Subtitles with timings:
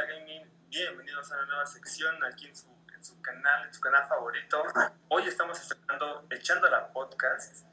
[0.00, 3.82] Hola Gaming, bienvenidos a una nueva sección aquí en su, en su canal, en su
[3.82, 4.62] canal favorito.
[5.08, 7.66] Hoy estamos estrenando Echando la Podcast.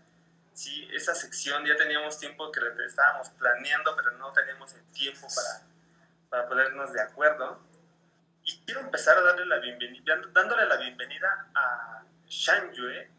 [0.52, 5.26] Sí, esa sección ya teníamos tiempo que la estábamos planeando, pero no teníamos el tiempo
[5.34, 5.68] para,
[6.30, 7.62] para ponernos de acuerdo.
[8.44, 13.10] Y quiero empezar a darle la bienvenida, dándole la bienvenida a Shan Yue,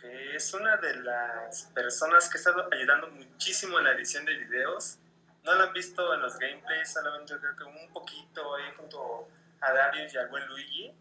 [0.00, 4.36] que es una de las personas que ha estado ayudando muchísimo en la edición de
[4.36, 5.00] videos
[5.44, 9.28] no lo han visto en los gameplays, solamente creo que un poquito ahí junto
[9.60, 10.92] a Darius y al buen Luigi.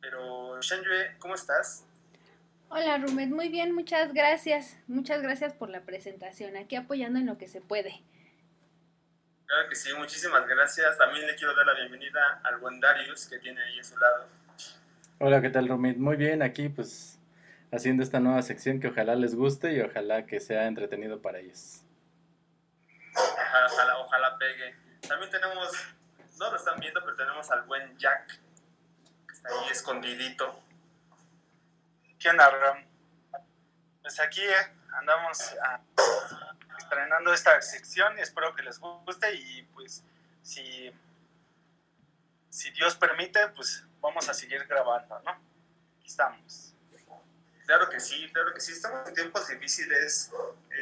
[0.00, 1.84] Pero Shanjue, ¿cómo estás?
[2.68, 4.76] Hola Rumet, muy bien, muchas gracias.
[4.86, 8.02] Muchas gracias por la presentación, aquí apoyando en lo que se puede.
[9.46, 10.98] Claro que sí, muchísimas gracias.
[10.98, 14.26] También le quiero dar la bienvenida al buen Darius que tiene ahí a su lado.
[15.20, 15.96] Hola, ¿qué tal Rumet?
[15.96, 17.18] Muy bien, aquí pues
[17.72, 21.82] haciendo esta nueva sección que ojalá les guste y ojalá que sea entretenido para ellos
[23.66, 24.76] ojalá, ojalá pegue.
[25.06, 25.72] También tenemos,
[26.38, 28.40] no lo están viendo, pero tenemos al buen Jack,
[29.26, 30.62] que está ahí escondidito.
[32.18, 32.50] ¿Qué onda,
[34.02, 35.80] Pues aquí eh, andamos ah,
[36.78, 40.02] estrenando esta sección y espero que les guste y pues
[40.42, 40.92] si,
[42.48, 45.30] si Dios permite, pues vamos a seguir grabando, ¿no?
[45.30, 46.74] Aquí estamos.
[47.68, 48.72] Claro que sí, claro que sí.
[48.72, 50.30] Estamos en tiempos difíciles.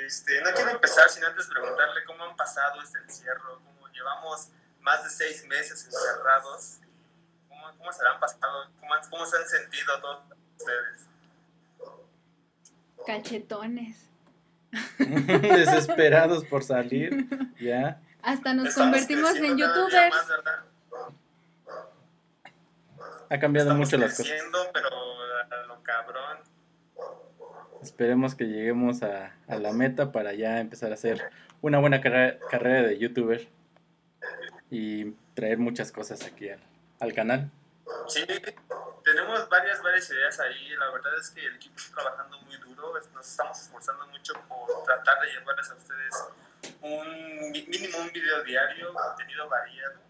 [0.07, 4.51] Este, no quiero empezar sin antes preguntarle cómo han pasado este encierro, cómo llevamos
[4.83, 6.79] más de seis meses encerrados.
[7.49, 8.71] ¿Cómo, cómo se han pasado?
[8.79, 10.23] ¿Cómo, ¿Cómo, se han sentido todos
[10.61, 11.07] ustedes?
[13.05, 14.09] Cachetones.
[14.99, 17.27] Desesperados por salir,
[17.59, 18.01] ya.
[18.23, 20.17] Hasta nos convertimos en youtubers.
[23.29, 24.41] ha cambiado mucho las cosas.
[24.73, 24.89] pero
[25.51, 26.56] a lo cabrón.
[27.87, 31.31] Esperemos que lleguemos a, la meta para ya empezar a hacer
[31.63, 33.47] una buena carrera, de youtuber
[34.73, 36.49] y traer muchas cosas aquí
[36.99, 37.49] al, canal.
[38.09, 38.27] Sí,
[39.05, 40.71] tenemos varias, varias ideas ahí.
[40.77, 42.93] La verdad es que el equipo está trabajando muy duro.
[43.15, 46.25] Nos estamos esforzando mucho por tratar de llevarles a ustedes
[46.81, 50.01] un mínimo un video diario, contenido variado.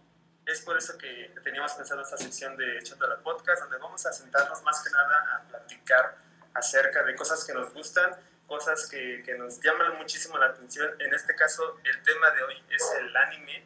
[0.47, 4.11] Es por eso que teníamos pensado esta sección de Echando la Podcast, donde vamos a
[4.11, 6.26] sentarnos más que nada a platicar
[6.57, 8.15] acerca de cosas que nos gustan,
[8.47, 10.89] cosas que, que, nos llaman muchísimo la atención.
[10.99, 13.65] En este caso, el tema de hoy es el anime,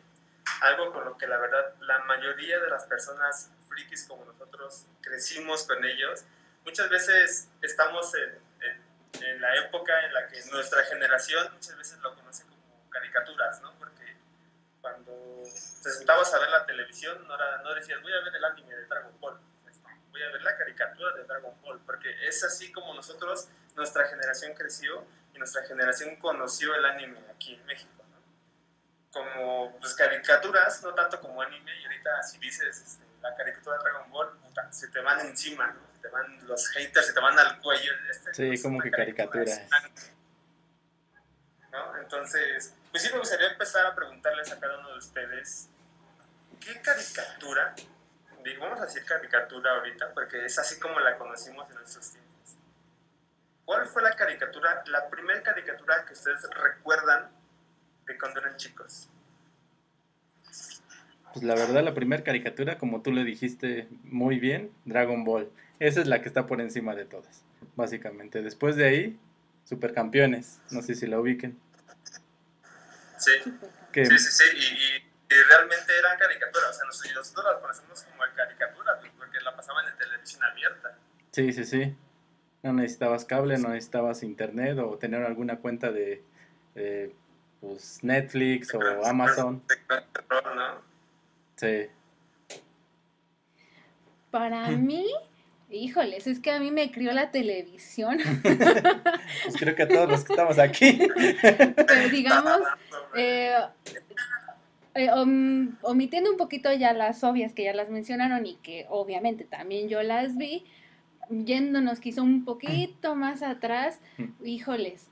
[0.61, 5.63] algo con lo que la verdad la mayoría de las personas frikis como nosotros crecimos
[5.65, 6.23] con ellos.
[6.65, 8.41] Muchas veces estamos en,
[9.39, 13.73] la época en la que nuestra generación muchas veces lo conoce como caricaturas, ¿no?
[13.77, 14.15] Porque
[14.81, 15.11] cuando
[15.83, 18.75] te sentabas a ver la televisión no, era, no decías voy a ver el anime
[18.75, 19.39] de Dragon Ball
[20.21, 24.53] voy a ver la caricatura de Dragon Ball, porque es así como nosotros, nuestra generación
[24.53, 28.03] creció y nuestra generación conoció el anime aquí en México.
[29.11, 33.83] Como pues, caricaturas, no tanto como anime, y ahorita si dices este, la caricatura de
[33.83, 34.29] Dragon Ball,
[34.69, 35.81] se te van encima, ¿no?
[35.93, 37.91] Se te van los haters, se te van al cuello.
[38.09, 39.45] Este, sí, como que caricatura.
[41.71, 41.97] ¿no?
[41.97, 45.69] Entonces, pues sí me gustaría empezar a preguntarles a cada uno de ustedes,
[46.59, 47.75] ¿qué caricatura
[48.59, 52.31] vamos a decir caricatura ahorita, porque es así como la conocimos en nuestros tiempos.
[53.65, 57.29] ¿Cuál fue la caricatura, la primera caricatura que ustedes recuerdan
[58.05, 59.09] de cuando eran chicos?
[61.33, 65.49] Pues la verdad, la primera caricatura, como tú le dijiste muy bien, Dragon Ball.
[65.79, 67.43] Esa es la que está por encima de todas,
[67.75, 68.41] básicamente.
[68.41, 69.19] Después de ahí,
[69.65, 70.59] Supercampeones.
[70.71, 71.57] No sé si la ubiquen.
[73.17, 73.31] Sí.
[73.93, 74.43] Sí, sí, sí.
[74.57, 76.71] y que realmente eran caricaturas.
[76.71, 80.97] O sea, nosotros las conocemos como caricaturas, pues, porque la pasaban en televisión abierta.
[81.31, 81.95] Sí, sí, sí.
[82.63, 86.21] No necesitabas cable, no necesitabas internet o tener alguna cuenta de
[87.61, 89.63] pues, Netflix o Amazon.
[91.55, 91.87] Sí.
[94.31, 95.09] Para mí,
[95.69, 98.17] híjoles, es que a mí me crió la televisión.
[98.43, 101.07] pues creo que a todos los que estamos aquí.
[101.41, 102.61] Pero digamos,
[103.15, 103.55] eh,
[104.93, 105.09] eh,
[105.83, 110.03] omitiendo un poquito ya las obvias que ya las mencionaron y que obviamente también yo
[110.03, 110.65] las vi,
[111.29, 113.99] yéndonos quizá un poquito más atrás,
[114.43, 115.09] híjoles,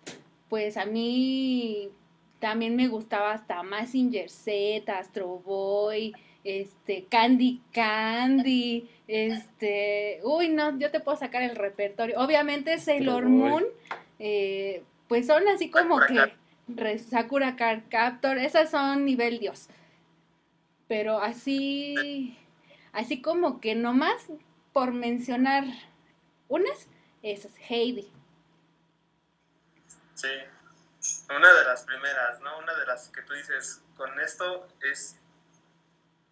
[0.49, 1.89] pues a mí
[2.39, 10.91] también me gustaba hasta Massinger Z, Astro Boy, este, Candy Candy, este, uy, no, yo
[10.91, 12.19] te puedo sacar el repertorio.
[12.19, 13.63] Obviamente Sailor Moon,
[14.19, 16.19] eh, pues son así como que
[17.09, 19.69] Sakura Card Captor, esas son nivel Dios.
[20.87, 22.37] Pero así,
[22.93, 24.27] así como que nomás
[24.73, 25.63] por mencionar
[26.47, 26.87] unas,
[27.21, 28.11] esas, Heidi.
[30.15, 30.27] Sí,
[31.29, 32.57] una de las primeras, ¿no?
[32.59, 35.17] Una de las que tú dices, con esto es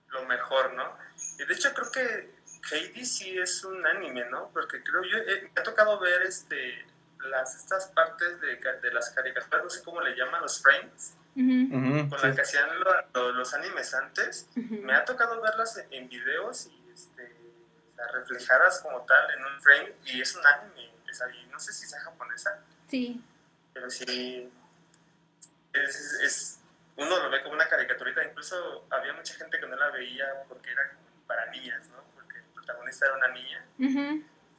[0.09, 0.97] lo mejor, ¿no?
[1.39, 2.37] Y de hecho creo que
[2.71, 4.49] Heidi sí es un anime, ¿no?
[4.53, 6.85] Porque creo yo, eh, me ha tocado ver este,
[7.29, 11.15] las, estas partes de, de las caricaturas, no sé cómo le llaman, los frames,
[12.09, 12.27] con sí.
[12.27, 14.47] la que hacían lo- lo- los animes antes.
[14.55, 17.35] Me ha tocado verlas en- en videos y este,
[18.13, 21.85] reflejadas como tal en un frame y es un anime, sea, y no sé si
[21.87, 23.23] sea japonesa, Sí,
[23.73, 24.49] pero sí
[25.73, 26.59] es, es- es-
[26.95, 30.71] uno lo ve como una caricaturita, incluso había mucha gente que no la veía porque
[30.71, 32.03] era como para niñas, ¿no?
[32.15, 33.65] Porque el protagonista era una niña.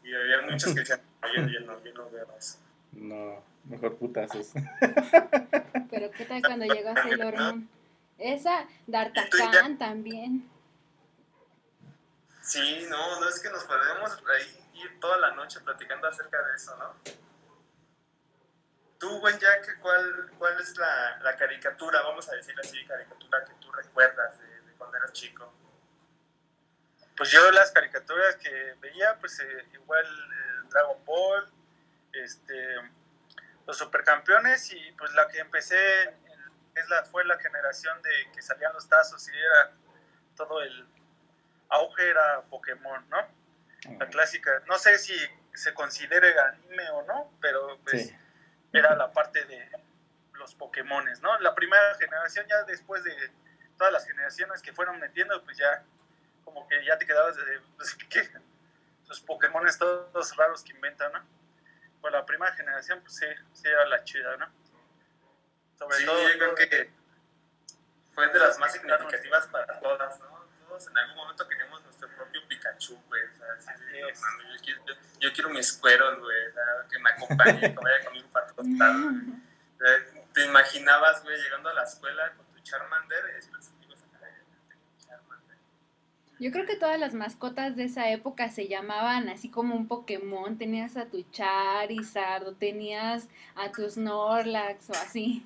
[0.08, 2.58] Y había muchos que decían, "No, yo, yo no, yo no veo eso.
[2.93, 4.52] No, mejor putazos.
[5.90, 7.69] pero ¿qué tal cuando llegó Sailor Moon?
[8.16, 10.49] Esa, D'Artagnan también.
[12.43, 16.56] Sí, no, no es que nos podemos ahí ir toda la noche platicando acerca de
[16.56, 16.94] eso, ¿no?
[18.99, 23.52] Tú, buen Jack, ¿cuál, cuál es la, la caricatura, vamos a decir así, caricatura que
[23.60, 25.52] tú recuerdas de, de cuando eras chico?
[27.19, 31.53] Pues yo las caricaturas que veía, pues eh, igual eh, Dragon Ball,
[32.12, 32.76] este,
[33.67, 36.15] los supercampeones y pues la que empecé en-
[36.76, 39.73] es la, fue la generación de que salían los tazos y era
[40.37, 40.87] todo el
[41.70, 43.19] auge era Pokémon, ¿no?
[43.99, 45.15] La clásica, no sé si
[45.55, 48.17] se considere anime o no, pero pues Sí.
[48.73, 49.69] era la parte de
[50.35, 51.37] los Pokémones, ¿no?
[51.41, 53.12] La primera generación ya después de
[53.76, 55.82] todas las generaciones que fueron metiendo, pues ya
[56.53, 58.29] como que ya te quedabas de pues, ¿qué?
[59.09, 61.25] los Pokémones todos raros que inventan, ¿no?
[62.00, 64.47] Pues la primera generación, pues sí, sí era la chida, ¿no?
[65.79, 66.91] Sobre Sí, todo, yo creo que
[68.15, 70.47] fue de las más significativas para todas, ¿no?
[70.69, 73.23] Todos en algún momento queríamos nuestro propio Pikachu, güey.
[73.25, 73.77] O sea.
[73.77, 73.94] "No
[74.55, 76.39] yo, quiero, yo, yo quiero mi Squirtle, güey,
[76.91, 79.15] que me acompañe, que vaya conmigo para todos lados.
[80.35, 84.43] Te imaginabas, güey, llegando a la escuela con tu Charmander y después ibas a caer,
[84.69, 85.56] tengo mi Charmander.
[86.40, 90.56] Yo creo que todas las mascotas de esa época se llamaban así como un Pokémon.
[90.56, 93.26] Tenías a tu Charizard o tenías
[93.56, 95.44] a tu Snorlax o así.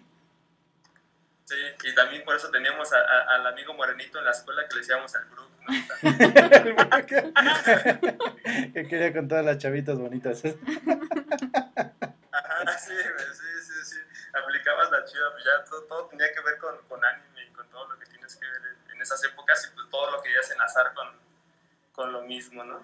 [1.45, 1.55] Sí,
[1.85, 4.81] y también por eso teníamos a- a- al amigo morenito en la escuela que le
[4.81, 5.69] decíamos al Brook, ¿no?
[8.75, 10.43] que quería con todas las chavitas bonitas.
[10.45, 10.55] Ajá,
[12.79, 13.97] sí, sí, sí, sí.
[14.35, 17.69] Aplicabas la chida, pues ya todo, todo tenía que ver con, con anime y con
[17.71, 20.93] todo lo que tienes que ver en esas épocas y pues todo lo querías enlazar
[20.95, 21.07] con,
[21.93, 22.81] con lo mismo, ¿no?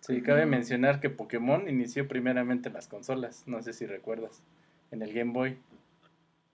[0.00, 4.42] Sí, cabe mencionar que Pokémon inició primeramente en las consolas, no sé si recuerdas,
[4.90, 5.60] en el Game Boy.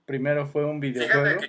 [0.06, 1.40] Primero fue un Fíjate videojuego.
[1.40, 1.48] que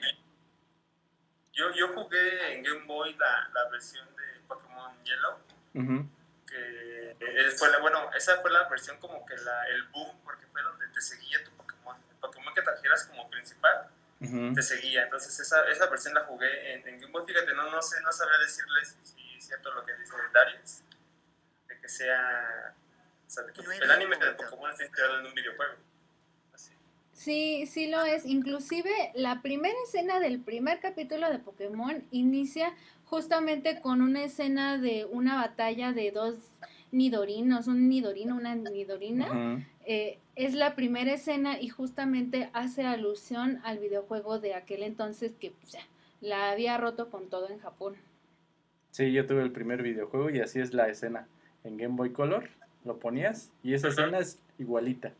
[1.54, 5.38] yo, yo jugué en Game Boy la, la versión de Pokémon Yellow,
[5.76, 6.10] Ujú,
[6.48, 10.46] que eh, fue la, bueno, esa fue la versión como que la, el boom, porque
[10.48, 11.96] fue donde te seguía tu Pokémon.
[12.10, 13.90] El Pokémon que trajeras como principal
[14.22, 14.54] ujú.
[14.54, 15.04] te seguía.
[15.04, 17.24] Entonces esa, esa versión la jugué en, en Game Boy.
[17.26, 20.82] Fíjate, no, no sé, no sabría decirles si es cierto lo que dice Darius,
[21.68, 22.76] de que sea...
[23.28, 25.76] O sea, de que el anime de Pokémon está inspirado en un videojuego.
[26.54, 26.72] Así.
[27.14, 28.26] Sí, sí lo es.
[28.26, 32.76] Inclusive la primera escena del primer capítulo de Pokémon inicia
[33.06, 36.36] justamente con una escena de una batalla de dos
[36.92, 39.28] nidorinos, un nidorino, una nidorina.
[39.28, 39.64] Ujú.
[39.86, 45.52] Eh, es la primera escena y justamente hace alusión al videojuego de aquel entonces que
[45.52, 45.82] pues, ya,
[46.22, 47.96] la había roto con todo en Japón.
[48.92, 51.28] Sí, yo tuve el primer videojuego y así es la escena.
[51.64, 52.50] En Game Boy Color
[52.86, 55.14] lo ponías y esa escena es igualita.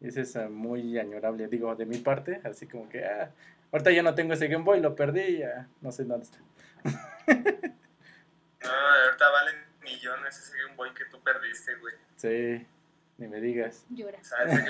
[0.00, 3.30] Esa es muy añorable, digo, de mi parte, así como que, ah,
[3.72, 6.38] ahorita ya no tengo ese Game Boy, lo perdí, ya no sé dónde está.
[6.84, 6.92] No,
[8.70, 11.94] ahorita valen millones ese Game Boy que tú perdiste, güey.
[12.16, 12.66] Sí,
[13.18, 13.84] ni me digas.
[13.90, 14.18] Llora.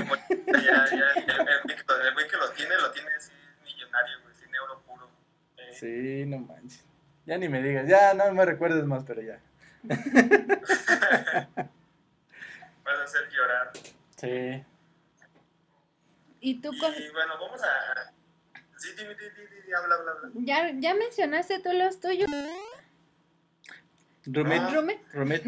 [0.09, 0.19] Boy
[0.63, 3.33] ya, ya, el, güey que lo- el güey que lo tiene, lo tiene así
[3.65, 5.11] millonario, güey, tiene oro puro.
[5.57, 6.85] Eh, Sí, no manches.
[7.27, 9.41] Ya ni me digas, ya no me recuerdes más, pero ya.
[12.85, 13.71] Vas a hacer llorar.
[14.17, 14.65] Sí.
[16.41, 16.93] ¿Y tú con...
[16.95, 18.13] Y bueno, vamos a...
[18.77, 20.31] Sí, dime, dime, dime, dime, habla, habla, habla.
[20.35, 22.31] ya, ya mencionaste tú los tuyos,
[24.27, 24.71] Rumit, No.
[24.75, 25.01] Rumet?
[25.13, 25.45] Rumit.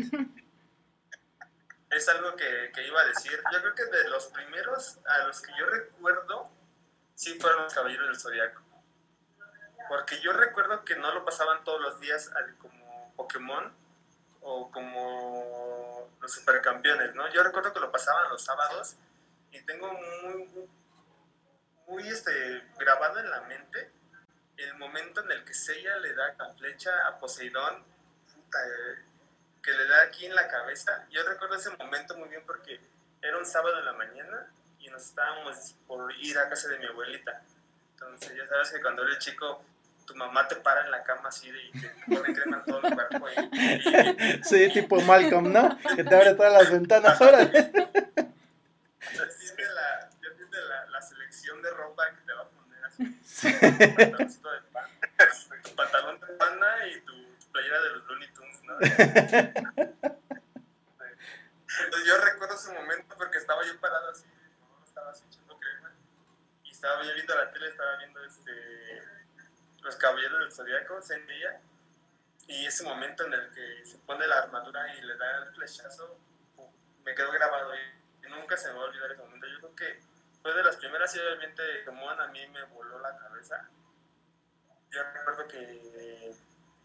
[1.90, 3.40] Es algo que, que iba a decir.
[3.52, 6.50] Yo creo que de los primeros a los que yo recuerdo,
[7.14, 8.62] sí fueron los Caballeros del Zodiaco.
[9.88, 13.72] Porque yo recuerdo que no lo pasaban todos los días al- como Pokémon
[14.40, 17.28] o como los supercampeones, ¿no?
[17.32, 18.96] Yo recuerdo que lo pasaban los sábados
[19.52, 20.68] y tengo muy,
[21.86, 23.92] muy este, grabado en la mente
[24.56, 27.84] el momento en el que Seiya le da la flecha a Poseidón,
[28.34, 29.04] puta, eh,
[29.66, 31.04] que le da aquí en la cabeza.
[31.10, 32.80] Yo recuerdo ese momento muy bien porque
[33.20, 34.46] era un sábado en la mañana
[34.78, 37.42] y nos estábamos por ir a casa de mi abuelita.
[37.94, 39.60] Entonces ya sabes que cuando eres chico
[40.06, 42.80] tu mamá te para en la cama así de, y te pone crema en todo
[42.86, 43.28] el cuerpo.
[43.28, 45.76] Y, y- Sí, tipo Malcolm, ¿no?
[45.96, 47.20] Que te abre todas las ventanas.
[47.20, 47.50] Órale.
[47.72, 52.84] ya tiene la, ya tiene la, la selección de ropa que te va a poner
[52.84, 53.04] así.
[53.96, 54.90] Pantaloncito de pan,
[55.74, 58.76] pantalón de panda y tu, tu playera de los Looney Tunes, ¿no?
[61.84, 64.24] Entonces yo recuerdo ese momento porque estaba yo parado así,
[64.84, 65.92] estaba así echando crema
[66.64, 69.02] y estaba yo viendo la tele, estaba viendo este
[69.82, 71.60] los caballeros del zodiaco, Zendaya,
[72.48, 76.18] y ese momento en el que se pone la armadura y le da el flechazo,
[77.04, 79.46] me quedó grabado y nunca se me va a olvidar ese momento.
[79.46, 80.00] Yo creo que
[80.42, 83.68] fue de las primeras y obviamente como a mí me voló la cabeza.
[84.90, 86.34] Yo recuerdo que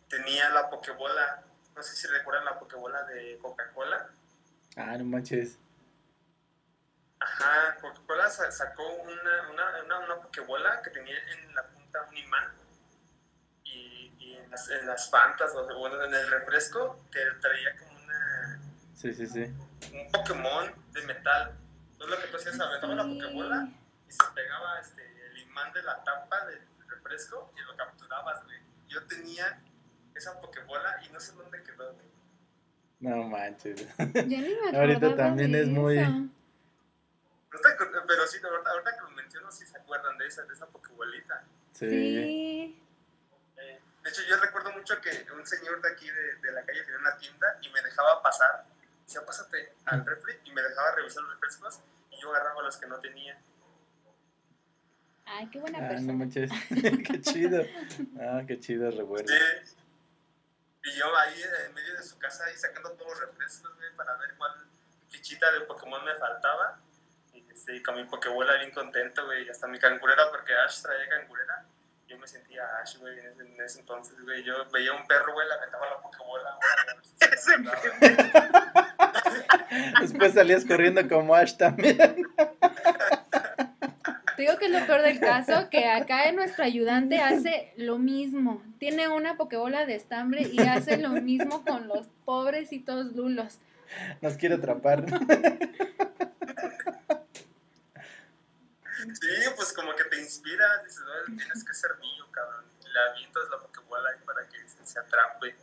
[0.07, 1.43] tenía la pokebola,
[1.75, 4.09] no sé si recuerdan la pokebola de Coca-Cola.
[4.77, 5.57] Ah, no manches.
[7.19, 12.17] Ajá, Coca-Cola sa- sacó una, una, una, una pokebola que tenía en la punta un
[12.17, 12.51] imán
[13.63, 17.77] y, y en, las, en las fantas, o sea, bueno, en el refresco, que traía
[17.77, 18.59] como una,
[18.95, 19.43] Sí, sí, sí.
[19.93, 21.55] un Pokémon de metal.
[21.93, 23.13] Entonces lo que tú hacías, aventaba la Sí.
[23.21, 23.67] pokebola
[24.07, 28.59] y se pegaba este, el imán de la tapa del refresco y lo capturabas, güey.
[28.87, 29.61] Yo tenía
[30.21, 32.05] esa pokebola y no sé dónde quedó, güey.
[32.99, 33.87] No manches.
[33.97, 36.09] Ya ni me Ahorita también de es muy- eso.
[36.11, 36.29] No
[38.07, 41.43] pero sí, ahorita, que lo menciono, sí se acuerdan de esa, de esa pokebolita.
[41.73, 41.89] Sí.
[41.89, 42.83] Sí.
[43.57, 46.81] Eh, De hecho, yo recuerdo mucho que un señor de aquí de, de la calle
[46.83, 48.65] tenía una tienda y me dejaba pasar.
[49.05, 51.79] Decía, pásate al refri y me dejaba revisar los refrescos
[52.11, 53.37] y yo agarraba los que no tenía.
[55.25, 56.13] Ay, qué buena Ah, no persona.
[56.13, 56.51] manches.
[57.07, 57.63] qué chido.
[58.19, 59.27] Ah, qué chido recuerdo.
[59.27, 59.75] Sí.
[60.83, 64.15] Y yo ahí en medio de su casa, ahí sacando todos los refrescos, güey, para
[64.17, 64.51] ver cuál
[65.09, 66.79] fichita de Pokémon me faltaba.
[67.33, 71.07] Y este, con mi Pokébola bien contento, güey, y hasta mi cangurera, porque Ash traía
[71.07, 71.65] cangurera.
[72.07, 74.43] Yo me sentía Ash, güey, en ese, en ese entonces, güey.
[74.43, 77.11] Yo veía un perro, güey, le aventaba la Pokébola, güey.
[80.01, 82.25] Después salías corriendo como Ash también.
[84.41, 87.99] Te digo que es lo peor del caso, que acá en nuestro ayudante hace lo
[87.99, 88.63] mismo.
[88.79, 93.59] Tiene una pokebola de estambre y hace lo mismo con los pobrecitos lulos.
[94.19, 95.05] Nos quiere atrapar.
[99.13, 102.65] Sí, pues como que te inspira, dices, "Ay, tienes que ser niño, cabrón.
[102.91, 105.55] Le avientas la Pokébola ahí para que se, se atrape.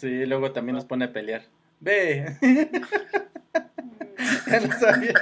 [0.00, 1.44] Sí, luego también nos pone a pelear.
[1.78, 2.36] Ve.
[2.40, 2.58] Mm,
[4.50, 5.14] Ya lo sabía.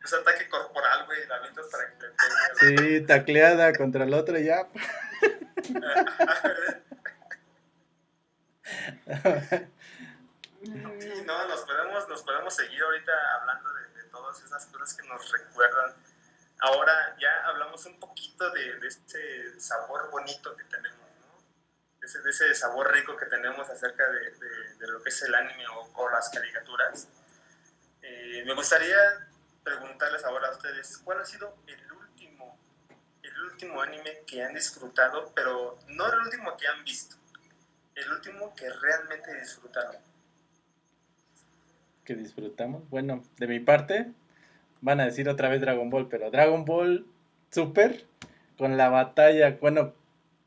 [0.00, 3.00] Tus ataque corporal, güey, la avientas para que te pegue.
[3.00, 4.66] Sí, tacleada contra el otro ya.
[10.62, 15.06] Sí, no, nos podemos, nos podemos seguir ahorita hablando de, de todas esas cosas que
[15.06, 15.94] nos recuerdan.
[16.60, 21.38] Ahora ya hablamos un poquito de, de este sabor bonito que tenemos, ¿no?
[22.00, 25.68] De ese, de ese sabor rico que tenemos acerca de lo que es el anime
[25.68, 27.08] o, o las caricaturas.
[28.02, 28.96] Eh, me gustaría
[29.62, 32.58] preguntarles ahora a ustedes, ¿cuál ha sido el último,
[33.22, 37.16] el último anime que han disfrutado, pero no el último que han visto,
[37.94, 39.96] el último que realmente disfrutaron?
[42.04, 42.88] Que disfrutamos.
[42.88, 44.12] Bueno, de mi parte,
[44.80, 47.06] van a decir otra vez Dragon Ball, pero Dragon Ball
[47.50, 48.04] Super
[48.56, 49.94] con la batalla, bueno,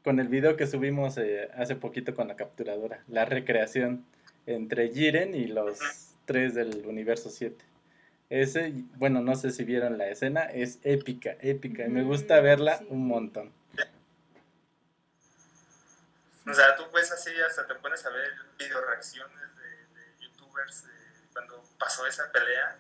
[0.04, 4.06] con el video que subimos eh, hace poquito con la capturadora, la recreación
[4.46, 5.80] entre Jiren y los
[6.26, 7.64] tres del universo 7.
[8.30, 12.78] Ese, bueno, no sé si vieron la escena, es épica, épica, y me gusta verla
[12.78, 12.88] sí.
[12.90, 13.52] un montón.
[16.48, 20.86] O sea, tú pues así hasta te pones a ver video reacciones de, de youtubers
[20.86, 20.92] de
[21.34, 22.80] cuando pasó esa pelea.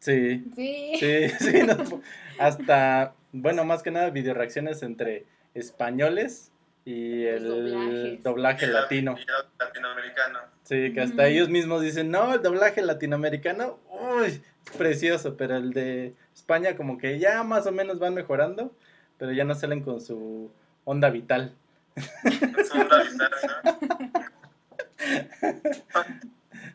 [0.00, 0.96] Sí, Sí.
[0.98, 2.02] Sí, sí, no,
[2.38, 6.49] hasta, bueno, más que nada video reacciones entre españoles
[6.84, 8.22] y el doblajes.
[8.22, 9.16] doblaje latino.
[9.58, 10.38] latinoamericano.
[10.64, 15.72] Sí, que hasta ellos mismos dicen, no, el doblaje latinoamericano, uy, es precioso, pero el
[15.72, 18.74] de España como que ya más o menos van mejorando,
[19.18, 20.50] pero ya no salen con su
[20.84, 21.54] onda vital.
[22.54, 23.30] Con su onda vital,
[23.64, 24.20] ¿no?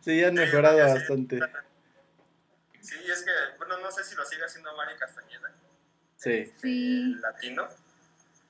[0.02, 0.94] Sí, ya han mejorado sí.
[0.94, 1.40] bastante.
[2.82, 5.52] Sí, es que, bueno, no sé si lo sigue haciendo Mario Castañeda,
[6.16, 7.14] Sí, Sí.
[7.16, 7.68] el latino,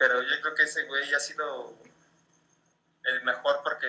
[0.08, 1.74] pero yo creo que ese güey ha sido
[3.06, 3.88] el mejor porque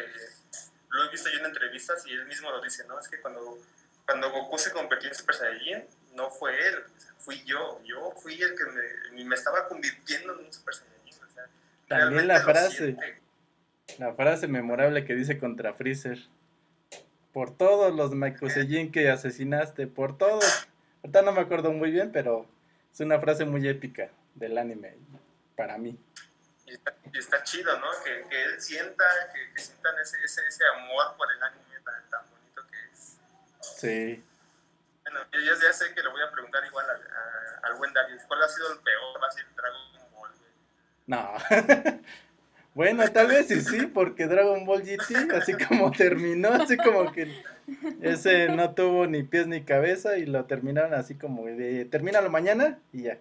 [0.89, 2.99] lo he visto yo en entrevistas y él mismo lo dice, ¿no?
[2.99, 3.59] Es que cuando,
[4.07, 6.77] cuando Goku se convirtió en Super Saiyajin, no fue él,
[7.19, 8.65] fui yo, yo fui el que
[9.15, 11.45] me, me estaba convirtiendo en un Super Saiyajin, o sea,
[11.87, 12.97] También la frase.
[13.99, 16.19] la frase memorable que dice contra Freezer.
[17.35, 20.67] Por todos los Maikusejin que asesinaste, por todos.
[21.03, 22.49] Ahorita no me acuerdo muy bien, pero
[22.91, 24.97] Es una frase muy épica del anime,
[25.57, 25.99] para mí.
[26.67, 27.87] Y está, chido, ¿no?
[28.05, 32.11] Que, que él sienta, que, que sientan ese, ese, ese, amor por el anime tan,
[32.11, 33.17] tan bonito que es.
[33.61, 34.25] Sí.
[35.05, 36.87] Bueno, yo ya, sé que le voy a preguntar igual
[37.63, 39.23] al buen Darius, ¿cuál ha sido el peor?
[39.23, 40.31] ¿Va a ser Dragon Ball?
[41.07, 42.01] No.
[42.75, 47.45] bueno, tal vez sí, sí, porque Dragon Ball GT, así como terminó, así como que
[48.03, 52.81] ese no tuvo ni pies ni cabeza y lo terminaron así como de, termínalo mañana
[52.93, 53.19] y ya.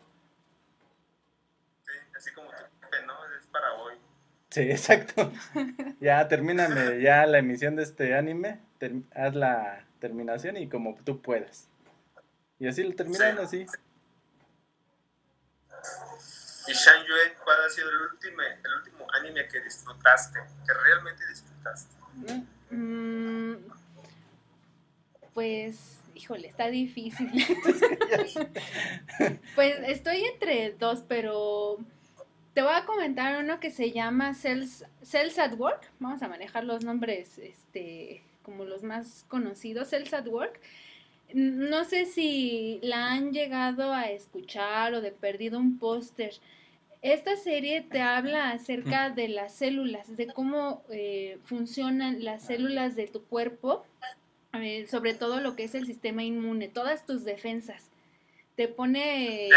[4.56, 5.34] Sí, exacto.
[6.00, 8.62] ya termíname ya la emisión de este anime,
[9.14, 11.68] haz la terminación y como tú puedas.
[12.58, 13.66] Y así lo terminaron así.
[16.68, 20.40] ¿Y Yue, cuál ha sido el último, el último anime que disfrutaste?
[20.66, 21.96] Que realmente disfrutaste.
[22.72, 23.56] Mm,
[25.34, 27.30] pues, híjole, está difícil.
[29.56, 31.78] pues estoy entre dos, pero
[32.56, 35.92] te voy a comentar uno que se llama Cells, Cells at Work.
[36.00, 39.90] Vamos a manejar los nombres este, como los más conocidos.
[39.90, 40.62] Cells at Work.
[41.34, 46.34] No sé si la han llegado a escuchar o de perdido un póster.
[47.02, 53.08] Esta serie te habla acerca de las células, de cómo eh, funcionan las células de
[53.08, 53.86] tu cuerpo,
[54.54, 57.90] eh, sobre todo lo que es el sistema inmune, todas tus defensas.
[58.56, 59.50] Te pone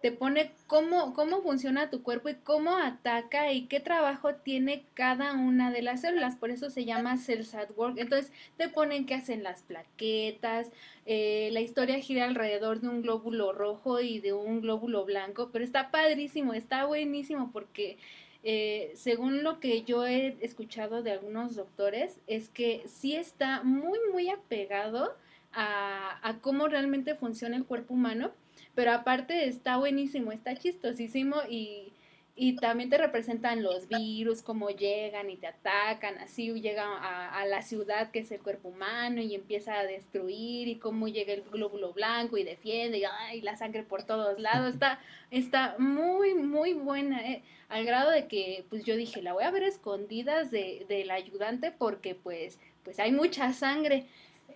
[0.00, 5.34] te pone cómo, cómo funciona tu cuerpo y cómo ataca y qué trabajo tiene cada
[5.34, 6.36] una de las células.
[6.36, 7.98] Por eso se llama Cells at Work.
[7.98, 10.70] Entonces te ponen qué hacen las plaquetas.
[11.04, 15.50] Eh, la historia gira alrededor de un glóbulo rojo y de un glóbulo blanco.
[15.52, 17.98] Pero está padrísimo, está buenísimo porque...
[18.42, 23.98] Eh, según lo que yo he escuchado de algunos doctores, es que sí está muy,
[24.14, 25.14] muy apegado
[25.52, 28.30] a, a cómo realmente funciona el cuerpo humano
[28.74, 31.92] pero aparte está buenísimo, está chistosísimo y,
[32.42, 36.86] y también te representan los virus, cómo llegan y te atacan, así llega
[37.28, 41.34] a, la ciudad que es el cuerpo humano y empieza a destruir y cómo llega
[41.34, 46.34] el glóbulo blanco y defiende y ay, la sangre por todos lados, está, está muy,
[46.34, 50.50] muy buena, eh, al grado de que pues yo dije, la voy a ver escondidas
[50.50, 54.06] de, del ayudante porque pues, pues hay mucha sangre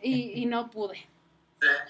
[0.03, 1.14] y, y no pude.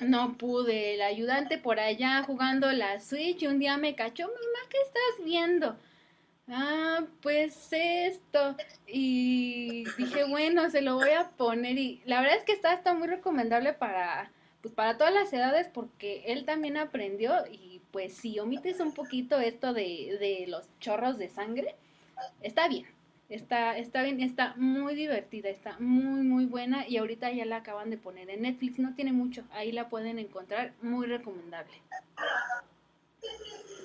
[0.01, 4.69] No pude, el ayudante por allá jugando la Switch y un día me cachó, mamá,
[4.71, 5.77] ¿qué estás viendo?
[6.49, 8.57] Ah, pues esto.
[8.87, 11.79] Y dije, bueno, se lo voy a poner.
[11.79, 15.69] Y la verdad es que está, está muy recomendable para, pues para todas las edades
[15.73, 21.17] porque él también aprendió y pues si omites un poquito esto de, de los chorros
[21.19, 21.77] de sangre,
[22.43, 22.87] está bien.
[23.35, 27.91] Está, está bien, está muy divertida, está muy, muy buena y ahorita ya la acaban
[27.91, 31.83] de poner en Netflix, no tiene mucho, ahí la pueden encontrar, muy recomendable.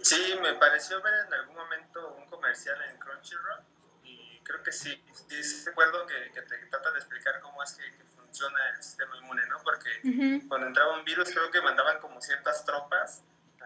[0.03, 3.63] Sí, me pareció ver en algún momento un comercial en Crunchyroll
[4.03, 7.83] y creo que sí, sí recuerdo que, que te trata de explicar cómo es que,
[8.15, 9.57] funciona el sistema inmune, ¿no?
[9.63, 13.23] Porque cuando entraba un virus creo que mandaban como ciertas tropas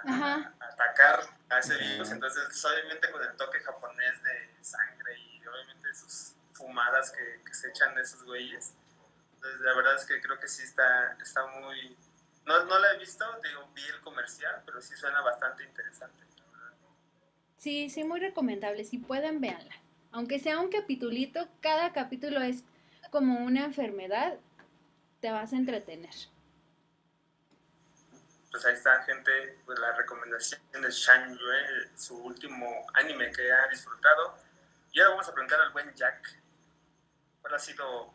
[0.07, 1.19] a, atacar
[1.49, 5.02] a ese virus, entonces obviamente con el toque japonés de sangre
[5.63, 8.73] obviamente sus fumadas que, se echan de esos güeyes.
[9.35, 11.95] Entonces, la verdad es que creo que sí está, está muy...
[12.45, 16.23] No, no la he visto, digo, vi el comercial, pero sí suena bastante interesante.
[17.57, 18.83] Sí, sí, muy recomendable.
[18.83, 19.75] Si pueden, véanla.
[20.11, 22.63] Aunque sea un capitulito, cada capítulo es
[23.09, 24.37] como una enfermedad,
[25.21, 26.13] te vas a entretener.
[28.51, 33.67] Pues ahí está, gente, pues la recomendación de Shang Yue, su último anime que ha
[33.69, 34.37] disfrutado.
[34.93, 36.39] Y ahora vamos a preguntar al buen Jack,
[37.41, 38.13] ¿cuál ha sido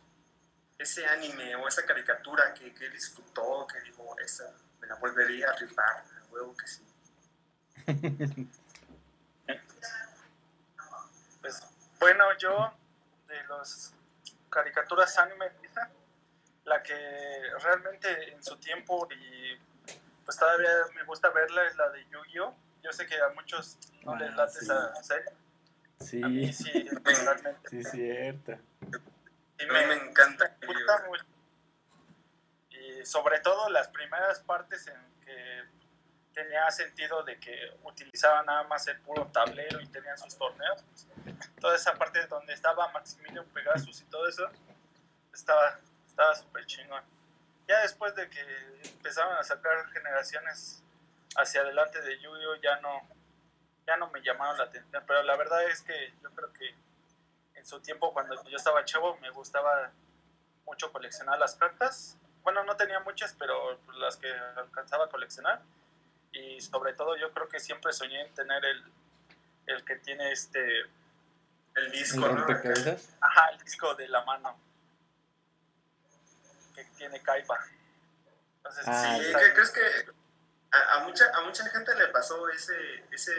[0.79, 5.55] ese anime o esa caricatura que, que disfrutó, que dijo, esa me la volvería a
[5.55, 6.87] rifar, huevo que sí?
[11.41, 11.67] pues,
[11.99, 12.73] bueno, yo
[13.27, 13.93] de las
[14.49, 15.51] caricaturas anime,
[16.64, 16.95] la que
[17.61, 19.59] realmente en su tiempo y
[20.25, 22.55] pues todavía me gusta verla es la de Yu-Gi-Oh!
[22.85, 25.33] Yo sé que a muchos no les ah, late esa serie
[26.01, 26.89] Sí, sí,
[27.71, 28.53] sí, cierto.
[29.59, 30.57] Y me, me encanta.
[32.71, 35.65] Y sobre todo las primeras partes en que
[36.33, 40.85] tenía sentido de que utilizaban nada más el puro tablero y tenían sus torneos.
[41.61, 44.49] toda esa parte donde estaba Maximilian Pegasus y todo eso,
[45.33, 45.81] estaba
[46.19, 47.03] estaba súper chingón.
[47.69, 48.41] Ya después de que
[48.83, 50.83] empezaron a sacar generaciones
[51.37, 52.57] hacia adelante de Yu-Gi-Oh!
[52.57, 53.03] ya no,
[53.88, 56.74] ya no me llamaron la atención, pero la verdad es que yo creo que
[57.55, 59.90] en su tiempo cuando yo estaba chavo me gustaba
[60.66, 62.18] mucho coleccionar las cartas.
[62.42, 65.62] Bueno, no tenía muchas, pero las que alcanzaba a coleccionar.
[66.33, 68.85] y sobre todo yo creo que siempre soñé en tener el,
[69.66, 70.81] el que tiene este
[71.74, 72.46] El disco, ¿El ¿no?
[73.22, 74.55] ajá el disco de la mano
[76.74, 77.59] que tiene Kaiba
[78.59, 79.81] entonces Ah, Sí, está- ¿qué crees que
[80.70, 83.33] a, a mucha, a mucha gente le pasó ese, ese,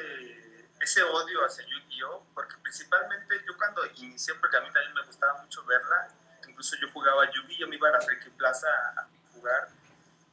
[0.80, 2.26] ese odio hacia Yu-Gi-Oh?
[2.34, 6.08] Porque principalmente yo cuando inicié, porque a mí también me gustaba mucho verla,
[6.48, 8.00] incluso yo jugaba Yu-Gi, yo me iba a la
[8.38, 9.70] Plaza a, jugar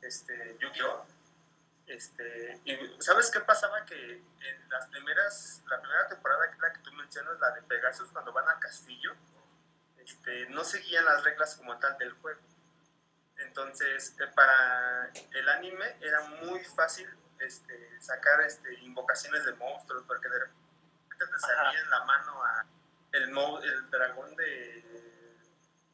[0.03, 1.07] este, Yu-Gi-Oh!
[1.87, 3.85] Este, y ¿sabes qué pasaba?
[3.85, 8.09] Que en las primeras, la primera temporada, que la que tú mencionas, la de Pegasus,
[8.11, 9.15] cuando van al castillo,
[9.99, 12.41] este, no seguían las reglas como tal del juego.
[13.39, 17.09] Entonces, eh, para el anime era muy fácil
[17.41, 20.57] este, sacar este, invocaciones de monstruos, porque de repente
[21.19, 21.79] te salía Ajá.
[21.81, 22.65] en la mano a
[23.13, 25.35] el, mo- el dragón de,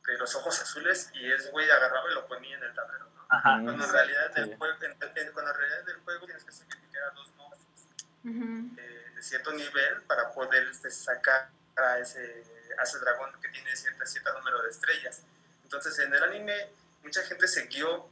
[0.07, 3.05] de los ojos azules y ese güey agarraba y lo ponía en el tablero.
[3.14, 3.26] ¿no?
[3.28, 4.40] ajá Cuando en realidad, sí.
[4.40, 7.87] del juego, en- en- cuando en realidad del juego tienes que sacrificar a dos monstruos
[8.24, 8.74] Ujú.
[8.81, 12.44] eh, de cierto nivel para poder este, sacar a ese,
[12.78, 15.22] a ese dragón que tiene cierta, cierto número de estrellas.
[15.62, 16.70] Entonces en el anime
[17.02, 18.09] mucha gente se guió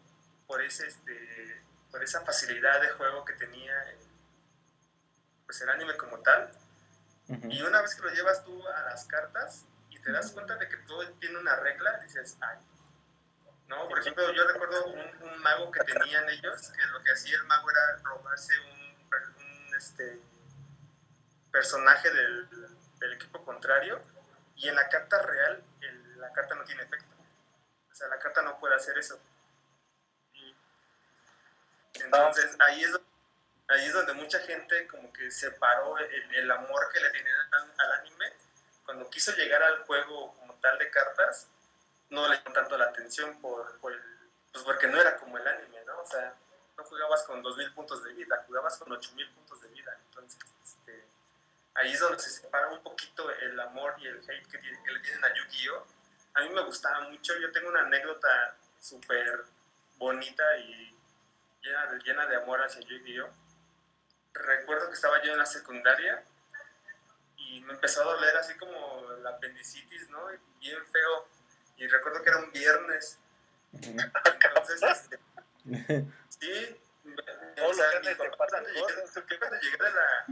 [0.46, 1.49] por, ese, este,
[1.90, 3.98] por esa facilidad de juego que tenía el,
[5.46, 6.50] pues el anime como tal.
[7.48, 10.68] Y una vez que lo llevas tú a las cartas y te das cuenta de
[10.68, 12.58] que todo tiene una regla, dices, ay.
[13.68, 14.98] No, por ejemplo, yo recuerdo un,
[15.28, 19.74] un mago que tenían ellos, que lo que hacía el mago era robarse un, un,
[19.76, 20.20] este,
[21.52, 22.48] personaje del,
[22.98, 24.00] del equipo contrario
[24.56, 27.14] y en la carta real el- la carta no tiene efecto.
[27.90, 29.20] O sea, la carta no puede hacer eso.
[31.94, 32.98] Entonces, ahí es,
[33.68, 37.36] ahí es donde mucha gente como que separó el, el amor que le tenían
[37.78, 38.32] al, anime.
[38.84, 41.48] Cuando quiso llegar al juego como tal de cartas,
[42.10, 44.02] no le dio tanto la atención por, por el-
[44.52, 46.00] pues porque no era como el anime, ¿no?
[46.00, 46.34] O sea,
[46.76, 49.96] no jugabas con 2.000 puntos de vida, jugabas con 8.000 puntos de vida.
[50.08, 51.04] Entonces, este,
[51.74, 54.92] ahí es donde se separa un poquito el amor y el hate que, tiene- que
[54.92, 55.86] le tienen a Yu-Gi-Oh!
[56.34, 59.44] A mí me gustaba mucho, yo tengo una anécdota súper
[59.98, 60.96] bonita y
[61.62, 63.30] llena de, llena de amor hacia Yu-Gi-Oh!
[64.32, 66.24] Recuerdo que estaba yo en la secundaria
[67.36, 70.26] y me empezó a doler así como la apendicitis, ¿no?
[70.60, 71.28] Bien feo.
[71.76, 73.18] Y recuerdo que era un viernes.
[73.72, 75.18] Entonces, este,
[76.28, 76.80] sí.
[77.62, 77.86] O sea,
[78.36, 80.26] pasan cuando llegué, cuando llegué de la,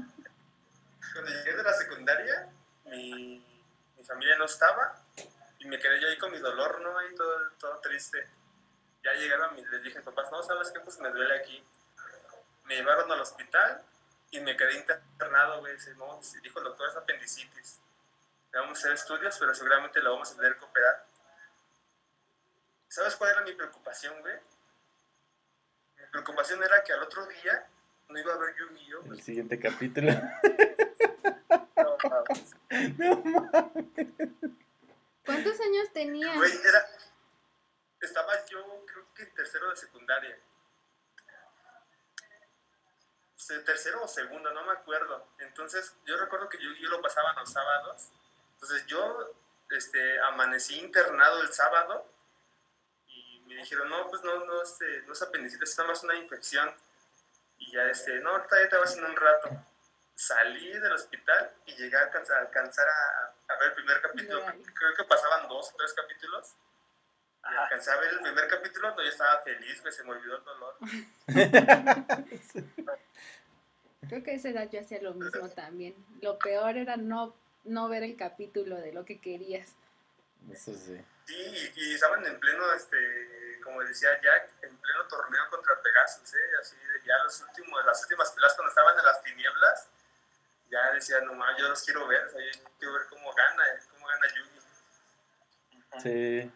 [1.13, 2.49] cuando llegué de la secundaria,
[2.85, 3.45] mi,
[3.97, 5.03] mi familia no estaba
[5.59, 6.99] y me quedé yo ahí con mi dolor, ¿no?
[6.99, 8.29] Ahí todo, todo triste.
[9.09, 10.81] Ya llegaron, y les dije, papás, no, ¿sabes qué?
[10.81, 11.65] Pues me duele aquí.
[12.65, 13.83] Me llevaron al hospital
[14.31, 15.73] y me quedé internado, güey.
[15.73, 17.81] Dice, no, dijo el doctor, es apendicitis.
[18.53, 21.07] Le vamos a hacer estudios, pero seguramente lo vamos a tener que operar.
[22.89, 24.35] ¿Sabes cuál era mi preocupación, güey?
[25.99, 27.67] Mi preocupación era que al otro día
[28.11, 29.13] no iba a haber Yu-Gi-Oh!
[29.13, 30.13] El siguiente capítulo.
[31.77, 32.25] No, no.
[32.99, 33.89] No mames.
[35.25, 36.37] ¿Cuántos años tenías?
[36.37, 36.87] Güey, era.
[38.01, 40.39] Estaba yo, creo que en tercero de secundaria.
[43.37, 45.27] Se- Tercero o segundo, no me acuerdo.
[45.39, 48.11] Entonces, yo recuerdo que yo, yo lo pasaba los sábados.
[48.55, 49.33] Entonces, yo
[49.71, 52.11] este, amanecí internado el sábado
[53.07, 56.17] y me dijeron, no, pues no, no, este, no es apendicitis, es nada más una
[56.17, 56.75] infección.
[57.59, 59.51] Y ya, este, no, ahorita ya te vas en un rato.
[60.15, 64.45] Salí del hospital y llegué a alcanzar, a, alcanzar a, a ver el primer capítulo.
[64.75, 66.55] Creo que pasaban dos o tres capítulos.
[67.51, 70.37] Y alcancé a ver el primer capítulo, no, yo estaba feliz, güey, se me olvidó
[70.39, 70.77] el dolor.
[74.09, 75.95] Creo que a esa edad yo hacía lo mismo también.
[76.23, 77.35] Lo peor era no,
[77.65, 79.77] no ver el capítulo de lo que querías.
[80.51, 81.01] Eso sí.
[81.27, 86.33] Sí, y, y estaban en pleno, este, como decía Jack, en pleno torneo contra Pegasus,
[86.35, 86.51] ¿eh?
[86.61, 89.89] Así de ya los últimos, las últimas peleas cuando estaban en las tinieblas,
[90.71, 93.65] ya decía, no más, yo los quiero ver, o sea, yo quiero ver cómo gana,
[93.91, 94.59] cómo gana Yugi.
[96.03, 96.53] Sí.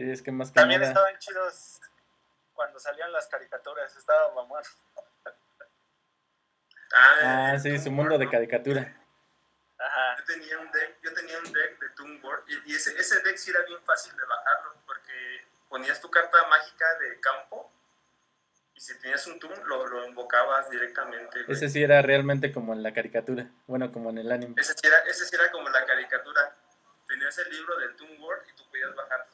[0.00, 0.92] Sí, es que más que También nada.
[0.92, 1.78] estaban chidos
[2.54, 4.62] cuando salían las caricaturas, estaba mamón.
[7.22, 8.96] Ah, sí, su mundo de caricatura.
[9.78, 10.16] Ajá.
[10.18, 13.20] Yo tenía un deck, yo tenía un deck de Toon World y, y ese, ese
[13.20, 17.70] deck sí era bien fácil de bajarlo porque ponías tu carta mágica de campo
[18.74, 21.42] y si tenías un Toon lo, lo invocabas directamente.
[21.44, 21.56] güey.
[21.56, 23.48] Ese sí era realmente como en la caricatura.
[23.66, 24.54] Bueno, como en el anime.
[24.58, 26.56] Ese sí, era, ese sí era como la caricatura.
[27.06, 29.26] Tenías el libro del Toon World y tú podías bajar.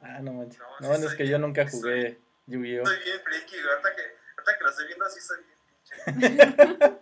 [0.00, 0.58] Ah, no manches.
[0.80, 2.86] No, No, sí es que bien- yo nunca jugué Yu-Gi-Oh!
[2.86, 4.02] Soy bien friki, ahorita que,
[4.36, 7.00] ahorita que lo estoy viendo así soy bien pinche.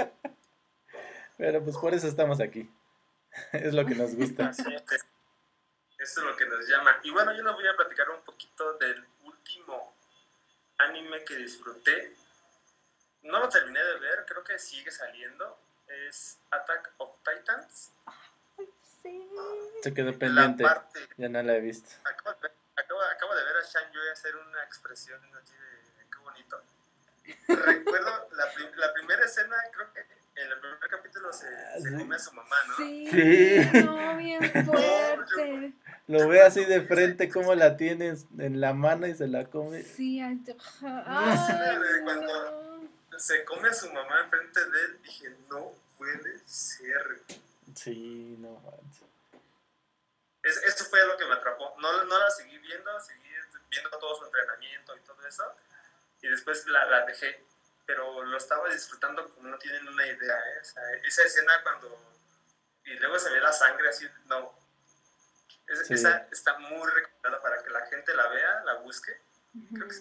[1.36, 2.70] Pero pues por eso estamos aquí.
[3.52, 4.48] Es lo que nos gusta.
[4.48, 4.82] Así es.
[5.98, 7.00] Eso es lo que nos llama.
[7.02, 9.94] Y bueno, yo les voy a platicar un poquito del último
[10.78, 12.14] anime que disfruté,
[13.22, 15.58] no lo terminé de ver, creo que sigue saliendo,
[16.08, 17.92] es Attack of Titans.
[19.04, 19.28] Sí.
[19.82, 20.64] Se quedó pendiente.
[20.64, 21.90] parte, Ya no la he visto.
[22.04, 26.18] acabo, de, acabo, acabo de ver a Shan Yue hacer una expresión así de qué
[26.22, 26.60] bonito.
[27.48, 30.00] Recuerdo la, pri- la primera escena, creo que
[30.40, 31.46] en el primer capítulo se,
[31.80, 31.94] se Sí.
[31.96, 32.76] come a su mamá, ¿no?
[32.78, 33.08] Sí.
[33.10, 33.82] Sí.
[33.84, 35.72] No, bien fuerte.
[36.08, 39.82] Lo ve así de frente como la tienes en la mano y se la come.
[39.82, 40.38] Sí, ay,
[42.04, 43.18] cuando- no.
[43.18, 47.20] Se come a su mamá enfrente de él, dije, no puede ser.
[47.74, 49.04] Sí, no manches.
[50.42, 51.74] Es, eso fue lo que me atrapó.
[51.78, 53.28] No, no la seguí viendo, seguí
[53.70, 55.44] viendo todo su entrenamiento y todo eso.
[56.20, 57.44] Y después la, la dejé.
[57.86, 60.38] Pero lo estaba disfrutando como no tienen una idea.
[60.38, 60.58] ¿eh?
[60.60, 61.98] O sea, esa escena cuando...
[62.84, 64.58] Y luego se ve la sangre así, no.
[65.66, 65.94] Es- Sí.
[65.94, 69.18] Esa está muy recomendada para que la gente la vea, la busque.
[69.74, 69.94] Creo que.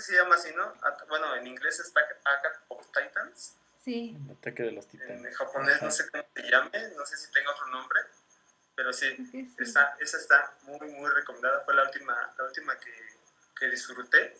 [0.00, 0.74] Se llama así, ¿no?
[1.08, 3.56] Bueno, en inglés es Attack Attack of Titans.
[3.86, 4.16] Sí.
[4.26, 5.36] El ataque de los En titanes.
[5.36, 8.00] japonés no sé cómo se llame, no sé si tenga otro nombre.
[8.74, 9.16] Pero sí,
[9.58, 11.60] esa, esa está muy, muy recomendada.
[11.64, 12.92] Fue la última, la última que,
[13.58, 14.34] que disfruté.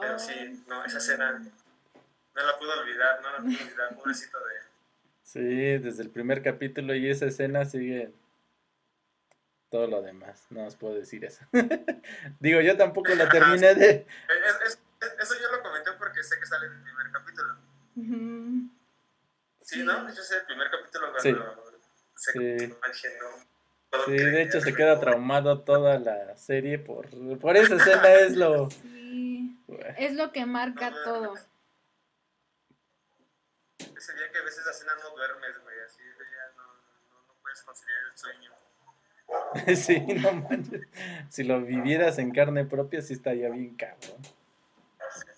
[0.00, 1.10] Pero sí, no, esa sí.
[1.10, 4.62] escena no la pude olvidar, no la pude olvidar, pobrecito de él.
[5.24, 8.12] Sí, desde el primer capítulo y esa escena sigue
[9.70, 10.46] todo lo demás.
[10.50, 11.44] No os puedo decir eso.
[12.38, 13.90] Digo, yo tampoco la terminé de.
[14.28, 15.59] Es- es- es- eso yo lo
[16.20, 17.54] porque sé que sale en el primer capítulo.
[17.96, 18.68] Ujú.
[19.62, 20.08] Sí, ¿no?
[20.14, 21.34] Yo sé el primer capítulo cuando Sí.
[22.16, 22.66] se Sí.
[22.68, 22.74] no
[23.90, 28.36] puedo Sí, de hecho se queda traumado toda la serie por, por esa escena es
[28.36, 28.70] lo...
[28.70, 29.58] Sí.
[29.96, 31.34] Es lo que marca todo.
[33.78, 37.26] Ese día que a veces la cena no duermes, güey, así de ya no, no,
[37.28, 38.50] no puedes conciliar el sueño.
[39.76, 40.86] Sí, no manches.
[41.30, 44.20] Si lo vivieras en carne propia sí estaría bien cabrón.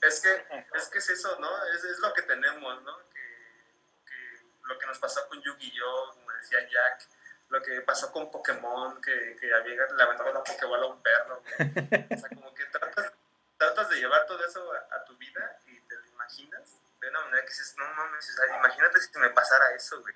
[0.01, 1.67] Es que, es que es eso, ¿no?
[1.67, 3.09] Es, es lo que tenemos, ¿no?
[3.11, 3.65] Que,
[4.07, 7.09] que lo que nos pasó con Yu-Gi-Oh, como decía Jack,
[7.49, 11.43] lo que pasó con Pokémon, que, que había le aventaba la Pokébola a un perro.
[11.43, 13.13] O sea, como que tratas,
[13.59, 17.21] tratas de llevar todo eso a, a tu vida y te lo imaginas de una
[17.21, 20.15] manera que dices, no mames, o sea, imagínate si me pasara eso, güey.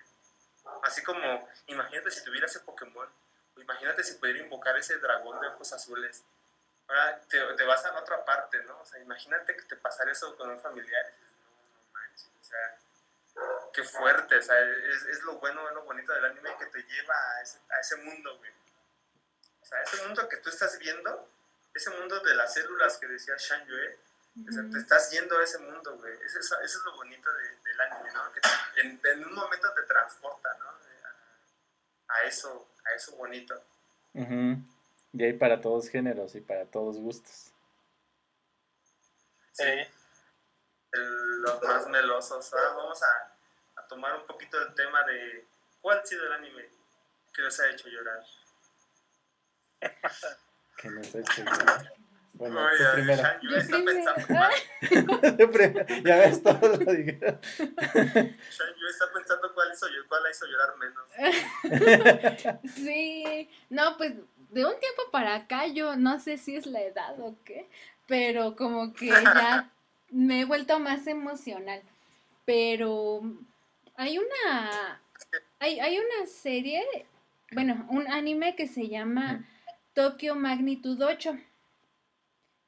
[0.82, 3.08] Así como, imagínate si tuviera ese Pokémon,
[3.56, 6.24] o imagínate si pudiera invocar ese dragón de ojos azules.
[6.88, 8.80] Ahora te, te vas a la otra parte, ¿no?
[8.80, 11.04] O sea, imagínate que te pasara eso con un familiar.
[11.08, 12.78] y dices, No, no manches, o sea,
[13.72, 16.82] qué fuerte, o sea, es, es lo bueno, es lo bonito del anime que te
[16.84, 18.52] lleva a ese, a ese mundo, güey.
[19.62, 21.28] O sea, ese mundo que tú estás viendo,
[21.74, 23.98] ese mundo de las células que decía Shan Yue,
[24.48, 26.12] o sea, te estás yendo a ese mundo, güey.
[26.22, 28.32] Eso, eso- eso es lo bonito de- del anime, ¿no?
[28.32, 30.68] Que te- en, en un momento te transporta, ¿no?
[30.68, 33.60] A, a eso, a eso bonito.
[34.14, 34.62] Ujú.
[35.18, 37.52] Y hay para todos géneros y para todos gustos.
[39.52, 39.64] Sí.
[40.92, 42.52] el- los más melosos.
[42.52, 45.46] Ahora vamos a, a tomar un poquito el tema de
[45.80, 46.68] cuál ha sido el anime
[47.32, 48.22] que les ha hecho llorar.
[50.78, 51.92] Que nos ha hecho llorar.
[52.34, 53.22] Bueno, Oye, tú primero.
[53.40, 54.14] Yue Yo está primero.
[54.14, 54.50] pensando, Ah,
[55.52, 55.86] primero.
[56.04, 57.40] Ya ves, todo lo dijeron.
[57.56, 61.04] Shan Yue está pensando cuál, hizo, cuál la hizo llorar menos.
[62.74, 64.12] Sí, no, pues
[64.50, 67.68] de un tiempo para acá yo no sé si es la edad o qué,
[68.06, 69.70] pero como que ya
[70.10, 71.82] me he vuelto más emocional.
[72.44, 73.22] Pero
[73.96, 75.00] hay una,
[75.58, 76.82] hay, hay una serie,
[77.52, 79.44] bueno, un anime que se llama
[79.94, 81.36] Tokyo Magnitude 8.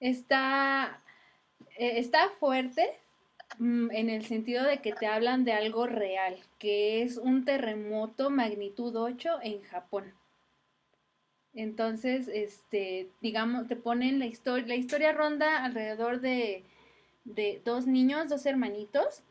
[0.01, 1.01] Está,
[1.77, 2.91] eh, está fuerte
[3.59, 8.31] mm, en el sentido de que te hablan de algo real, que es un terremoto
[8.31, 10.13] magnitud 8 en Japón.
[11.55, 16.65] Entonces, este, digamos, te ponen la historia, la historia ronda alrededor de,
[17.25, 19.23] de dos niños, dos hermanitos,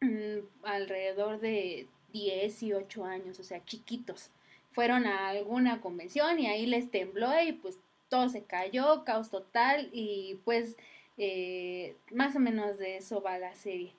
[0.00, 4.30] mm, alrededor de 10 y 8 años, o sea, chiquitos.
[4.72, 9.88] Fueron a alguna convención y ahí les tembló y pues todo se cayó, caos total
[9.92, 10.76] y pues
[11.18, 13.92] eh, más o menos de eso va la serie.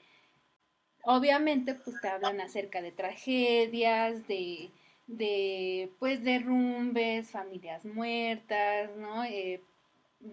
[1.04, 4.70] Obviamente pues te hablan acerca de tragedias, de,
[5.12, 9.24] de pues derrumbes, familias muertas, ¿no?
[9.26, 9.62] Eh,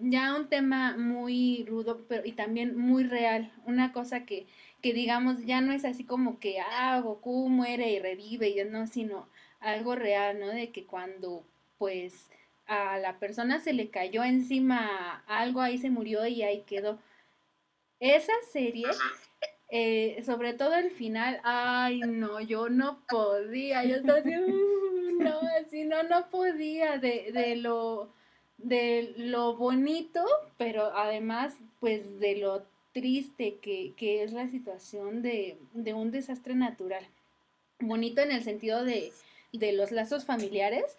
[0.01, 4.47] ya un tema muy rudo pero, y también muy real, una cosa que,
[4.81, 8.87] que digamos ya no es así como que, ah, Goku muere y revive, y no,
[8.87, 9.27] sino
[9.59, 10.47] algo real, ¿no?
[10.47, 11.43] De que cuando
[11.77, 12.29] pues
[12.67, 16.99] a la persona se le cayó encima algo, ahí se murió y ahí quedó.
[17.99, 18.87] Esa serie.
[19.71, 25.39] Eh, sobre todo el final, ay no, yo no podía, yo estaba así, "Uh, no,
[25.61, 28.09] así no, no podía de, de lo,
[28.57, 30.25] de lo bonito,
[30.57, 36.55] pero además, pues de lo triste que, que es la situación de, de, un desastre
[36.55, 37.05] natural.
[37.79, 39.13] Bonito en el sentido de,
[39.53, 40.97] de los lazos familiares,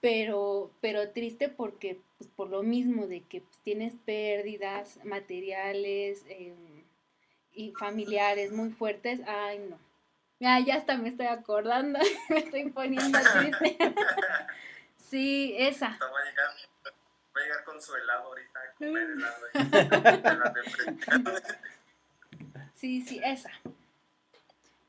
[0.00, 6.54] pero, pero triste porque, pues, por lo mismo de que pues, tienes pérdidas materiales em,
[7.54, 9.78] y familiares muy fuertes, ay no.
[10.38, 11.98] Ya, ya hasta me estoy acordando,
[12.30, 13.76] me estoy poniendo triste.
[14.96, 15.88] sí, esa.
[15.88, 16.50] Va a, llegar,
[17.36, 19.46] va a llegar con su helado ahorita, helado.
[22.74, 23.50] sí, sí, esa.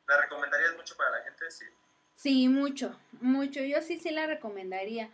[0.07, 1.51] ¿La recomendarías mucho para la gente?
[1.51, 1.65] Sí.
[2.15, 3.61] Sí, mucho, mucho.
[3.61, 5.09] Yo sí, sí la recomendaría.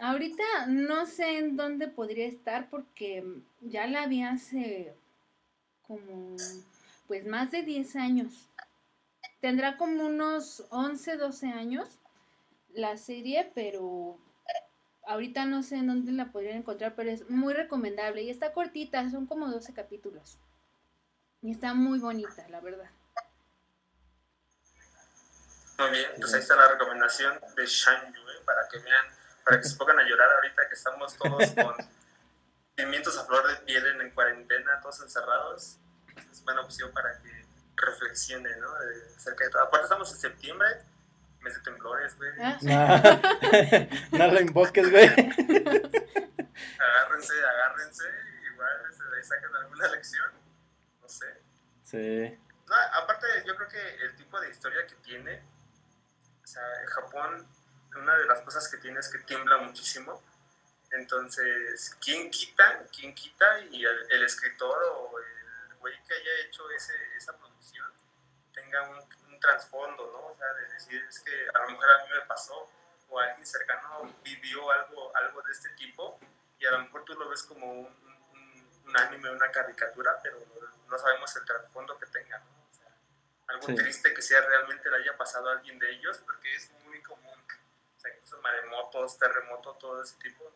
[0.00, 3.24] Ahorita no sé en dónde podría estar porque
[3.60, 4.94] ya la vi hace
[5.86, 6.36] como,
[7.06, 8.48] pues más de 10 años.
[9.40, 11.98] Tendrá como unos 11, 12 años
[12.72, 14.18] la serie, pero
[15.06, 19.08] ahorita no sé en dónde la podrían encontrar, pero es muy recomendable y está cortita,
[19.10, 20.38] son como 12 capítulos.
[21.42, 22.90] Y está muy bonita, la verdad.
[25.78, 29.06] Muy bien, pues ahí está la recomendación de Shan Yue para que vean,
[29.44, 31.95] para que se pongan a llorar ahorita que estamos todos con
[32.76, 35.78] sentimientos a flor de piel en, cuarentena, todos encerrados.
[36.30, 38.74] Es buena opción para que reflexione, ¿no?
[38.74, 39.62] De, acerca de todo.
[39.62, 40.68] Aparte estamos en septiembre,
[41.40, 42.30] mes de temblores, güey.
[42.38, 42.58] Ah.
[44.12, 45.08] No, no lo invoques, güey.
[46.78, 48.04] agárrense, agárrense,
[48.52, 50.30] igual este, ahí sacan alguna lección,
[51.00, 51.26] no sé.
[51.82, 52.38] Sí.
[52.68, 55.42] No, aparte, yo creo que el tipo de historia que tiene
[56.46, 57.46] o sea, en Japón,
[57.96, 60.22] una de las cosas que tiene es que tiembla muchísimo.
[60.92, 62.84] Entonces, ¿quién quita?
[62.94, 63.60] ¿Quién quita?
[63.70, 67.86] Y el, escritor o el güey que haya hecho ese, esa producción
[68.52, 70.26] tenga un, un trasfondo, ¿no?
[70.28, 72.70] O sea, de decir, es que a lo mejor a mí me pasó
[73.08, 76.18] o alguien cercano vivió algo, algo de este tipo
[76.58, 80.42] y a lo mejor tú lo ves como un, un, un anime, una caricatura, pero
[80.88, 82.56] no sabemos el trasfondo que tenga, ¿no?
[83.48, 87.00] algo triste que sea realmente le haya pasado a alguien de ellos, porque es muy
[87.02, 87.38] común.
[87.96, 90.52] O sea, incluso maremotos, terremotos, todo ese tipo.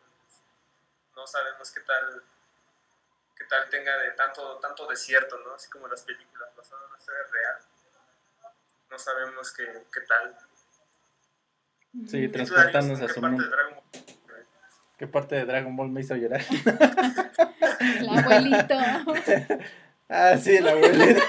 [1.21, 2.23] No sabemos qué tal
[3.37, 5.55] qué tal tenga de tanto tanto desierto, ¿no?
[5.55, 7.57] Así como las películas basadas en una historia real.
[8.91, 10.37] No sabemos qué, qué tal.
[12.07, 13.45] Sí, transportarnos a su mundo.
[14.97, 16.41] ¿Qué parte de Dragon Ball me hizo llorar?
[17.99, 18.75] El abuelito.
[20.09, 21.23] ah, sí, el abuelito.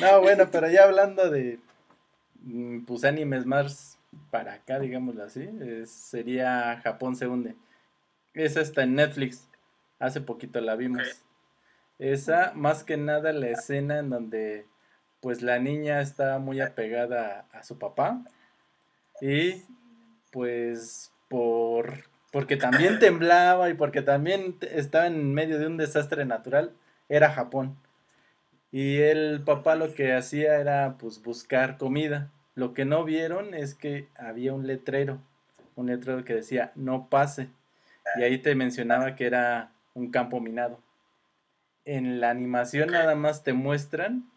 [0.00, 1.58] no, bueno, pero ya hablando de
[2.42, 3.98] mm, pues animes más
[4.30, 5.48] para acá, digámoslo así,
[5.86, 7.56] sería Japón se hunde.
[8.38, 9.48] Esa está en Netflix.
[9.98, 11.24] Hace poquito la vimos.
[11.98, 14.64] Esa, más que nada la escena en donde
[15.20, 18.22] pues la niña está muy apegada a, su papá
[19.20, 19.64] y
[20.30, 26.70] pues por porque también temblaba y porque también estaba en medio de un desastre natural,
[27.08, 27.76] era Japón.
[28.70, 32.30] Y el papá lo que hacía era pues buscar comida.
[32.54, 35.18] Lo que no vieron es que había un letrero,
[35.74, 37.48] un letrero que decía no pase.
[38.16, 40.80] Y ahí te mencionaba que era un campo minado.
[41.84, 44.30] En la animación nada más te muestran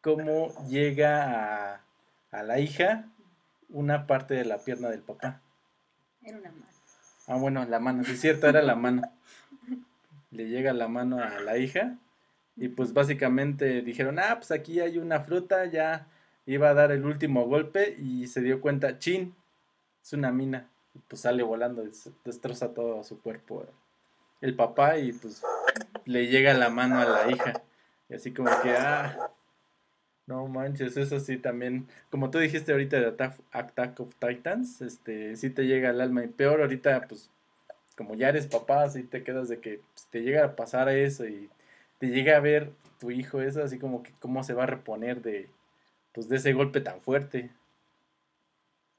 [0.00, 1.80] cómo llega a,
[2.30, 3.08] a la hija
[3.68, 5.40] una parte de la pierna del papá.
[6.22, 6.66] Era una mano.
[7.26, 9.02] Ah, bueno, la mano, sí es cierto, era la mano.
[10.30, 11.96] Le llega la mano a la hija
[12.56, 16.06] y pues básicamente dijeron, ah, pues aquí hay una fruta, ya
[16.46, 19.34] iba a dar el último golpe y se dio cuenta, chin,
[20.02, 20.68] es una mina.
[21.08, 21.84] Pues sale volando,
[22.24, 23.66] destroza todo su cuerpo
[24.40, 25.42] el papá y pues
[26.04, 27.62] le llega la mano a la hija.
[28.08, 29.30] Y así como que, ah,
[30.26, 35.50] no manches, eso sí también, como tú dijiste ahorita de Attack, of Titans, este, sí
[35.50, 37.30] te llega al alma y peor ahorita, pues,
[37.96, 41.26] como ya eres papá, así te quedas de que pues, te llega a pasar eso
[41.26, 41.48] y
[41.98, 45.22] te llega a ver tu hijo eso, así como que cómo se va a reponer
[45.22, 45.48] de,
[46.12, 47.50] pues, de ese golpe tan fuerte.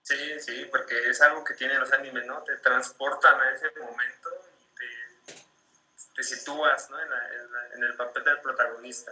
[0.07, 2.41] Sí, sí, porque es algo que tienen los animes, ¿no?
[2.43, 4.29] Te transportan a ese momento
[4.79, 6.95] y te, sitúas, ¿no?
[7.75, 9.11] En, el papel del protagonista.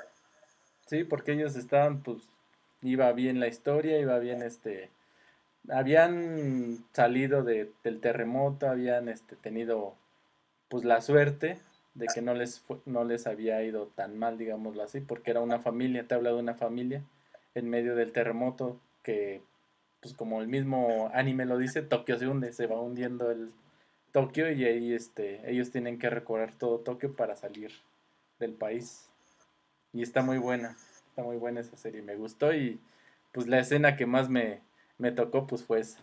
[0.86, 2.20] Sí, porque ellos estaban, pues,
[2.82, 4.90] iba bien la historia, iba bien este...
[5.70, 9.98] Habían salido de, del terremoto, habían este, tenido
[10.70, 11.60] pues la suerte
[11.94, 15.60] de que no les, no les había ido tan mal, digámoslo así, porque era una
[15.60, 17.04] familia, te habla de una familia
[17.54, 19.42] en medio del terremoto que,
[20.02, 23.52] pues como el mismo anime lo dice, Tokio se hunde, se va hundiendo el
[24.12, 27.72] Tokio y ahí este, ellos tienen que recorrer todo Tokio para salir
[28.40, 29.10] del país.
[29.94, 30.78] Y está muy buena,
[31.10, 32.80] está muy buena esa serie, me gustó y
[33.32, 34.62] pues la escena que más me,
[34.98, 36.00] me tocó pues fue esa.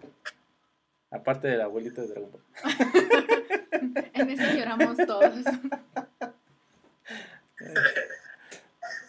[1.11, 2.43] Aparte de la abuelita de Dragon Ball.
[4.13, 5.45] En eso lloramos todos.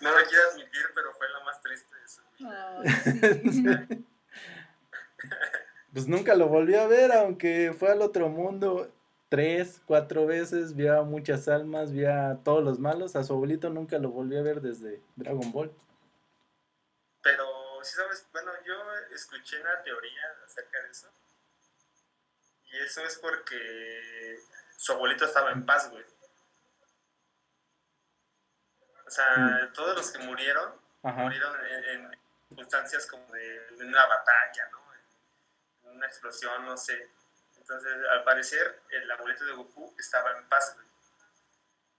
[0.02, 2.82] No lo quiero admitir, pero fue la más triste de su vida.
[2.82, 4.06] Ay, sí.
[5.94, 8.92] Pues nunca lo volví a ver, aunque fue al otro mundo
[9.30, 13.70] tres, cuatro veces, vio a muchas almas, vio a todos los malos, a su abuelito
[13.70, 15.72] nunca lo volví a ver desde Dragon Ball.
[17.22, 17.46] Pero,
[17.84, 18.74] sí sabes, bueno, yo
[19.16, 21.08] escuché una teoría acerca de eso.
[22.66, 24.40] Y eso es porque
[24.78, 26.04] su abuelito estaba en paz, güey.
[29.06, 30.74] O sea, todos los que murieron,
[31.04, 31.24] Ajá.
[31.24, 32.20] murieron en, en
[32.50, 34.83] circunstancias como de, de una batalla, ¿no?
[35.94, 37.10] Una explosión, no sé.
[37.58, 40.88] Entonces, al parecer, el abuelito de Goku estaba en paz, güey.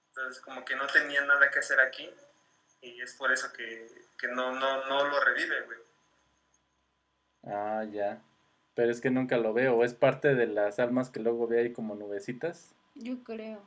[0.09, 2.12] Entonces, como que no tenía nada que hacer aquí.
[2.80, 5.78] Y es por eso que, que no, no, no lo revive, güey.
[7.45, 8.22] Ah, ya.
[8.74, 11.72] Pero es que nunca lo veo, es parte de las almas que luego ve ahí
[11.72, 12.74] como nubecitas.
[12.95, 13.66] Yo creo.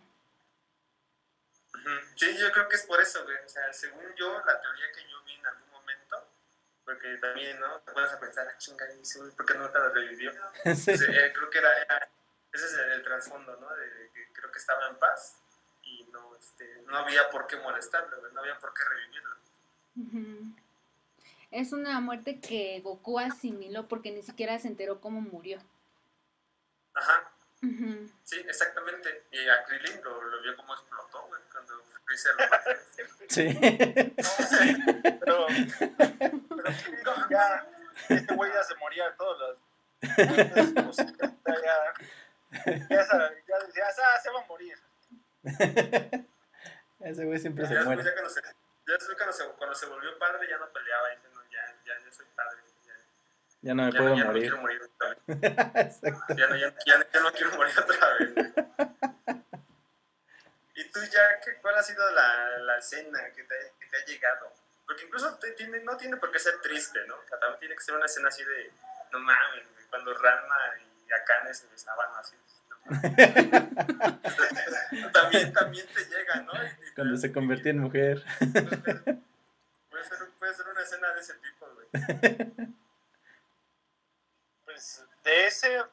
[2.15, 3.37] Sí, yo creo que es por eso, güey.
[3.45, 6.27] O sea, según yo, la teoría que yo vi en algún momento,
[6.87, 7.81] porque también, ¿no?
[7.81, 8.85] Te pones a pensar, ah, chinga,
[9.35, 10.31] ¿por qué nunca lo revivió?
[10.63, 10.69] Sí.
[10.69, 12.09] Entonces, eh, creo que era, era-
[12.53, 13.75] ese es el, el trasfondo, ¿no?
[13.75, 15.37] De que creo que estaba en paz
[15.83, 19.35] y no, este, no había por qué molestarlo, no había por qué revivirlo.
[21.51, 25.59] Es una muerte que Goku asimiló porque ni siquiera se enteró cómo murió.
[26.93, 27.29] Ajá,
[28.23, 29.25] Sí, exactamente.
[29.31, 32.71] Y a Krillin lo, lo vio como explotó, güey, cuando Freezer lo mató.
[33.29, 33.57] Sí.
[35.19, 35.47] Pero,
[36.49, 36.91] pero sí,
[37.29, 37.67] ya,
[38.09, 39.57] este güey ya se moría de todos los.
[39.99, 40.97] pues,
[41.63, 41.93] ya,
[42.89, 44.77] ya, ah, se va a morir.
[46.99, 48.03] Ese güey siempre Ya se muere.
[48.03, 51.41] ya cuando se, ya después cuando se, cuando se volvió padre, ya no peleaba, diciendo,
[51.51, 52.61] ya, ya, ya soy padre.
[53.61, 54.43] Ya, no me ya puedo no, ya no morir.
[54.43, 55.99] quiero morir otra vez.
[56.37, 58.31] Ya no, ya, ya- no quiero morir otra vez.
[60.75, 64.05] ¿Y tú ya qué, cuál ha sido la, la escena que te, que te ha
[64.05, 64.53] llegado?
[64.85, 67.15] Porque incluso te- tiene, no tiene por qué ser triste, ¿no?
[67.29, 68.71] También tiene que ser una escena así de,
[69.11, 70.57] no mames, cuando Ranma
[71.07, 72.35] y Akane se besaban así.
[74.91, 76.53] no también, también te llega, ¿no?
[76.63, 78.23] Y- y Cuando te- se convertía en mujer.
[79.89, 81.87] Puede ser, puede ser una escena de ese tipo, güey.
[84.77, 85.83] Pues de ese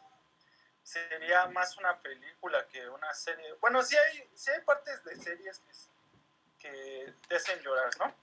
[0.82, 3.54] sería más una película que una serie.
[3.54, 5.62] Bueno, sí hay, sí hay partes de series
[6.58, 8.14] que, te hacen llorar, ¿no?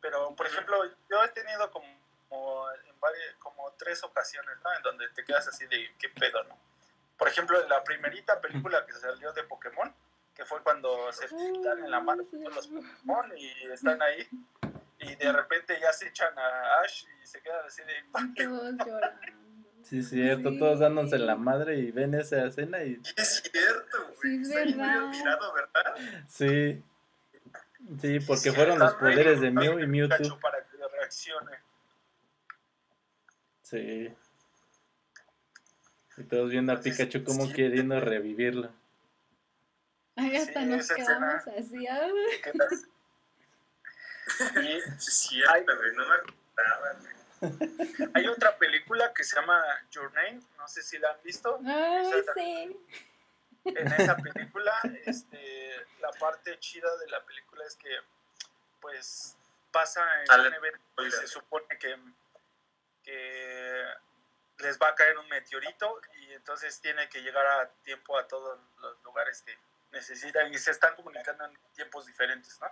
[0.00, 1.86] Pero, por ejemplo, yo he tenido como,
[2.30, 4.72] como en varias, como tres ocasiones, ¿no?
[4.72, 6.58] En donde te quedas así de qué pedo, ¿no?
[7.18, 9.94] Por ejemplo, la primerita película que salió de Pokémon,
[10.34, 14.26] que fue cuando se quitan en la mano todos los Pokémon y están ahí,
[15.00, 18.02] y de repente ya se echan a Ash y se quedan así de...
[18.42, 19.41] Todos llorando.
[19.82, 20.58] Sí, cierto, Sí.
[20.58, 24.44] todos dándose la madre y ven esa escena y es cierto, güey.
[24.44, 25.12] Sí, es verdad.
[26.28, 26.82] sí.
[28.00, 30.16] Sí, porque Sí, fueron los poderes de Mew y a Mewtwo.
[30.16, 31.56] Pikachu Para que reaccione.
[33.62, 34.14] Sí.
[36.16, 37.52] Y todos viendo a Pikachu como sí.
[37.54, 38.70] queriendo revivirlo.
[40.14, 41.86] Ay, hasta Sí, nos quedamos así.
[44.38, 45.92] Sí, es cierto, güey.
[45.96, 47.12] No me acordaba, güey.
[48.14, 51.58] hay otra película que se llama Your Name, no sé si la han visto.
[51.66, 52.86] Ay, Esa sí.
[53.64, 54.72] En esa película,
[55.04, 57.96] este, la parte chida de la película es que,
[58.80, 59.36] pues,
[59.70, 61.96] pasa en Ale- un evento y se supone que,
[63.04, 63.84] que
[64.58, 68.58] les va a caer un meteorito y entonces tiene que llegar a tiempo a todos
[68.80, 69.56] los lugares que
[69.92, 72.70] necesitan y se están comunicando en tiempos diferentes, ¿no?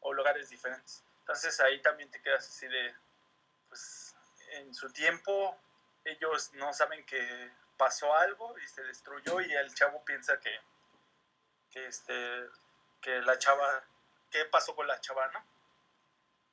[0.00, 1.02] O lugares diferentes.
[1.20, 2.94] Entonces ahí también te quedas así de,
[3.76, 4.14] pues,
[4.58, 5.54] en su tiempo
[6.04, 10.50] ellos no saben que pasó algo y se destruyó y el chavo piensa que,
[11.70, 12.14] que este,
[13.02, 13.84] que la chava,
[14.30, 15.44] ¿qué pasó con la chava, no?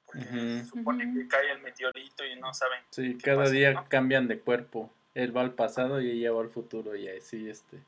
[0.05, 2.84] Porque se supone que cae el meteorito y no saben.
[2.89, 3.88] Sí, ¿Qué cada pasó, día no?
[3.88, 4.91] cambian de cuerpo.
[5.13, 7.80] Él va al pasado y ella va al futuro y así, este,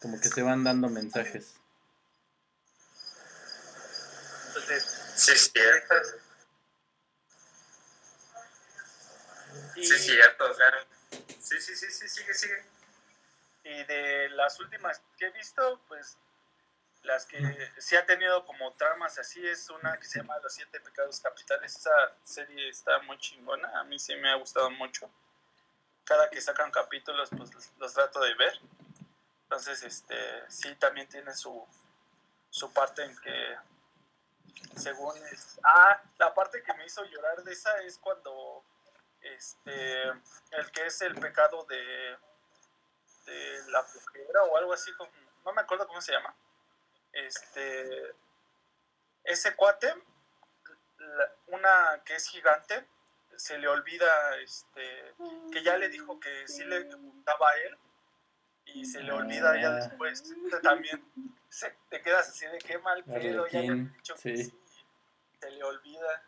[0.00, 1.60] como que se van dando mensajes.
[4.48, 5.94] Entonces, Sí, es cierto.
[9.80, 10.50] Y, Sí, cierto.
[10.50, 10.72] O sea,
[11.38, 12.64] sí, sí, sí, sí, sigue, sigue.
[13.64, 16.16] y de las últimas que he visto, pues
[17.02, 17.38] las que
[17.78, 21.74] sí ha tenido como tramas así es una que se llama Los Siete Pecados Capitales.
[21.76, 25.10] Esa serie está muy chingona, a mí sí me ha gustado mucho.
[26.04, 28.60] Cada que sacan capítulos, pues los, los trato de ver.
[29.44, 30.16] Entonces, este,
[30.50, 31.66] sí, también tiene su,
[32.50, 33.56] su parte en que,
[34.76, 35.16] según...
[35.28, 38.64] es- ah, la parte que me hizo llorar de esa es cuando,
[39.22, 42.16] este, el que es el pecado de,
[43.26, 45.10] de la flojera o algo así, como,
[45.44, 46.34] no me acuerdo cómo se llama,
[47.12, 48.14] este,
[49.24, 49.94] ese cuate,
[51.48, 52.86] una que es gigante,
[53.36, 55.14] se le olvida este,
[55.50, 57.78] que ya le dijo que sí le gustaba a él
[58.66, 59.74] y se le olvida ya ah.
[59.76, 60.22] después.
[60.62, 61.02] También
[61.48, 64.60] se, te quedas así de qué mal pedo, ya le dicho que sí,
[65.40, 66.22] se le olvida.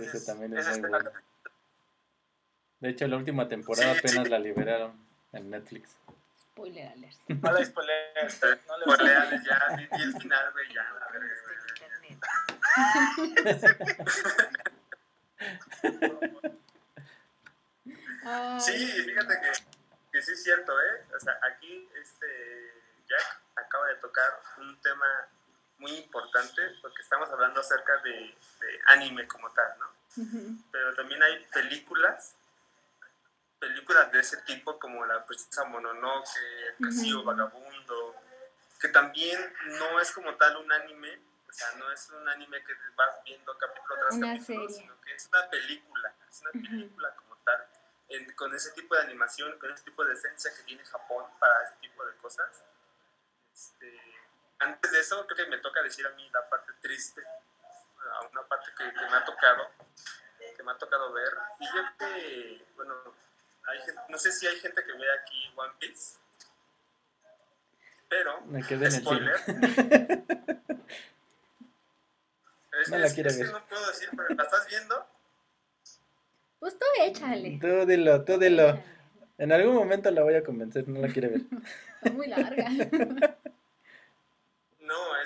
[0.00, 1.10] Sí, ese también es, muy bueno.
[2.80, 4.92] De hecho, la última temporada apenas la liberaron
[5.32, 5.96] en Netflix.
[6.52, 7.16] Spoiler alert.
[7.28, 8.12] No la spoiler,
[8.66, 11.08] no le spoiler, ya, y el final, güey, ya, la
[18.60, 19.50] Sí, fíjate que,
[20.12, 21.06] que, sí es cierto, ¿eh?
[21.16, 22.26] O sea, aquí este
[23.08, 24.28] Jack acaba de tocar
[24.58, 25.28] un tema
[25.78, 29.98] muy importante porque estamos hablando acerca de, de anime como tal, ¿no?
[30.72, 32.34] Pero también hay películas,
[33.58, 36.28] películas de ese tipo como La Princesa Mononoke,
[36.78, 38.16] El Castillo Vagabundo,
[38.80, 39.38] que también
[39.78, 43.56] no es como tal un anime, o sea, no es un anime que vas viendo
[43.58, 47.68] capítulo tras una capítulo, sino que es una película, es una película como tal,
[48.34, 51.76] con ese tipo de animación, con ese tipo de esencia que tiene Japón para ese
[51.80, 52.64] tipo de cosas.
[53.52, 54.17] Este,
[54.60, 57.22] antes de eso, creo que me toca decir a mí la parte triste,
[58.32, 59.70] una parte que, me ha tocado,
[60.56, 61.32] que me ha tocado ver.
[61.60, 62.94] Y yo que, bueno,
[63.64, 63.78] hay,
[64.08, 66.18] no sé si hay gente que ve aquí One Piece,
[68.08, 69.36] pero, me quedé spoiler.
[72.80, 73.50] Es, no la quiero ver.
[73.50, 75.04] no puedo decir, pero ¿la estás viendo?
[76.60, 77.58] Pues tú échale.
[77.60, 78.80] Tú dilo, tú dilo.
[79.36, 81.40] En algún momento la voy a convencer, no la quiere ver.
[82.02, 82.68] Está muy larga.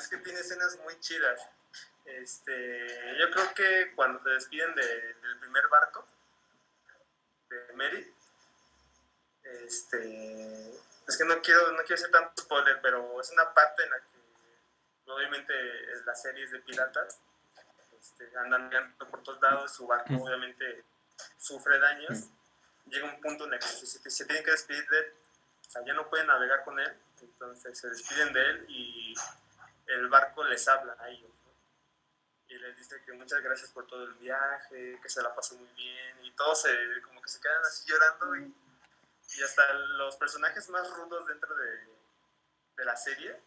[0.03, 1.41] Es que tiene escenas muy chidas.
[2.05, 6.05] Este, yo creo que cuando te despiden de, del primer barco,
[7.49, 8.15] de Mary,
[9.45, 10.71] este,
[11.07, 14.01] es que no quiero, no quiero hacer tanto spoiler, pero es una parte en la
[14.01, 15.55] que obviamente
[16.05, 17.21] la serie es de piratas
[18.01, 20.85] este, andan por todos lados, su barco obviamente
[21.39, 22.31] sufre daños,
[22.87, 25.15] llega un punto en el que se, tienen que despedir de él,
[25.69, 29.15] o sea, ya no pueden navegar con él, entonces se despiden de él y
[29.93, 31.31] el barco les habla a ellos.
[32.49, 35.69] Y les dice que muchas gracias por todo el viaje, que se la pasó muy
[35.75, 38.55] bien, y todos se, como que se quedan así llorando y,
[39.37, 41.89] y hasta los personajes más rudos dentro de,
[42.77, 43.41] de la serie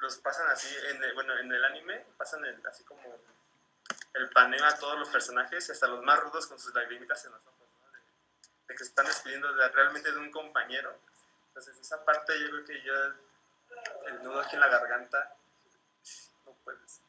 [0.00, 3.02] los pasan así, en el, bueno, en el anime pasan así como
[4.14, 7.46] el paneo a todos los personajes, hasta los más rudos con sus lagrimitas en los
[7.46, 7.68] ojos,
[8.66, 10.98] de, que se están despidiendo de, realmente de un compañero.
[11.48, 13.14] Entonces esa parte yo creo que ya
[14.08, 15.39] el nudo aquí en la garganta no
[16.64, 17.00] puedes.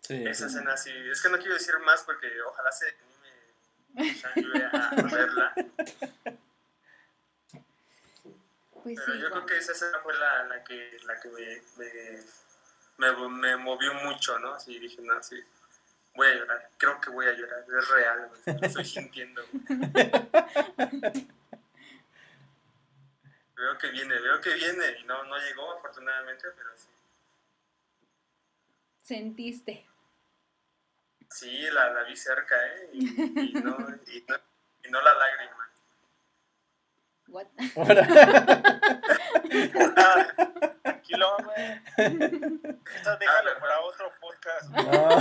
[0.00, 2.96] Sí, esa escena sí, es que no quiero decir más porque ojalá se
[3.94, 5.54] me ayude a verla.
[8.82, 11.62] Pues Pero yo creo que esa escena fue la, la que, la que me
[13.00, 14.52] me, me movió mucho, ¿no?
[14.54, 15.42] Así dije, no, sí,
[16.14, 19.42] voy a llorar, creo que voy a llorar, es real, lo estoy sintiendo.
[23.56, 26.89] veo que viene, veo que viene, y no, no llegó afortunadamente, pero sí.
[29.10, 29.88] ¿Sentiste?
[31.28, 32.90] Sí, la, la vi cerca, ¿eh?
[32.92, 33.04] Y,
[33.54, 34.36] no, y, no,
[34.84, 35.68] y no la lágrima.
[37.26, 37.46] What?
[40.84, 41.82] Tranquilo, güey.
[41.96, 44.70] Esto déjalo para otro podcast.
[44.76, 45.18] No,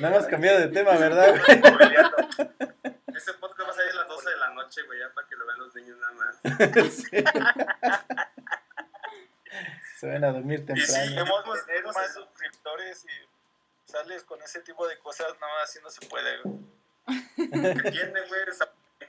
[0.00, 1.36] no hemos cambiado de tema, ¿verdad?
[3.14, 5.36] Este podcast va a salir a las 12 de la noche, güey, ya para que
[5.36, 6.40] lo vean los niños nada más.
[9.98, 11.04] Se van a dormir temprano.
[11.04, 15.78] Y si queremos tener más suscriptores y sales con ese tipo de cosas, no, así
[15.82, 16.58] no se puede, güey.
[17.36, 18.44] ¿Qué tiene, güey?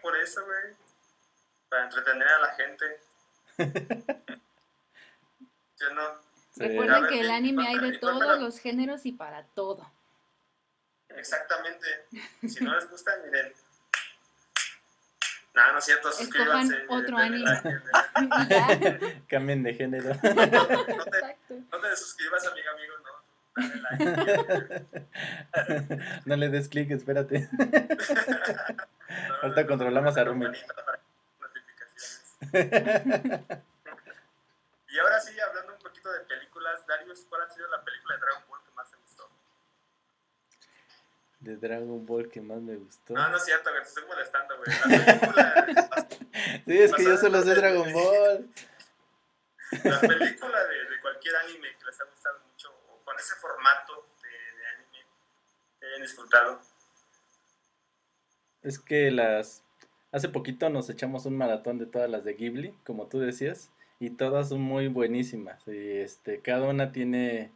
[0.02, 0.76] Por eso, güey
[1.70, 3.00] para entretener a la gente.
[5.80, 6.22] Yo no.
[6.56, 9.92] Recuerden que el anime hay de todos los géneros y para todo.
[11.10, 11.86] Exactamente.
[12.48, 13.54] Si no les gusta, miren.
[15.56, 16.84] No, no es cierto, suscríbanse.
[16.90, 17.50] otro anime.
[19.30, 20.10] Cambien de género.
[20.24, 20.58] No, te,
[21.50, 23.16] no te suscribas, amigo, amigo, no.
[23.56, 24.86] Dale
[25.56, 26.04] like.
[26.26, 27.48] no le des clic, espérate.
[29.42, 30.48] Ahorita controlamos a Rumi.
[34.90, 38.22] y ahora sí, hablando un poquito de películas, Darius, ¿cuál ha sido la película de
[38.22, 39.30] Dragon Ball que más te gustó?
[41.46, 43.14] De Dragon Ball que más me gustó.
[43.14, 44.78] No, no es cierto, que te estoy molestando, güey.
[45.36, 46.08] La
[46.66, 48.50] sí, es que yo solo sé Dragon Ball.
[49.84, 54.08] La película de, de, cualquier anime que les ha gustado mucho, o con ese formato
[54.24, 55.06] de, de anime
[55.80, 56.62] que hayan disfrutado.
[58.64, 59.66] Es que las
[60.16, 63.70] Hace poquito nos echamos un maratón de todas las de Ghibli, como tú decías,
[64.00, 65.62] y todas son muy buenísimas.
[65.68, 67.52] Y este, cada una tiene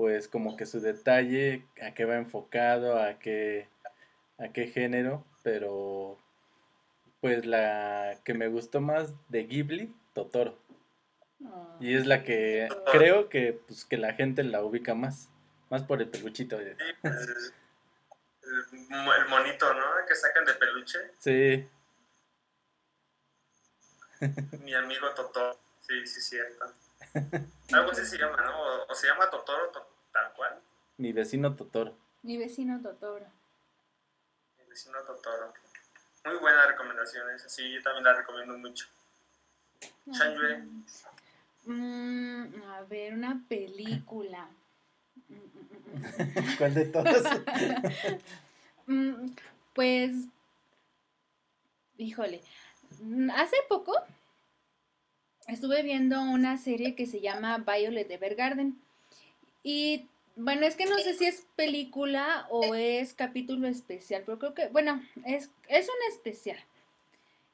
[0.00, 3.68] pues como que su detalle, a qué va enfocado, a qué,
[4.38, 6.16] a qué género, pero
[7.20, 10.56] pues la que me gustó más de Ghibli, Totoro.
[11.80, 15.28] Y es la que creo que pues que la gente la ubica más,
[15.68, 16.58] más por el peluchito.
[16.58, 16.64] Sí,
[17.02, 17.52] pues,
[18.42, 19.84] el, monito, ¿no?
[20.08, 20.98] Que sacan de peluche.
[21.18, 21.68] Sí.
[24.64, 25.58] Mi amigo Totoro.
[25.82, 26.72] Sí, sí, cierto.
[27.72, 28.84] Algo así se llama, ¿no?
[28.88, 30.60] O, se llama Totoro tal cual.
[30.98, 31.96] Mi vecino Totoro.
[32.22, 33.26] Mi vecino Totoro.
[34.58, 35.52] Mi vecino Totoro.
[36.24, 38.86] Muy buenas recomendaciones, así yo también la recomiendo mucho.
[40.12, 40.62] Changyue.
[41.64, 44.48] Mm, a ver, una película.
[46.58, 47.22] ¿Cuál de todas?
[48.86, 49.36] Mm,
[49.72, 50.12] pues,
[51.96, 52.42] híjole,
[53.36, 53.94] hace poco
[55.46, 58.80] estuve viendo una serie que se llama Violet Evergarden.
[59.62, 60.06] Y
[60.36, 64.68] bueno, es que no sé si es película o es capítulo especial, pero creo que,
[64.68, 66.58] bueno, es, es un especial.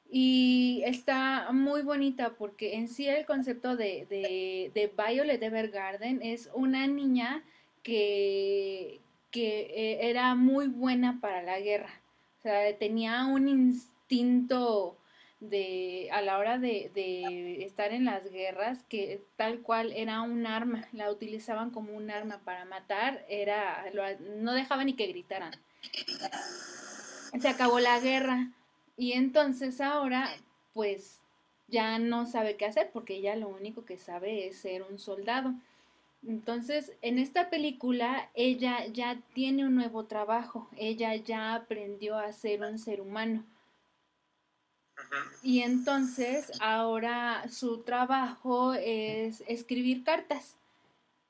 [0.09, 6.49] Y está muy bonita porque en sí el concepto de, de, de Violet Evergarden es
[6.53, 7.43] una niña
[7.83, 9.01] que,
[9.31, 12.01] que eh, era muy buena para la guerra.
[12.39, 14.96] O sea, tenía un instinto
[15.39, 20.47] de a la hora de, de, estar en las guerras que tal cual era un
[20.47, 23.85] arma, la utilizaban como un arma para matar, era
[24.19, 25.53] no dejaban ni que gritaran.
[27.39, 28.51] Se acabó la guerra
[28.95, 30.29] y entonces ahora
[30.73, 31.19] pues
[31.67, 35.53] ya no sabe qué hacer porque ella lo único que sabe es ser un soldado.
[36.25, 42.61] Entonces, en esta película ella ya tiene un nuevo trabajo, ella ya aprendió a ser
[42.61, 43.43] un ser humano
[45.43, 50.55] y entonces ahora su trabajo es escribir cartas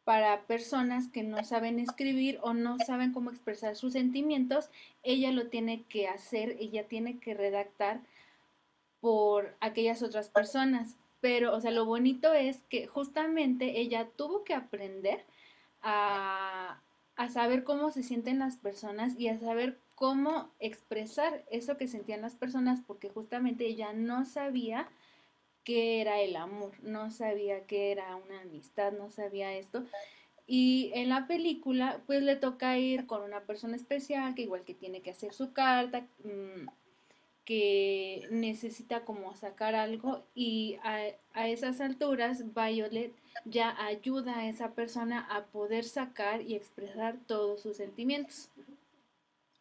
[0.07, 4.70] para personas que no saben escribir o no saben cómo expresar sus sentimientos.
[5.03, 7.99] Ella lo tiene que hacer, ella tiene que redactar
[9.01, 10.95] por aquellas otras personas.
[11.20, 15.26] Pero, o sea, lo bonito es que justamente ella tuvo que aprender
[15.82, 16.80] a,
[17.18, 22.21] a saber cómo se sienten las personas y a saber cómo expresar eso que sentían
[22.21, 24.87] las personas porque justamente ella no sabía
[25.63, 29.83] qué era el amor, no sabía qué era una amistad, no sabía esto.
[30.45, 34.75] Y en la película, pues le toca ir con una persona especial que igual que
[34.75, 36.67] tiene que hacer su carta, mm,
[37.43, 44.73] que necesita como sacar algo y a, a, esas alturas Violet ya ayuda a esa
[44.73, 48.51] persona a poder sacar y expresar todos sus sentimientos.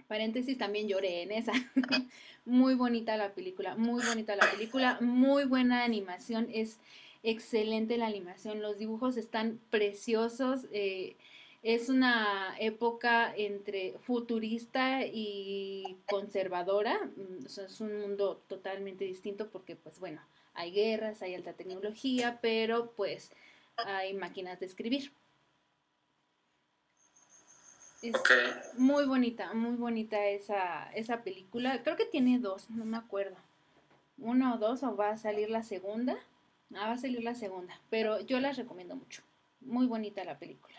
[0.09, 1.53] Paréntesis, también lloré en esa.
[2.45, 6.79] muy bonita la película, muy bonita la película, muy buena animación, es
[7.23, 10.67] excelente la animación, los dibujos están preciosos.
[10.71, 11.17] Eh,
[11.63, 19.99] es una época entre futurista y conservadora, mm, es un mundo totalmente distinto porque pues
[19.99, 20.21] bueno,
[20.55, 23.33] hay guerras, hay alta tecnología, pero pues
[23.77, 25.11] hay máquinas de escribir.
[28.77, 31.83] Muy bonita, muy bonita esa, esa película.
[31.83, 33.37] Creo que tiene dos, no me acuerdo.
[34.19, 36.17] Uno o dos, o va a salir la segunda.
[36.75, 39.23] Ah, va a salir la segunda, pero yo las recomiendo mucho.
[39.61, 40.77] Muy bonita la película.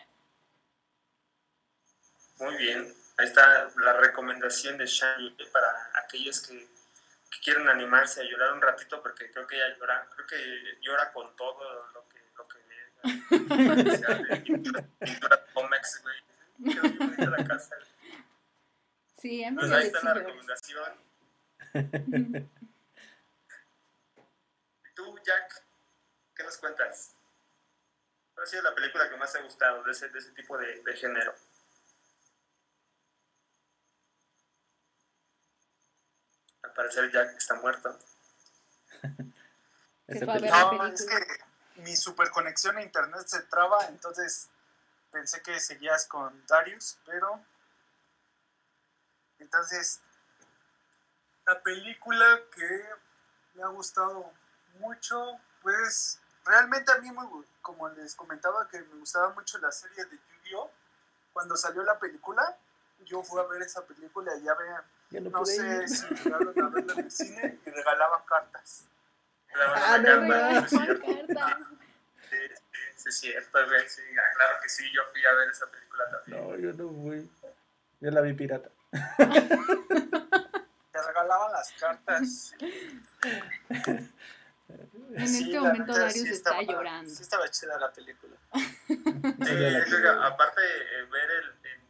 [2.40, 8.24] Muy bien, ahí está la recomendación de Shani para aquellos que, que, quieren animarse a
[8.24, 12.18] llorar un ratito, porque creo que ella llora, creo que llora con todo lo que,
[12.36, 14.40] lo que ve.
[14.44, 14.88] pintura,
[15.54, 16.28] güey
[16.58, 17.76] la casa.
[19.20, 20.94] Sí, a pues ahí está la recomendación.
[21.74, 21.80] ¿Y
[24.94, 25.64] tú, Jack?
[26.36, 27.16] ¿Qué nos cuentas?
[28.32, 30.56] ¿Cuál ha sido la película que más te ha gustado de ese, de ese tipo
[30.56, 31.34] de, de género?
[36.62, 37.98] Al parecer Jack está muerto.
[40.06, 44.48] no, es que mi superconexión a internet se traba, entonces
[45.10, 47.40] pensé que seguías con Darius, pero
[49.38, 50.00] entonces
[51.46, 52.84] la película que
[53.54, 54.32] me ha gustado
[54.78, 57.10] mucho, pues realmente a mí,
[57.62, 60.70] como les comentaba, que me gustaba mucho la serie de Yu-Gi-Oh!
[61.32, 62.56] Cuando salió la película,
[63.04, 66.92] yo fui a ver esa película y ya vean, no, sé si llegaron a verla
[66.94, 68.84] en el cine y regalaban cartas.
[69.54, 71.77] Ah, no, cartas.
[72.98, 73.88] Sí, es cierto, güey.
[73.88, 76.42] Sí, ah, claro que sí, yo fui a ver esa película también.
[76.42, 77.30] No, yo no fui.
[78.00, 78.68] Yo la vi pirata.
[80.92, 82.52] Te regalaban las cartas.
[85.14, 87.10] En Sí, este la momento neta, Darius sí está estaba- llorando.
[87.10, 88.36] Sí estaba chida la película.
[88.88, 91.80] Sí, yo creo que aparte eh, ver el, en,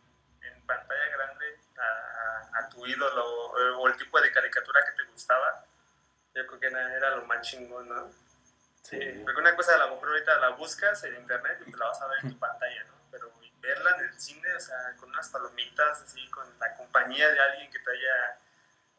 [0.53, 1.45] en pantalla grande
[1.79, 3.23] a, a tu ídolo
[3.59, 5.65] eh, o el tipo de caricatura que te gustaba,
[6.35, 8.11] yo creo que era lo más chingón, ¿no?
[8.89, 8.99] Sí.
[9.23, 12.01] Porque una cosa a lo mejor ahorita la buscas en internet y te la vas
[12.01, 12.95] a ver en tu pantalla, ¿no?
[13.11, 13.31] Pero
[13.61, 17.71] verla en el cine, o sea, con unas palomitas, así, con la compañía de alguien
[17.71, 18.39] que te haya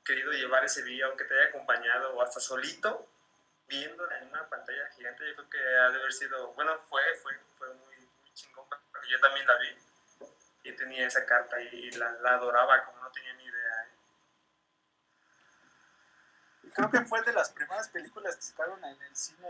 [0.06, 3.08] querido llevar ese día o que te haya acompañado o hasta solito,
[3.68, 7.34] viéndola en una pantalla gigante, yo creo que ha de haber sido, bueno, fue, fue,
[7.58, 9.76] fue muy, muy chingón, porque yo también la vi
[10.64, 13.84] y tenía esa carta y la, la adoraba como no tenía ni idea.
[13.84, 13.90] ¿eh?
[16.64, 19.50] Y creo que fue de las primeras películas que sacaron en el cine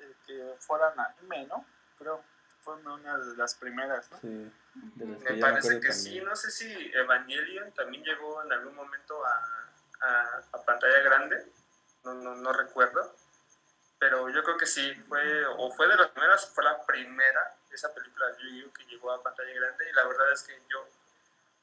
[0.00, 1.64] eh, que fueran anime, ¿no?
[1.98, 2.22] Creo
[2.62, 4.18] fue una de las primeras, ¿no?
[4.20, 8.52] Sí, de las que Me parece que sí, no sé si Evangelion también llegó en
[8.52, 9.68] algún momento a,
[10.02, 11.50] a- a pantalla grande,
[12.04, 13.14] no, no, no recuerdo,
[13.98, 17.92] pero yo creo que sí, fue, o fue de las primeras, fue la primera, esa
[17.94, 18.72] película de Yu-Gi-Oh!
[18.74, 20.86] que llegó a pantalla grande, y la verdad es que yo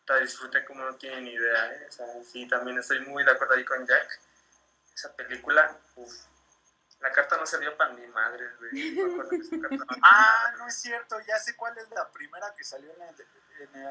[0.07, 1.85] la disfruté como no tienen ni idea, ¿eh?
[1.89, 4.19] o sea, sí, también estoy muy de acuerdo ahí con Jack,
[4.95, 6.13] esa película, uff,
[6.99, 10.53] la carta no servía para mi madre, güey, me acuerdo que esa carta no- Ah,
[10.57, 13.27] no es cierto, ya sé cuál es la primera que salió en, el,
[13.59, 13.85] en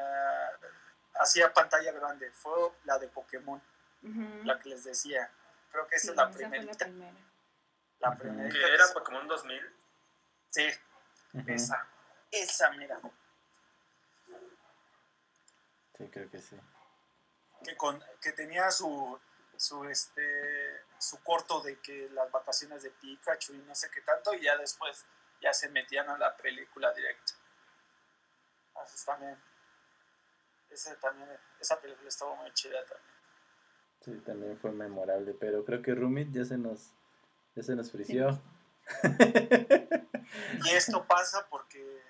[1.19, 3.61] hacía pantalla grande, fue la de Pokémon,
[4.43, 5.29] la que les decía.
[5.71, 7.17] Creo que esa Sí, es la esa fue la primera.
[7.99, 8.19] La Ujú.
[8.19, 8.55] primerita.
[8.57, 9.75] que era Pokémon 2000,
[10.49, 10.67] Sí,
[11.33, 11.51] Ujú.
[11.51, 11.87] esa.
[12.31, 12.99] Esa, mira.
[15.97, 16.59] Sí, creo que sí.
[17.63, 19.19] Que, con, que tenía su,
[19.55, 24.33] su, este, su corto de que las vacaciones de Pikachu y no sé qué tanto,
[24.33, 25.05] y ya después
[25.41, 27.33] ya se metían a la película directa.
[28.75, 29.37] Así también.
[30.69, 31.29] Ese también.
[31.59, 33.17] Esa película estuvo muy chida también.
[34.01, 36.93] Sí, también fue memorable, pero creo que Rumit ya se nos,
[37.55, 38.41] ya se nos frició.
[40.65, 42.01] Y esto pasa porque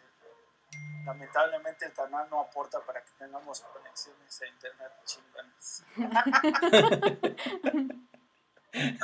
[1.05, 5.85] lamentablemente el canal no aporta para que tengamos conexiones a internet chingones.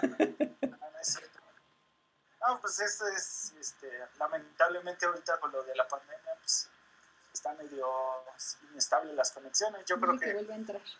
[0.01, 1.39] No, no es cierto.
[2.47, 6.69] No, pues esto es, este, lamentablemente ahorita con lo de la pandemia, pues
[7.33, 7.87] están medio
[8.71, 9.85] inestables las conexiones.
[9.85, 10.35] Yo creo que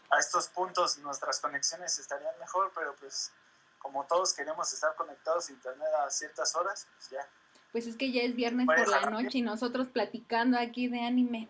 [0.10, 3.32] a estos puntos nuestras conexiones estarían mejor, pero pues
[3.80, 7.28] como todos queremos estar conectados a internet a ciertas horas, pues ya.
[7.72, 11.02] Pues es que ya es viernes Puede por la noche y nosotros platicando aquí de
[11.02, 11.50] anime.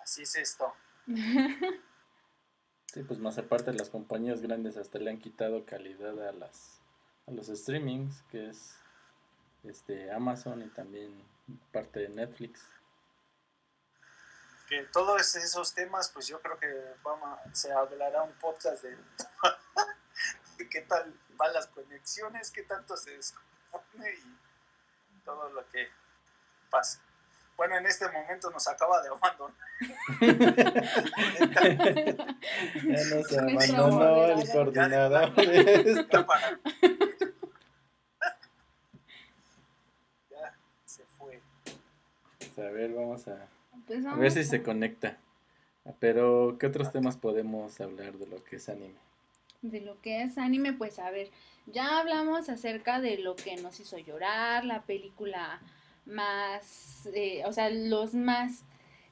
[0.00, 0.74] Así es esto.
[2.92, 6.80] Sí, pues más aparte las compañías grandes hasta le han quitado calidad a las
[7.28, 8.74] a los streamings, que es
[9.62, 11.24] este Amazon y también
[11.70, 12.60] parte de Netflix.
[14.68, 16.66] que todos esos temas, pues yo creo que
[17.04, 18.96] vamos, se hablará un podcast de,
[20.58, 25.88] de qué tal van las conexiones, qué tanto se descompone y todo lo que
[26.70, 27.00] pasa.
[27.60, 29.54] Bueno, en este momento nos acaba de abandonar.
[32.74, 36.26] Ya nos abandonó el coordinador de esto.
[40.30, 40.54] Ya
[40.86, 41.42] se fue.
[42.38, 43.46] Pues, A ver, vamos a,
[43.86, 45.18] Pues a ver si se conecta.
[45.98, 48.96] Pero, ¿qué otros temas podemos hablar de lo que es anime?
[49.60, 51.30] De lo que es anime, pues a ver,
[51.66, 55.60] ya hablamos acerca de lo que nos hizo llorar, la película
[56.06, 58.64] más, eh, o sea, los más.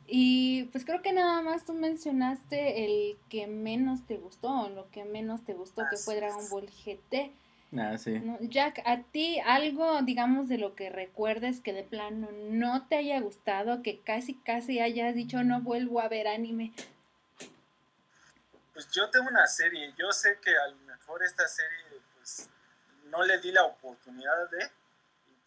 [0.06, 4.90] Y pues creo que nada más tú mencionaste el que menos te gustó, o lo
[4.90, 7.32] que menos te gustó, que fue Dragon Ball GT.
[7.76, 8.18] Ah, sí.
[8.18, 8.38] ¿no?
[8.40, 13.20] Jack, ¿a ti algo, digamos, de lo que recuerdes que de plano no te haya
[13.20, 16.72] gustado, que casi, casi hayas dicho no vuelvo a ver anime?
[18.72, 22.48] Pues yo tengo una serie, yo sé que a lo mejor esta serie pues
[23.10, 24.70] no le di la oportunidad de,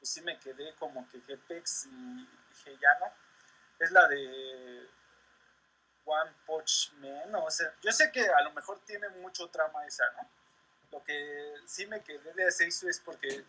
[0.02, 3.06] pues sí me quedé como que Gepex y dije ya no,
[3.78, 4.90] es la de
[6.06, 10.04] One Punch Man, o sea, yo sé que a lo mejor tiene mucho trama esa,
[10.18, 10.28] ¿no?
[10.92, 13.46] Lo que sí me quedé de ese es porque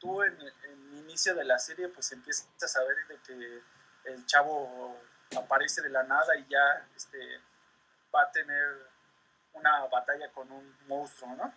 [0.00, 3.62] tú en, en el inicio de la serie pues empiezas a ver de que
[4.10, 5.00] el chavo
[5.38, 7.40] aparece de la nada y ya este,
[8.12, 8.90] va a tener
[9.52, 11.54] una batalla con un monstruo, ¿no?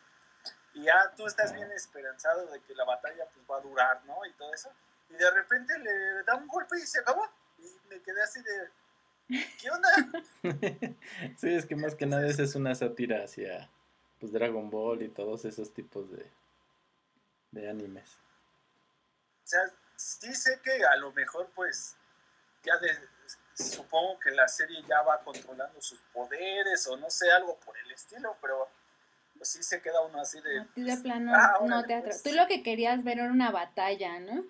[0.76, 4.26] Y ya tú estás bien esperanzado de que la batalla pues va a durar, ¿no?
[4.26, 4.70] Y todo eso.
[5.10, 7.26] Y de repente le da un golpe y se acabó.
[7.58, 9.90] Y me quedé así de, ¿qué onda?
[11.38, 13.70] Sí, es que más que nada esa es una sátira hacia
[14.20, 16.30] pues Dragon Ball y todos esos tipos de,
[17.52, 18.18] de animes.
[19.44, 19.62] O sea,
[19.96, 21.96] sí sé que a lo mejor pues
[22.64, 22.98] ya de,
[23.54, 27.92] supongo que la serie ya va controlando sus poderes o no sé, algo por el
[27.92, 28.68] estilo, pero
[29.46, 30.60] pues sí se queda uno así de...
[30.62, 32.24] A ti de plano Ah, no te pues.
[32.24, 34.44] Tú lo que querías ver era una batalla, ¿no?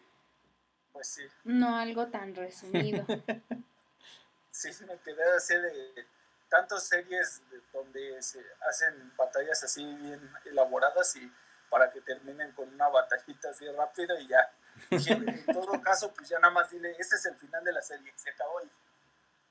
[0.93, 3.05] Pues sí, No algo tan resumido.
[4.51, 6.07] sí me quedé así de
[6.47, 8.39] tantas series de- donde se
[8.69, 11.29] hacen batallas así bien elaboradas y
[11.69, 14.49] para que terminen con una batallita así rápido y ya.
[14.91, 18.13] En todo caso, pues ya nada más dile, este es el final de la serie,
[18.15, 18.61] se acabó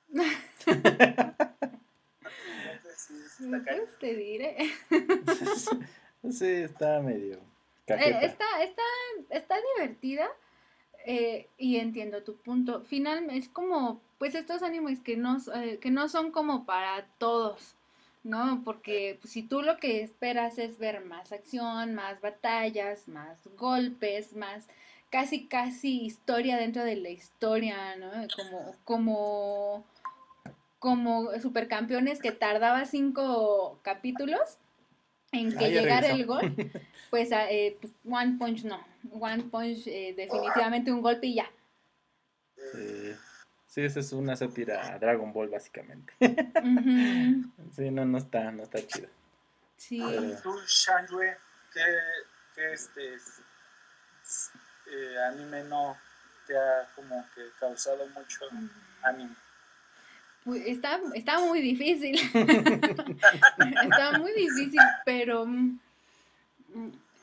[2.97, 3.85] sí, sí está cañón.
[3.87, 4.57] Pues te diré.
[6.31, 7.39] sí, está medio
[7.87, 8.83] Eh, está, está,
[9.31, 10.29] está divertida
[11.07, 12.83] eh, y entiendo tu punto.
[12.83, 17.77] Final es como, pues estos animes que no, eh, que no son como para todos,
[18.23, 18.63] ¿no?
[18.65, 24.35] Porque pues, si tú lo que esperas es ver más acción, más batallas, más golpes,
[24.35, 24.67] más
[25.11, 28.11] casi casi historia dentro de la historia, ¿no?
[28.35, 29.85] Como, como,
[30.85, 34.59] como supercampeones que tardaba cinco capítulos
[35.33, 36.43] en que Ah, ya llegara el gol,
[37.11, 38.85] pues, ah, eh, pues, One Punch no.
[39.11, 41.51] One Punch eh, definitivamente un golpe y ya.
[42.73, 43.15] Sí.
[43.67, 46.13] Sí, esa es una sátira a Dragon Ball, básicamente.
[46.21, 49.09] Ujú, Sí, no, no está, no está chido.
[49.79, 50.03] Sí.
[50.07, 51.35] Pero- Tú, Shanjue,
[51.73, 51.81] ¿qué,
[52.55, 55.97] qué este, eh, anime no
[56.47, 58.41] te ha como que causado mucho
[59.03, 59.35] ánimo?
[59.35, 59.44] Pues,
[60.67, 62.17] está, está muy difícil.
[63.83, 65.79] está muy difícil, pero mm,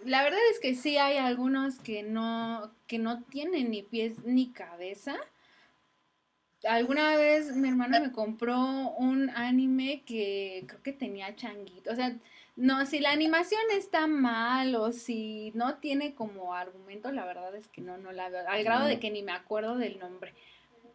[0.05, 4.51] la verdad es que sí hay algunos que no, que no tienen ni pies ni
[4.51, 5.15] cabeza.
[6.67, 8.59] Alguna vez mi hermano me compró
[8.97, 11.91] un anime que creo que tenía changuito.
[11.91, 12.15] O sea,
[12.55, 17.67] no, si la animación está mal o si no tiene como argumento, la verdad es
[17.67, 18.47] que no, no la veo.
[18.47, 20.33] Al grado de que ni me acuerdo del nombre.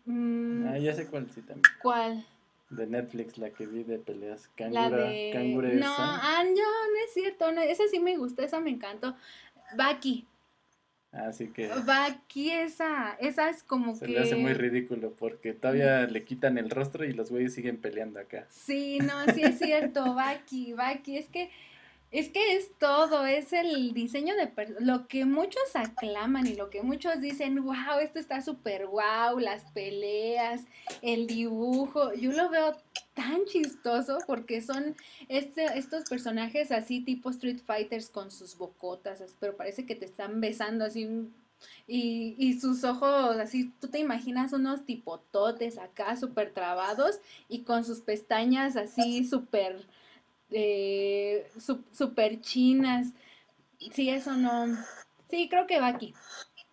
[0.07, 1.62] Mm, Ah, ya sé cuál sí también.
[1.82, 2.24] ¿Cuál?
[2.70, 4.50] De Netflix, la que vi de peleas.
[4.57, 4.90] La
[5.32, 5.76] Cangura, de...
[5.78, 7.52] No, ah, no, no es cierto.
[7.52, 9.14] No, esa sí me gustó, esa me encantó.
[9.76, 10.26] Baki.
[11.12, 14.12] Así que Baki, esa, esa es como se que...
[14.12, 18.20] le hace muy ridículo porque todavía le quitan el rostro y los güeyes siguen peleando
[18.20, 18.46] acá.
[18.50, 21.50] Sí, no, sí es cierto, Baki, Baki, es que
[22.12, 24.50] es que es todo, es el diseño de
[24.80, 29.64] lo que muchos aclaman y lo que muchos dicen, wow, esto está súper wow, las
[29.72, 30.62] peleas,
[31.02, 32.76] el dibujo, yo lo veo
[33.14, 34.94] tan chistoso porque son
[35.28, 40.04] este, estos personajes así tipo Street Fighters con sus bocotas, as- pero parece que te
[40.07, 41.28] están besando así
[41.86, 47.84] y, y sus ojos así, tú te imaginas unos tipototes acá súper trabados y con
[47.84, 49.86] sus pestañas así súper
[50.51, 53.09] eh, su- súper chinas.
[53.92, 54.66] Sí, eso no.
[55.30, 56.14] Sí, creo que va aquí.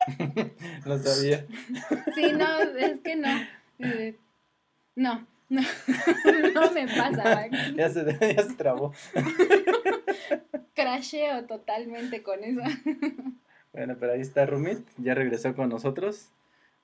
[0.85, 1.45] No sabía.
[2.13, 3.29] Sí, no, es que no.
[3.79, 4.15] Eh,
[4.95, 5.61] no, no,
[6.53, 7.57] no me pasa, va aquí.
[7.75, 8.05] Ya se,
[8.35, 8.93] ya se trabó.
[10.75, 12.61] Crasheo totalmente con eso.
[13.71, 16.29] Bueno, pero ahí está Rumit, ya regresó con nosotros.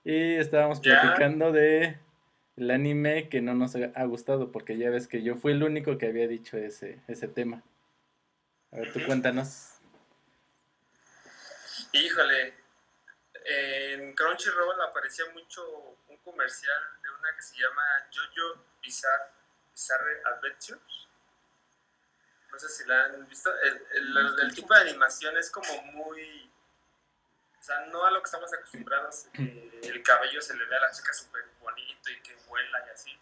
[0.04, 1.02] Y estábamos Ya.
[1.02, 1.98] platicando de
[2.60, 5.98] el anime que no nos ha gustado, porque ya ves que yo fui el único
[5.98, 7.64] que había dicho ese, ese tema.
[8.72, 9.76] A ver, tú cuéntanos.
[11.92, 12.54] Híjole,
[13.46, 17.82] en Crunchyroll aparecía mucho un comercial de una que se llama
[18.14, 19.32] Jojo Bizarre,
[19.72, 21.08] Bizarre Adventures.
[22.52, 23.50] No sé si la han visto.
[23.62, 23.86] El,
[24.18, 26.52] el- el tipo de animación es como muy.
[27.60, 29.28] O sea, no a lo que estamos acostumbrados.
[29.34, 32.90] que el cabello se le ve a la chica súper bonito y que vuela y
[32.90, 33.20] así.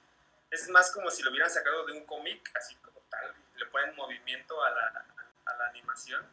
[0.50, 3.34] Es más como si lo hubieran sacado de un cómic, así como tal.
[3.56, 5.06] Le ponen movimiento a la,
[5.46, 6.26] a la animación.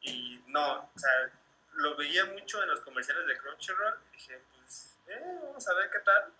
[0.00, 1.30] Y no, o sea,
[1.74, 3.98] lo veía mucho en los comerciales de Crunchyroll.
[4.12, 6.32] Dije, pues, eh, vamos a ver qué tal.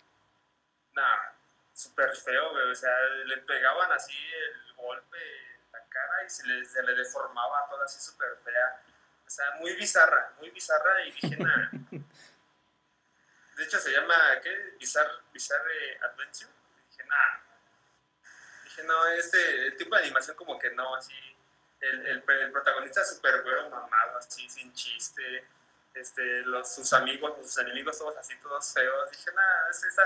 [0.93, 1.31] Nah,
[1.73, 2.71] súper feo, güey.
[2.71, 2.91] O sea,
[3.25, 7.85] le pegaban así el golpe en la cara y se le, se le deformaba toda
[7.85, 8.81] así súper fea.
[9.25, 11.05] O sea, muy bizarra, muy bizarra.
[11.05, 11.69] Y dije, nah.
[13.57, 14.75] De hecho, se llama, ¿qué?
[14.79, 16.51] Bizarre, Bizarre Adventure.
[16.89, 17.39] Dije, nah.
[18.63, 21.13] Dije, no, este el tipo de animación como que no, así
[21.81, 25.45] el, el, el protagonista súper güero mamado, así, sin chiste,
[25.93, 29.11] este, los, sus amigos, sus enemigos, todos así, todos feos.
[29.11, 30.03] Dije, nada, es esa.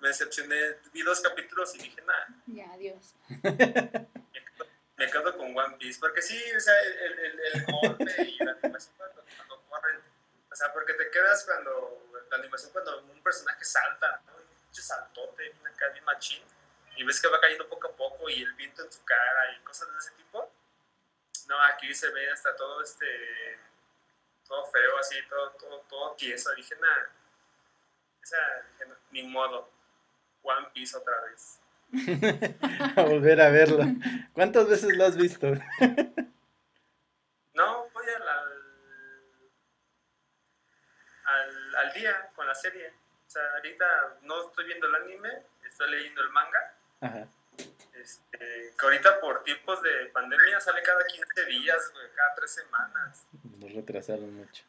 [0.00, 3.14] Me decepcioné, vi dos capítulos y dije, nada, Ya, adiós.
[4.96, 6.00] me quedo con One Piece.
[6.00, 10.00] Porque sí, o sea, el, el, el golpe y la animación cuando, cuando corren.
[10.50, 12.09] O sea, porque te quedas cuando.
[12.30, 14.34] La animación cuando un personaje salta, ¿no?
[14.34, 16.42] Un saltote, bien acá, bien machín.
[16.96, 19.62] Y ves que va cayendo poco a poco y el viento en su cara y
[19.64, 20.52] cosas de ese tipo.
[21.48, 23.06] No, aquí se ve hasta todo este.
[24.46, 26.54] Todo feo, así, todo, todo, todo tieso.
[26.54, 27.10] Dije, nada.
[28.22, 28.36] Esa,
[28.72, 29.70] dije, no, ni modo.
[30.42, 31.58] One Piece otra vez.
[32.96, 33.84] a volver a verlo.
[34.32, 35.48] ¿Cuántas veces lo has visto?
[37.52, 38.49] No, voy al, al,
[41.80, 42.92] al día con la serie.
[43.26, 46.74] O sea, ahorita no estoy viendo el anime, estoy leyendo el manga.
[47.00, 47.26] Ajá.
[47.94, 48.38] Este,
[48.78, 53.26] que ahorita por tiempos de pandemia sale cada 15 días, güey, cada 3 semanas.
[53.60, 54.64] Lo retrasaron mucho.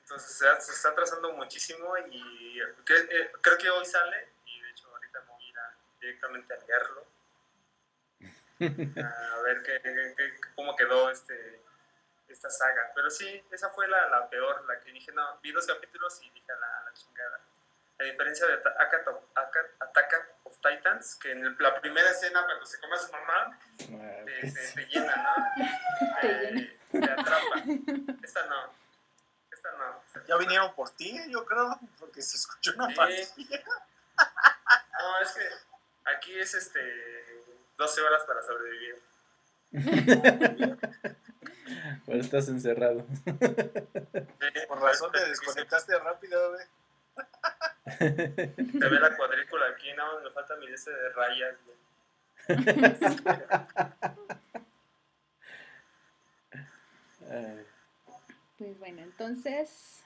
[0.00, 4.70] Entonces se, se está atrasando muchísimo y cre- eh, creo que hoy sale y de
[4.70, 7.06] hecho ahorita me voy a ir a- directamente a leerlo.
[8.60, 11.60] a ver qué, qué- qué- cómo quedó este,
[12.36, 12.92] esta saga.
[12.94, 16.30] Pero sí, esa fue la, la peor, la que dije, no, vi dos capítulos y
[16.30, 17.40] dije a la, la chingada.
[17.98, 22.44] A diferencia de Attack of, Attack- Attack of Titans, que en el- la primera escena
[22.44, 25.34] cuando se come a su mamá, Ah, te, pues, te- te llena, ¿no?
[27.00, 27.62] Te atrapa.
[28.22, 28.70] Esta no.
[29.50, 30.02] Esta no.
[30.26, 33.48] Ya vinieron por ti, yo creo, porque se escuchó una Sí.
[34.98, 35.48] No, es que
[36.14, 37.44] aquí es este
[37.78, 39.02] 12 horas para sobrevivir.
[42.06, 43.06] Pero estás encerrado.
[44.68, 46.64] Por razón te desconectaste rápido, güey.
[47.98, 51.56] Se ve la cuadrícula aquí, no, me falta mi ese de rayas.
[51.64, 51.76] güey.
[58.58, 60.02] Pues bueno, entonces,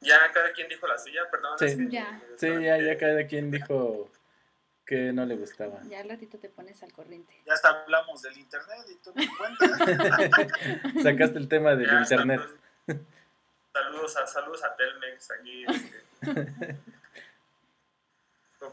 [0.00, 1.56] Ya cada quien dijo la suya, perdón.
[1.58, 1.64] Sí.
[1.66, 2.20] es que- Ya.
[2.36, 4.10] Sí, ya, ya cada quien dijo
[4.92, 5.80] que no le gustaba.
[5.88, 7.32] ya al ratito te pones al corriente.
[7.46, 9.70] Ya hasta hablamos del internet y tú me cuentas.
[11.02, 12.40] Sacaste el tema del Ya, internet.
[12.86, 13.02] Saludos,
[13.72, 15.64] saludos a, saludos a Telmex aquí.
[15.66, 16.76] este.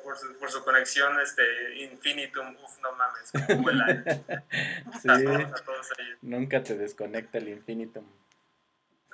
[0.03, 3.31] por, su, por su conexión este, Infinitum, uf, no mames.
[3.33, 4.43] eh.
[5.01, 6.17] Sí, Saludos a todos ellos.
[6.21, 8.05] nunca te desconecta el infinitum.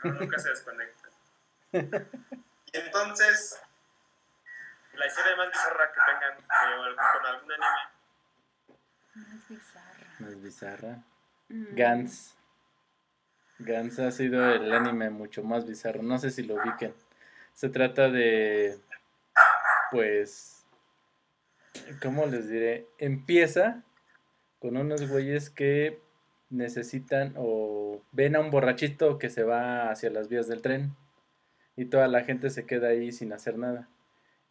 [0.04, 1.10] No, nunca se desconecta.
[1.72, 3.60] Y entonces,
[4.98, 7.96] la historia más bizarra que tengan eh, con algún anime.
[9.16, 10.30] Más bizarra.
[10.30, 11.04] Es bizarra.
[11.50, 12.38] Mm, Gans.
[13.60, 16.04] Gans ha sido el anime mucho más bizarro.
[16.04, 16.94] No sé si lo ubiquen.
[17.54, 18.80] Se trata de.
[19.92, 20.66] Pues.
[22.02, 22.88] ¿Cómo les diré?
[22.98, 23.84] Empieza
[24.60, 26.02] con unos güeyes que
[26.50, 30.96] necesitan o ven a un borrachito que se va hacia las vías del tren
[31.76, 33.90] y toda la gente se queda ahí sin hacer nada.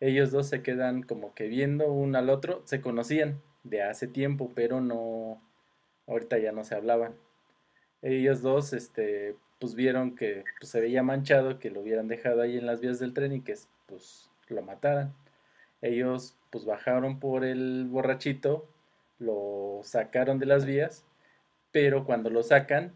[0.01, 4.53] Ellos dos se quedan como que viendo uno al otro, se conocían de hace tiempo,
[4.55, 5.41] pero no,
[6.07, 7.15] ahorita ya no se hablaban.
[8.03, 12.59] Ellos dos, este, pues vieron que pues, se veía manchado, que lo hubieran dejado ahí
[12.59, 13.55] en las vías del tren y que
[13.87, 15.15] pues lo mataran.
[15.81, 18.69] Ellos pues bajaron por el borrachito,
[19.19, 21.05] lo sacaron de las vías,
[21.73, 22.95] pero cuando lo sacan,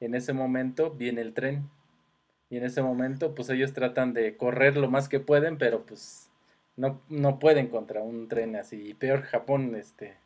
[0.00, 1.70] en ese momento viene el tren.
[2.50, 6.30] Y en ese momento, pues ellos tratan de correr lo más que pueden, pero pues
[6.76, 8.88] no, no pueden contra un tren así.
[8.88, 10.16] Y peor Japón, este,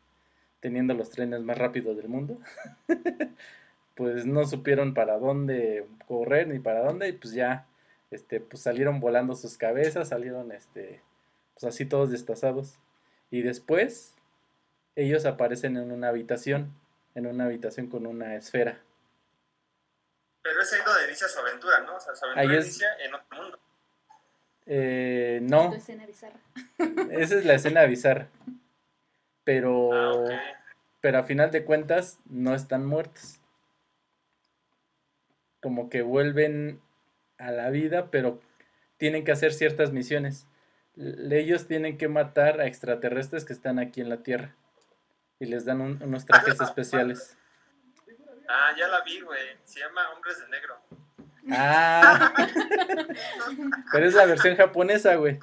[0.59, 2.39] teniendo los trenes más rápidos del mundo.
[3.95, 7.09] pues no supieron para dónde correr ni para dónde.
[7.09, 7.65] Y pues ya,
[8.11, 11.01] este, pues salieron volando sus cabezas, salieron, este,
[11.53, 12.77] pues así todos destazados.
[13.31, 14.15] Y después,
[14.95, 16.73] ellos aparecen en una habitación,
[17.15, 18.79] en una habitación con una esfera.
[20.43, 21.97] Pero es ahí donde inicia su aventura, ¿no?
[21.97, 23.59] O sea, su aventura Ahí es- inicia en otro mundo.
[24.67, 26.39] Eh, Tu no, escena bizarra.
[27.11, 28.27] esa es la escena bizarra.
[29.43, 30.41] Pero, Ah,
[31.01, 33.39] pero a final de cuentas no están muertos.
[35.61, 36.81] Como que vuelven
[37.37, 38.39] a la vida, pero
[38.97, 40.47] tienen que hacer ciertas misiones.
[40.97, 44.55] Ellos tienen que matar a extraterrestres que están aquí en la Tierra.
[45.39, 47.37] Y les dan un- unos trajes especiales.
[48.49, 49.39] Ah, ya la vi, güey.
[49.65, 50.76] Se llama Hombres de Negro.
[51.51, 52.33] Ah,
[53.91, 55.39] pero es la versión japonesa, güey.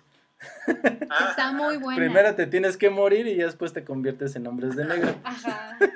[1.10, 1.98] Ah, Está muy buena.
[2.00, 5.18] Primero te tienes que morir y ya después te conviertes en hombres de negro.
[5.24, 5.76] Ajá.
[5.80, 5.88] esa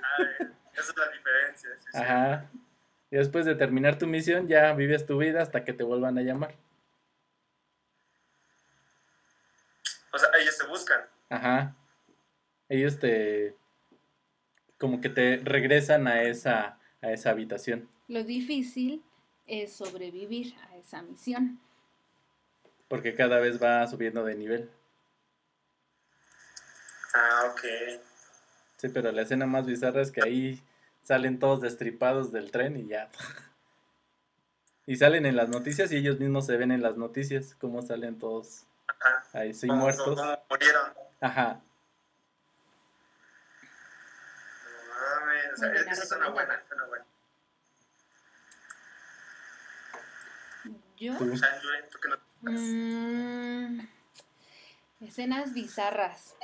[0.80, 1.70] es la diferencia.
[1.78, 1.98] sí, sí.
[1.98, 2.50] Ajá.
[3.10, 6.22] Y después de terminar tu misión, ya vives tu vida hasta que te vuelvan a
[6.22, 6.54] llamar.
[10.12, 11.00] O sea, ellos se buscan.
[11.30, 11.74] Ajá.
[12.68, 13.54] Ellos te.
[14.78, 17.88] como que te regresan a esa, a esa habitación.
[18.08, 19.02] Lo difícil
[19.48, 21.60] es sobrevivir a esa misión.
[22.88, 24.70] Porque cada vez va subiendo de nivel.
[27.14, 27.60] Ah, ok.
[28.76, 30.62] Sí, pero la escena más bizarra es que ahí
[31.02, 33.10] salen todos destripados del tren y ya.
[34.86, 38.18] Y salen en las noticias y ellos mismos se ven en las noticias cómo salen
[38.18, 39.22] todos Ajá.
[39.34, 40.18] ahí sí ¿Cómo- muertos.
[40.18, 40.94] cómo murieron?
[41.20, 41.60] Ajá.
[44.86, 46.32] No mames, o sea, Muy buena suena recomendada.
[46.32, 47.04] buena, suena buena.
[50.98, 51.16] Yo.
[51.16, 51.24] Tú.
[51.34, 52.18] Shanjue, ¿tú qué no-
[52.52, 53.88] mm,
[55.00, 56.34] Escenas bizarras.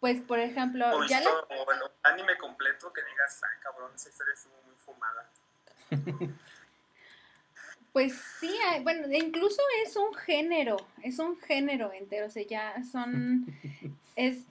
[0.00, 3.92] Pues, por ejemplo, O, ya visto, la- o bueno, anime completo que digas, ah, cabrón,
[3.94, 5.30] esa historia estuvo muy fumada.
[7.92, 12.42] Pues sí, hay- bueno, e incluso es un género, es un género entero, o sea,
[12.46, 13.44] ya son,
[14.16, 14.46] es,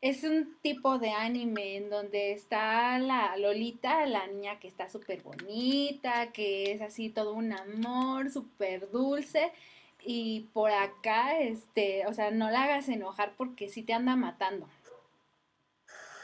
[0.00, 5.22] es un tipo de anime en donde está la Lolita, la niña que está súper
[5.22, 9.52] bonita, que es así todo un amor, súper dulce,
[10.00, 14.68] y por acá, este, o sea, no la hagas enojar porque sí te anda matando.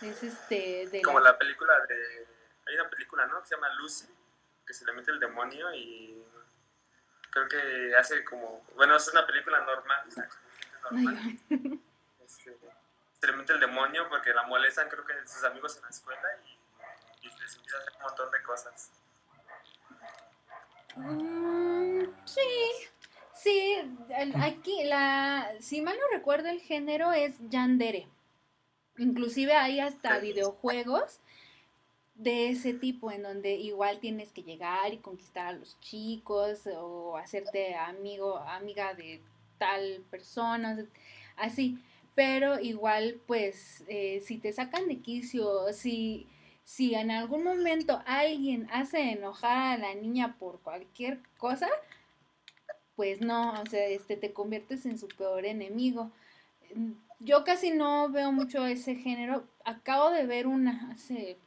[0.03, 2.27] Es este, de Como la- la película de.
[2.67, 3.41] Hay una película, ¿no?
[3.41, 4.07] Que se llama Lucy,
[4.67, 6.23] que se le mete el demonio y.
[7.31, 8.63] Creo que hace como.
[8.77, 10.05] Bueno, es una película normal.
[10.07, 10.29] o sea,
[10.91, 11.39] normal.
[13.25, 16.29] Se le mete el demonio porque la molestan, creo que sus amigos en la escuela
[16.45, 18.91] y, y les empieza a hacer un montón de cosas.
[20.97, 22.41] Mm, sí,
[23.33, 23.97] sí,
[24.43, 28.09] aquí la, si mal no recuerdo el género es yandere.
[28.99, 31.21] Inclusive hay hasta videojuegos
[32.17, 37.17] de ese tipo en donde igual tienes que llegar y conquistar a los chicos o
[37.17, 39.23] hacerte amigo, amiga de
[39.57, 40.77] tal persona,
[41.39, 41.83] así.
[42.15, 46.29] Pero igual, pues, eh, si te sacan de quicio, si,
[46.65, 51.69] si en algún momento alguien hace enojar a la niña por cualquier cosa,
[52.97, 56.11] pues no, o sea, este, te conviertes en su peor enemigo.
[56.75, 59.45] Mm, Yo casi no veo mucho ese género.
[59.65, 61.39] Acabo de ver una hace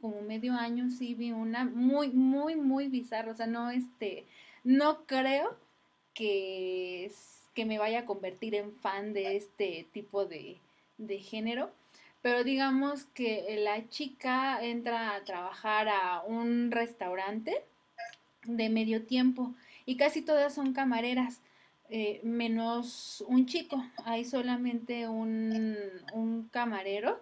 [0.00, 3.32] como medio año, sí vi una muy, muy, muy bizarra.
[3.32, 4.26] O sea, no, este,
[4.64, 5.56] no creo
[6.14, 10.58] que, es- que me vaya a convertir en fan de este tipo de,
[10.98, 11.70] de género.
[12.22, 17.64] Pero digamos que la chica entra a trabajar a un restaurante
[18.44, 19.52] de medio tiempo
[19.86, 21.40] y casi todas son camareras,
[21.90, 25.76] eh, menos un chico, hay solamente un,
[26.12, 27.20] un camarero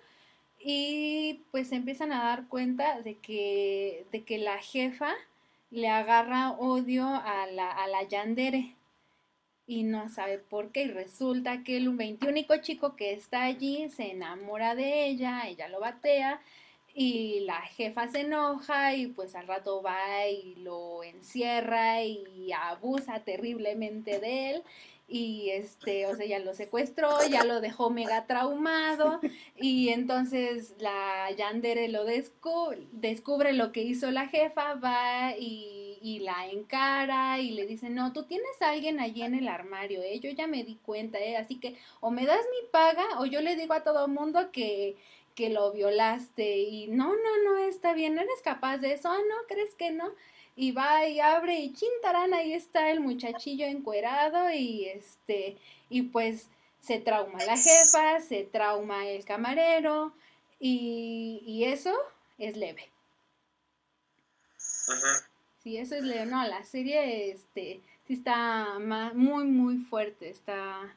[0.62, 5.12] y pues se empiezan a dar cuenta de que, de que la jefa
[5.70, 8.74] le agarra odio a la, a la yandere
[9.70, 14.10] y no sabe por qué y resulta que el veintiúnico chico que está allí se
[14.10, 16.40] enamora de ella, ella lo batea
[16.92, 23.20] y la jefa se enoja y pues al rato va y lo encierra y abusa
[23.20, 24.62] terriblemente de él
[25.10, 29.20] y este, o sea, ya lo secuestró, ya lo dejó mega traumado
[29.56, 36.20] y entonces la Yandere lo descu- descubre lo que hizo la jefa, va y, y
[36.20, 40.20] la encara y le dice, no, tú tienes a alguien allí en el armario, ¿eh?
[40.20, 41.36] yo ya me di cuenta, ¿eh?
[41.36, 44.96] así que o me das mi paga o yo le digo a todo mundo que,
[45.34, 49.18] que lo violaste y no, no, no, está bien, no eres capaz de eso, ah,
[49.28, 50.12] no, ¿crees que no?
[50.62, 55.56] Y va y abre y chintarán, ahí está el muchachillo encuerado y este,
[55.88, 56.50] y pues
[56.80, 60.12] se trauma la jefa, se trauma el camarero
[60.58, 61.94] y, y eso
[62.36, 62.90] es leve.
[65.62, 66.26] Sí, eso es leve.
[66.26, 70.94] No, la serie este, sí está ma- muy, muy fuerte, está...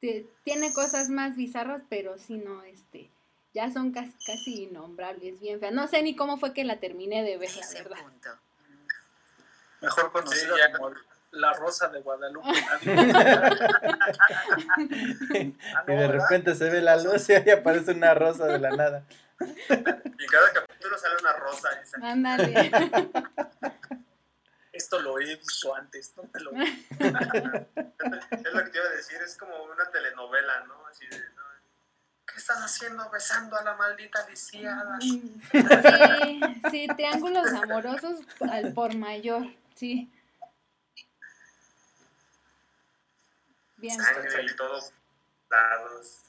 [0.00, 3.08] tiene cosas más bizarras, pero sí no, este,
[3.54, 5.72] ya son casi, casi innombrables, bien feas.
[5.72, 8.02] No sé ni cómo fue que la terminé de ver, la Ese verdad.
[8.02, 8.30] punto.
[9.80, 10.72] Mejor conocida Sí, ya.
[10.76, 10.92] como
[11.32, 12.48] la Rosa de Guadalupe.
[15.74, 16.22] Ah, Y de ¿verdad?
[16.22, 19.04] repente se ve la luz y ahí aparece una rosa de la nada.
[19.40, 21.68] Y en cada capítulo sale una rosa.
[22.02, 22.70] Ándale.
[24.72, 29.18] Esto lo he visto antes, no me lo Es lo que te iba a decir,
[29.24, 30.86] es como una telenovela, ¿no?
[30.86, 31.42] Así de, ¿no?
[32.26, 34.98] ¿qué están haciendo besando a la maldita lisiada?
[35.00, 35.34] Sí,
[36.70, 39.46] sí, triángulos amorosos al por mayor,
[39.78, 40.12] sí.
[43.76, 44.02] Bien.
[44.02, 44.92] Sangre y todos
[45.48, 46.22] lados.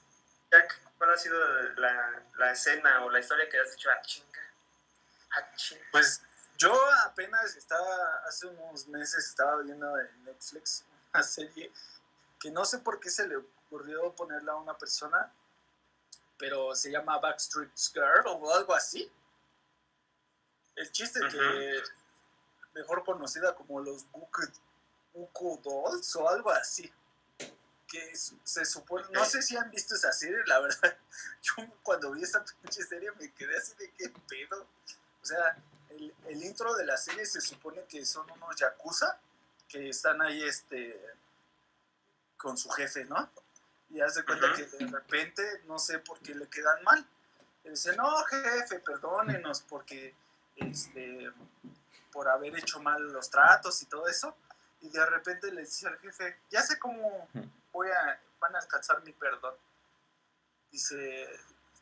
[0.51, 1.39] Jack, ¿cuál ha sido
[1.73, 3.89] la, la escena o la historia que has dicho?
[3.89, 4.53] Ah, chinga.
[5.31, 5.85] Ah, chinga.
[5.91, 6.21] Pues
[6.57, 6.73] yo
[7.05, 11.71] apenas estaba, hace unos meses estaba viendo en Netflix una serie
[12.39, 15.31] que no sé por qué se le ocurrió ponerla a una persona,
[16.37, 19.11] pero se llama Backstreet Girl o algo así.
[20.75, 21.83] El chiste que
[22.79, 24.05] mejor conocida como los
[25.13, 26.91] Buku Dolls o algo así.
[27.87, 30.97] Que se supone, no sé si han visto esa serie, la verdad.
[31.41, 34.65] Yo cuando vi esa pinche serie me quedé así de qué pedo.
[35.21, 35.57] O sea,
[35.89, 39.19] el, el intro de la serie se supone que son unos yakuza
[39.67, 40.99] que están ahí este
[42.37, 43.29] con su jefe, ¿no?
[43.89, 47.05] Y haz de cuenta que de repente no sé por qué le quedan mal.
[47.63, 50.15] Y dice, no, jefe, perdónenos porque
[50.55, 51.31] este
[52.11, 54.35] por haber hecho mal los tratos y todo eso.
[54.81, 57.27] Y de repente le dice al jefe, ya sé cómo
[57.71, 58.19] voy a
[58.55, 59.55] a alcanzar mi perdón.
[60.71, 61.27] Dice,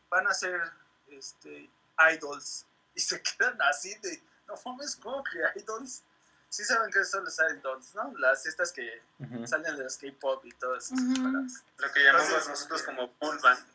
[0.09, 0.61] van a ser
[1.07, 1.69] este,
[2.13, 2.65] idols.
[2.97, 6.01] Y se quedan así de, no mames, ¿cómo que idols?
[6.49, 8.11] Sí saben que son los idols, ¿no?
[8.17, 9.03] Las estas que
[9.45, 11.63] salen de los K-pop y todas esas cosas.
[11.77, 13.67] Lo que llamamos Entonces, nosotros como band.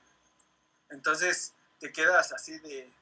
[0.88, 2.92] Entonces te quedas así de,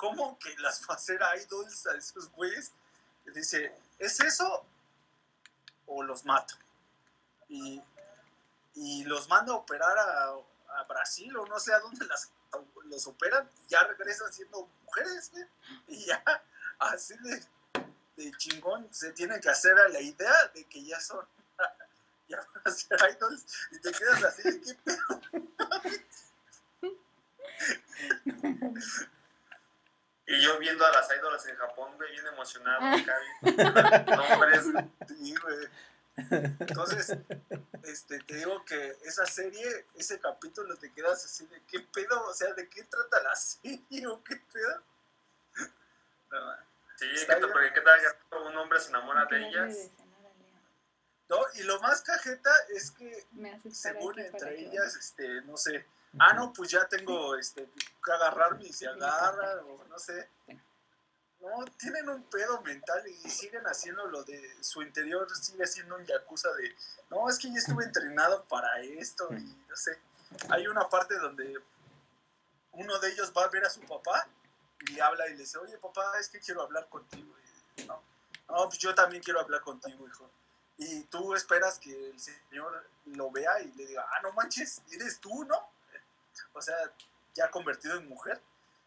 [0.00, 2.72] ¿cómo que las va a hacer idols a esos güeyes?
[3.34, 4.64] Dice, ¿es eso
[5.86, 6.54] o los mato?
[7.48, 7.82] Y,
[8.76, 10.36] y los manda a operar a,
[10.88, 12.30] Brasil o no sé a dónde las,
[12.84, 15.44] los operan y ya regresan siendo mujeres, güey.
[15.88, 16.22] Y ya
[16.78, 21.26] así de, chingón se tienen que hacer a la idea de que ya son,
[22.28, 25.20] ya van a ser idols y te quedas así de, ¿qué pedo?
[30.30, 32.78] Y yo viendo a las ídolas en Japón, güey, bien emocionado.
[32.82, 34.04] Ah.
[34.16, 34.64] nombres.
[35.08, 35.68] Sí, güey.
[36.60, 37.16] Entonces,
[37.82, 42.32] este, te digo que esa serie, ese capítulo te quedas así de qué pedo, o
[42.32, 44.82] sea, de qué trata la serie o qué pedo.
[46.30, 49.90] No, Sí, Está que, porque qué tal que un hombre se enamora de ellas.
[51.28, 53.26] no, y lo más cajeta es que
[53.72, 55.86] según entre ellas, este, no sé,
[56.18, 57.68] ah, no, pues ya tengo este,
[58.04, 60.28] que agarrarme y se agarran, o no sé.
[61.40, 66.04] No, tienen un pedo mental y siguen haciendo lo de su interior, sigue siendo un
[66.04, 66.74] yakuza de,
[67.08, 69.98] no, es que yo estuve entrenado para esto y no sé.
[70.50, 71.54] Hay una parte donde
[72.72, 74.28] uno de ellos va a ver a su papá
[74.86, 77.34] y habla y le dice, oye papá, es que quiero hablar contigo.
[77.76, 78.02] Y, no,
[78.48, 80.30] no, pues yo también quiero hablar contigo, hijo.
[80.76, 85.20] Y tú esperas que el señor lo vea y le diga, ah, no manches, eres
[85.20, 85.70] tú, ¿no?
[86.52, 86.76] O sea,
[87.34, 88.40] ya convertido en mujer.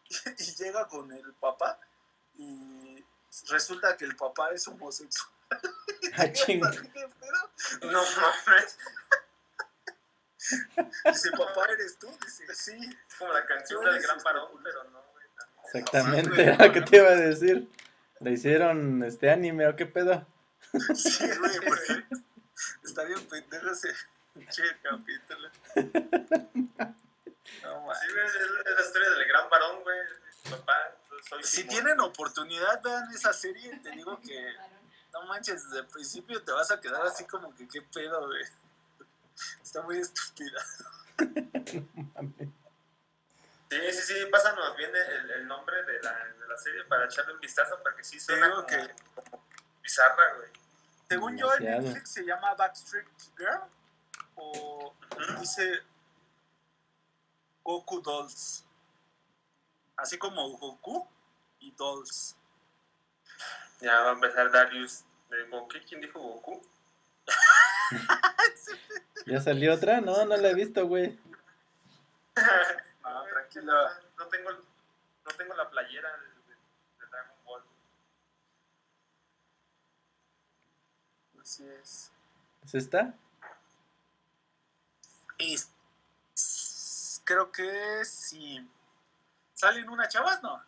[0.38, 1.78] Y llega con el papá
[2.36, 3.02] y
[3.48, 5.32] resulta que el papá es homosexual.
[6.16, 6.70] Ah, chinga.
[6.70, 7.90] ¿Qué pedo?
[7.90, 8.78] No mames.
[11.04, 12.08] Dice, papá, ¿eres tú?
[12.22, 12.78] Dice, sí.
[13.18, 15.26] Como la canción del gran varón, pero no, güey.
[15.64, 17.68] Exactamente, era lo que te iba a decir.
[18.20, 20.26] ¿Le hicieron este anime o qué pedo?
[20.94, 22.04] Sí, güey, porque
[22.84, 23.88] está bien pendejo ese
[24.34, 25.50] pinche capítulo.
[27.62, 28.14] No, Sí, man.
[28.14, 29.98] güey, es la historia del gran varón, güey.
[30.50, 30.92] Papá,
[31.28, 31.68] soy Si Simón.
[31.68, 33.78] tienen oportunidad, vean esa serie.
[33.82, 34.54] Te digo que,
[35.12, 38.44] no manches, desde el principio te vas a quedar así como que, ¿qué pedo, güey?
[39.62, 40.62] Está muy estúpida.
[43.70, 47.34] Sí, sí, sí, pásanos bien el, el nombre de la, de la serie para echarle
[47.34, 49.44] un vistazo, porque sí suena como, que- como
[49.82, 50.50] bizarra, güey.
[51.08, 51.64] Según yo, en.
[51.64, 53.06] Netflix se llama Backstreet
[53.36, 53.60] Girl
[54.36, 54.94] o
[55.40, 55.82] dice
[57.64, 58.64] Goku Dolls.
[59.96, 61.08] Así como Goku
[61.60, 62.36] y Dolls.
[63.80, 65.78] Ya va a empezar Darius de Goku.
[65.88, 66.62] ¿Quién dijo Goku?
[69.26, 70.00] ¿Ya salió otra?
[70.00, 71.18] No, no la he visto, güey.
[72.36, 74.00] Ah, tranquila.
[74.18, 76.56] No tengo, no tengo la playera de, de-
[77.00, 77.62] de Dragon Ball.
[81.40, 82.10] Así es.
[82.64, 83.14] ¿Es esta?
[87.24, 88.68] Creo que si
[89.54, 90.62] salen unas chavas, ¿no?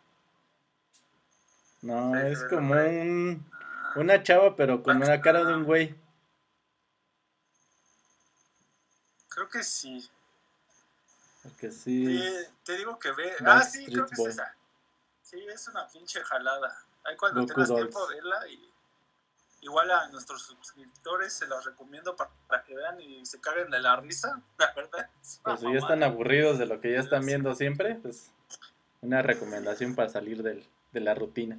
[1.81, 3.49] No, Sí, es como un,
[3.95, 5.95] una chava, pero con una cara de un güey.
[9.29, 10.09] Creo que sí.
[11.43, 12.05] Porque sí.
[12.05, 13.35] Te, te digo que ve.
[13.45, 14.55] Ah, sí, creo que es esa.
[15.21, 16.83] Sí, es una pinche jalada.
[17.03, 17.81] Ahí cuando Goku tengas Dolls.
[17.83, 18.73] tiempo, verla y
[19.61, 23.79] igual a nuestros suscriptores se los recomiendo pa- para, que vean y se caguen de
[23.79, 24.41] la risa.
[24.57, 25.09] La verdad.
[25.21, 28.31] es Pues si ya están aburridos de lo que ya están viendo siempre, pues
[29.01, 31.57] una recomendación para salir del, de la rutina.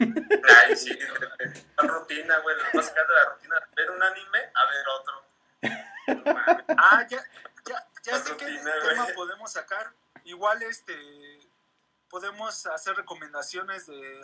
[0.00, 0.98] Ay, sí,
[1.80, 2.56] la rutina, güey.
[2.56, 3.56] Nos va a sacar de la rutina.
[3.76, 5.22] Ver un anime a ver otro.
[6.76, 7.22] Ah, ya,
[7.68, 9.92] ya, ya sé qué rutina, tema podemos sacar.
[10.24, 11.40] Igual este
[12.10, 14.22] podemos hacer recomendaciones de,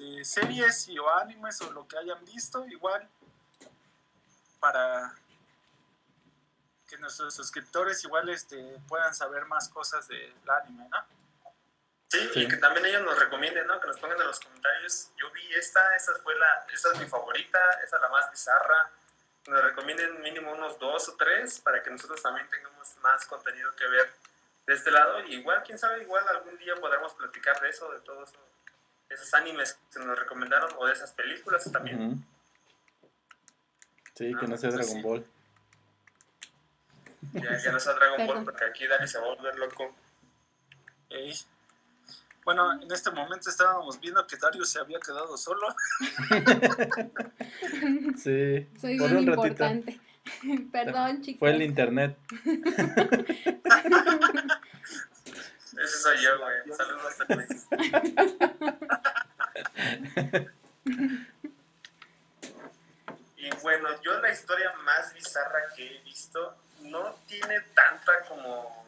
[0.00, 3.06] de series y o animes o lo que hayan visto, igual
[4.58, 5.14] para
[6.88, 8.56] que nuestros suscriptores igual este
[8.88, 11.04] puedan saber más cosas del anime, ¿no?
[12.08, 12.40] Sí, Sí.
[12.42, 13.78] y que también ellos nos recomienden, ¿no?
[13.80, 15.10] Que nos pongan en los comentarios.
[15.16, 18.90] Yo vi esta, esa fue la, esa es mi favorita, esa es la más bizarra.
[19.46, 23.86] Nos recomienden mínimo unos dos o tres para que nosotros también tengamos más contenido que
[23.86, 24.12] ver
[24.66, 25.20] de este lado.
[25.24, 28.49] Y igual, quién sabe, igual algún día podremos platicar de eso, de todos eso-
[29.10, 32.02] esos animes que nos recomendaron o de esas películas también.
[32.02, 32.16] Ujú.
[34.14, 35.02] Sí, que no Ah, sea pues Dragon sí.
[35.02, 35.26] Ball.
[37.34, 39.94] Ya, ya no sea Dragon Ball porque aquí Dani se va a volver loco.
[41.10, 41.34] Ey.
[42.44, 45.66] Bueno, en este momento estábamos viendo que Dario se había quedado solo.
[48.16, 49.46] Sí, Soy por bien un ratito.
[49.46, 50.00] importante.
[50.72, 51.38] Perdón, chicos.
[51.40, 52.16] Fue el internet.
[55.78, 56.76] Ese soy yo, güey.
[56.76, 57.66] Saludos a Luis.
[63.36, 68.86] Y bueno, yo la historia más bizarra que he visto no tiene tanta como,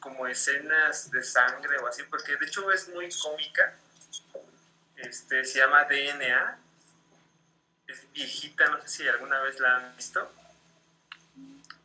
[0.00, 3.74] como escenas de sangre o así, porque de hecho es muy cómica.
[4.96, 6.58] Este, se llama DNA.
[7.86, 10.30] Es viejita, no sé si alguna vez la han visto.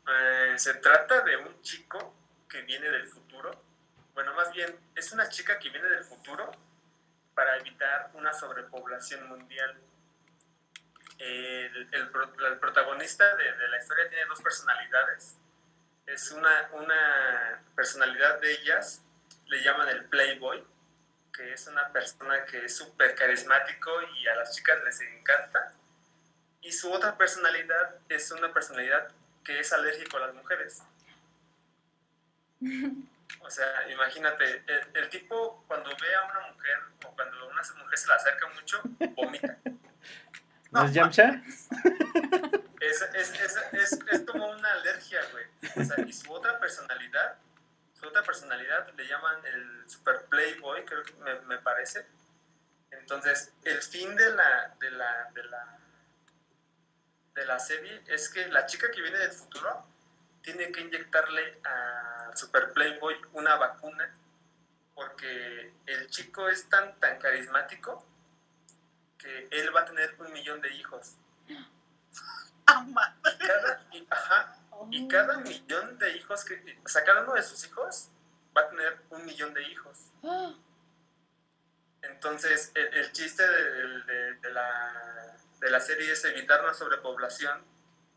[0.08, 2.14] Eh, se trata de un chico
[2.50, 3.71] que viene del futuro.
[4.14, 6.52] Bueno, más bien, es una chica que viene del futuro
[7.34, 9.80] para evitar una sobrepoblación mundial.
[11.18, 15.38] El, el pro- el protagonista de, de la historia tiene dos personalidades.
[16.08, 19.02] Es una, una personalidad de ellas,
[19.46, 20.66] le llaman el Playboy,
[21.34, 25.72] que es una persona que es súper carismático y a las chicas les encanta.
[26.62, 29.10] Y su otra personalidad es una personalidad
[29.44, 30.84] que es alérgico a las mujeres.
[33.40, 37.98] O sea, imagínate, el, el tipo cuando ve a una mujer o cuando una mujer
[37.98, 38.82] se le acerca mucho,
[39.16, 39.58] vomita.
[40.72, 41.42] ¿No es Yamcha?
[42.80, 45.46] Es, es, es, es, es como una alergia, güey.
[45.76, 47.38] O sea, y su otra personalidad,
[47.94, 52.08] su otra personalidad le llaman el super playboy, creo que me, me parece.
[52.90, 55.80] Entonces, el fin de la, de la, de la,
[57.36, 59.91] de la serie es que la chica que viene del futuro
[60.42, 64.14] tiene que inyectarle a Super Playboy una vacuna
[64.96, 68.06] porque el chico es tan, tan carismático
[69.18, 71.16] que él va a tener un millón de hijos.
[72.68, 74.56] Y cada, y- ajá,
[74.90, 78.10] y cada millón de hijos que, o sea, cada uno de sus hijos
[78.56, 79.98] va a tener un millón de hijos.
[80.24, 80.54] Ah,
[82.04, 87.64] Entonces, el, el chiste de, de- de la, de la serie es evitar una sobrepoblación,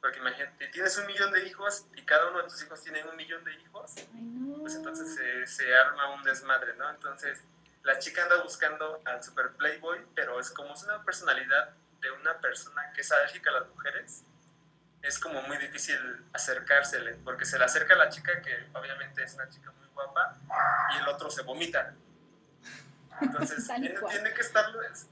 [0.05, 3.17] porque imagínate, tienes un millón de hijos y cada uno de tus hijos tiene un
[3.17, 4.59] millón de hijos, Ay, no.
[4.61, 6.91] pues entonces se, se arma un desmadre, ¿no?
[6.91, 7.41] Entonces,
[7.85, 11.71] la chica anda buscando al super playboy, pero es como es una personalidad
[12.03, 14.25] de una persona que es alérgica a las mujeres,
[15.01, 15.97] es como muy difícil
[16.35, 20.37] acercársele, porque se le acerca a la chica que obviamente es una chica muy guapa
[20.95, 21.95] y el otro se vomita.
[23.23, 25.09] Entonces, tiene, tiene que estar, es-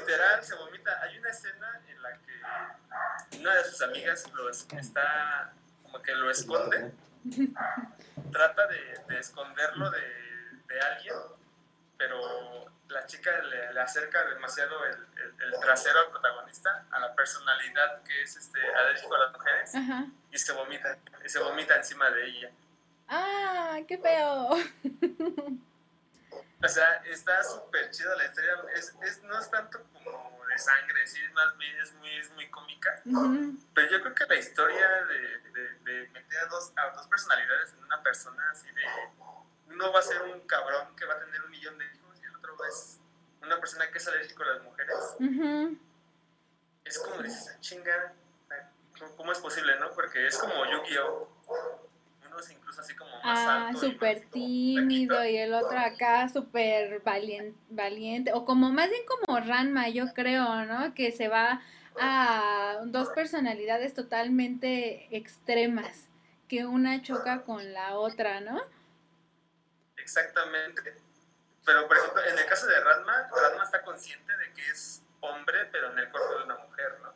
[0.00, 1.00] literal, se vomita.
[1.02, 5.52] Hay una escena en la que una de sus amigas lo es- está
[5.82, 6.92] como que lo esconde
[8.32, 10.00] trata de, de esconderlo de,
[10.68, 11.14] de alguien,
[11.96, 17.14] pero la chica le, le acerca demasiado el, el- el trasero al protagonista, a la
[17.14, 20.04] personalidad que es este alérgico a las mujeres, Ajá.
[20.30, 22.50] y se vomita, y se vomita encima de ella.
[23.08, 24.50] Ah, qué feo.
[26.64, 31.06] O sea, está súper chida la historia, es, es- no es tanto como de sangre,
[31.06, 33.58] sí, es más bien es muy, es muy cómica, Ujú.
[33.74, 37.72] pero yo creo que la historia de, de- de meter a dos, a dos personalidades
[37.74, 38.82] en una persona así de
[39.68, 42.24] uno va a ser un cabrón que va a tener un millón de hijos y
[42.24, 42.98] el otro es
[43.42, 44.96] una persona que es alérgico a las mujeres.
[45.20, 45.78] Ujú.
[46.84, 48.12] Es como dices, "Ah, chinga,
[48.98, 49.90] ¿cómo- ¿cómo es posible, no?
[49.92, 51.83] Porque es como Yu-Gi-Oh!
[52.34, 53.80] Uno es incluso así como más Ah, alto.
[53.80, 59.38] súper como tímido y el otro acá súper valien- valiente, o como más bien como
[59.38, 60.94] Ranma, yo creo, ¿no?
[60.94, 61.62] Que se va
[62.00, 66.08] a dos personalidades totalmente extremas,
[66.48, 68.60] que una choca con la otra, ¿no?
[69.96, 70.96] Exactamente.
[71.64, 75.66] Pero, por ejemplo, en el caso de Ranma, Ranma está consciente de que es hombre,
[75.70, 77.13] pero en el cuerpo de una mujer, ¿no?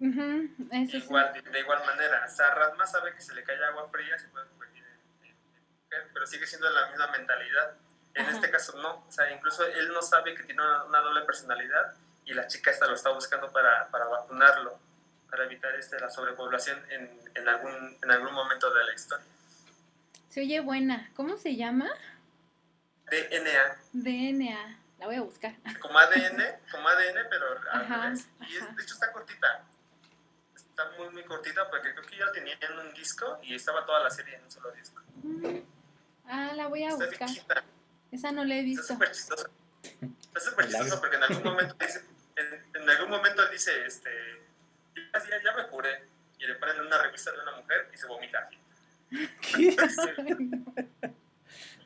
[0.00, 0.96] Eso sí.
[0.98, 2.24] Igual, de, de igual manera.
[2.26, 5.36] O sea, Ranma sabe que si le cae agua fría se puede convertir en, en-
[5.56, 7.74] en mujer, pero sigue siendo la misma mentalidad.
[8.14, 8.32] En Ajá.
[8.34, 9.04] este caso no.
[9.06, 11.94] O sea, incluso él no sabe que tiene una, una doble personalidad
[12.24, 14.78] y la chica esta lo está buscando para, para vacunarlo,
[15.30, 19.26] para evitar este, la sobrepoblación en, en, algún, en algún momento de la historia.
[20.28, 21.10] Se oye buena.
[21.16, 21.88] ¿Cómo se llama?
[23.10, 24.78] DNA, DNA.
[24.98, 25.54] La voy a buscar.
[25.80, 28.28] como ADN, como ADN, pero al Ajá, revés.
[28.48, 29.64] Y es- de hecho está cortita.
[30.78, 33.84] Está muy, muy cortita porque creo que ya la tenía en un disco y estaba
[33.84, 35.02] toda la serie en un solo disco.
[35.24, 35.58] Mm.
[36.28, 37.64] Ah, la voy a Está buscar.
[38.12, 38.82] Esa no la he Está visto.
[38.94, 39.50] súper chistoso.
[39.82, 42.04] Está súper chistoso porque en algún momento dice,
[42.36, 44.46] en, en algún momento él dice, este,
[44.94, 46.04] ya, ya, ya me curé.
[46.38, 48.48] Y le ponen una revista de una mujer y se vomita.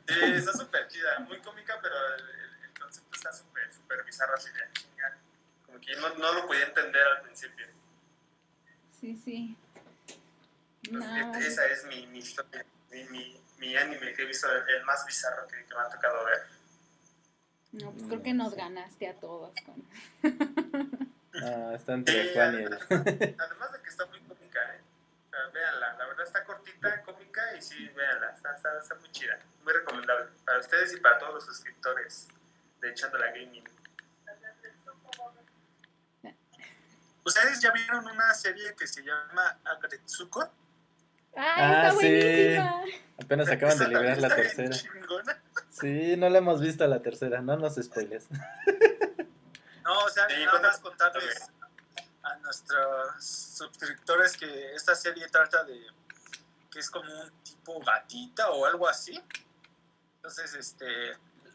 [0.05, 4.35] Sí, está súper chida, muy cómica, pero el, el- el concepto está súper, súper bizarro
[4.35, 5.17] así de chinga.
[5.65, 7.65] Como que yo no, no lo podía entender al principio.
[9.03, 9.57] Sí, sí.
[10.83, 14.63] Entonces, No, esa es mi, mi historia, mi, mi, mi anime que he visto, el,
[14.77, 16.39] el más bizarro que, que me ha tocado ver.
[17.73, 19.51] no, pues creo que nos ganaste a todos.
[19.65, 19.83] Con...
[21.35, 22.73] Ah, está entre Juan y el.
[23.39, 24.81] Además de que está muy cómica, ¿eh?
[25.51, 25.95] véanla.
[25.97, 28.29] La verdad está cortita, cómica y sí, véanla.
[28.29, 29.39] Está, está, está muy chida.
[29.63, 30.27] Muy recomendable.
[30.45, 32.27] Para ustedes y para todos los suscriptores
[32.79, 33.63] de Echando la Gaming.
[37.25, 40.41] ¿Ustedes ya vieron una serie que se llama Agretsuko?
[41.35, 41.95] ¡Ay, Ah, está sí.
[41.95, 42.81] buenísima!
[43.23, 44.75] Apenas acaban de liberar la tercera.
[45.69, 48.27] Sí, no la hemos visto la tercera, no nos spoiles.
[49.83, 51.49] No, o sea, Sí, nada más contarles
[52.23, 55.79] a nuestros suscriptores que esta serie trata de
[56.71, 59.21] que es como un tipo gatita o algo así.
[60.17, 60.87] Entonces, este,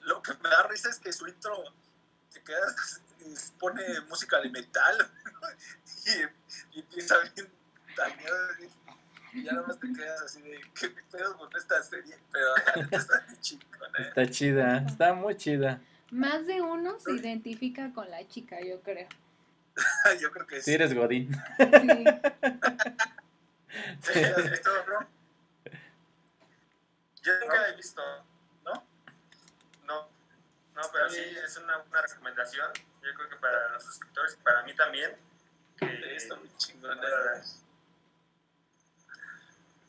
[0.03, 1.57] lo que me da risa es que su intro
[2.32, 3.01] te quedas,
[3.59, 5.11] pone música de metal
[6.07, 7.49] y, y empieza bien
[7.97, 8.36] dañado
[9.32, 12.57] y ya nada más te quedas así de qué pedo con esta serie, pero
[12.90, 13.99] está bien chingona.
[13.99, 14.03] ¿eh?
[14.09, 15.81] Está chida, está muy chida.
[16.11, 19.09] Más de uno se identifica con la chica, yo creo.
[20.20, 20.73] Yo creo que Si sí.
[20.74, 21.31] eres Godín.
[21.32, 22.05] Sí.
[24.12, 24.24] ¿Sí?
[24.24, 25.07] ¿Has visto, bro?
[27.23, 28.03] Yo nunca la he visto.
[30.78, 30.88] ¿No?
[30.92, 32.70] Pero sí es una, una recomendación.
[33.02, 35.16] Yo creo que para los suscriptores y para mí también.
[35.76, 37.42] Que Está muy chingona.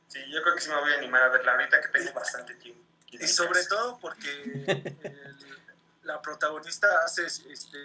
[0.08, 2.56] Sí, yo creo que sí me voy a animar a verla ahorita que tengo bastante
[2.56, 2.82] tiempo.
[3.12, 5.60] Y sobre todo porque el-
[6.04, 7.78] la protagonista hace este,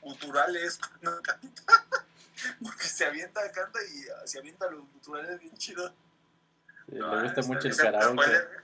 [0.00, 1.84] culturales cuando canta.
[2.62, 5.88] Porque se avienta, canta y se avienta los culturales bien chido.
[6.88, 8.63] Sí, le gusta mucho el ¿Ese karaoke.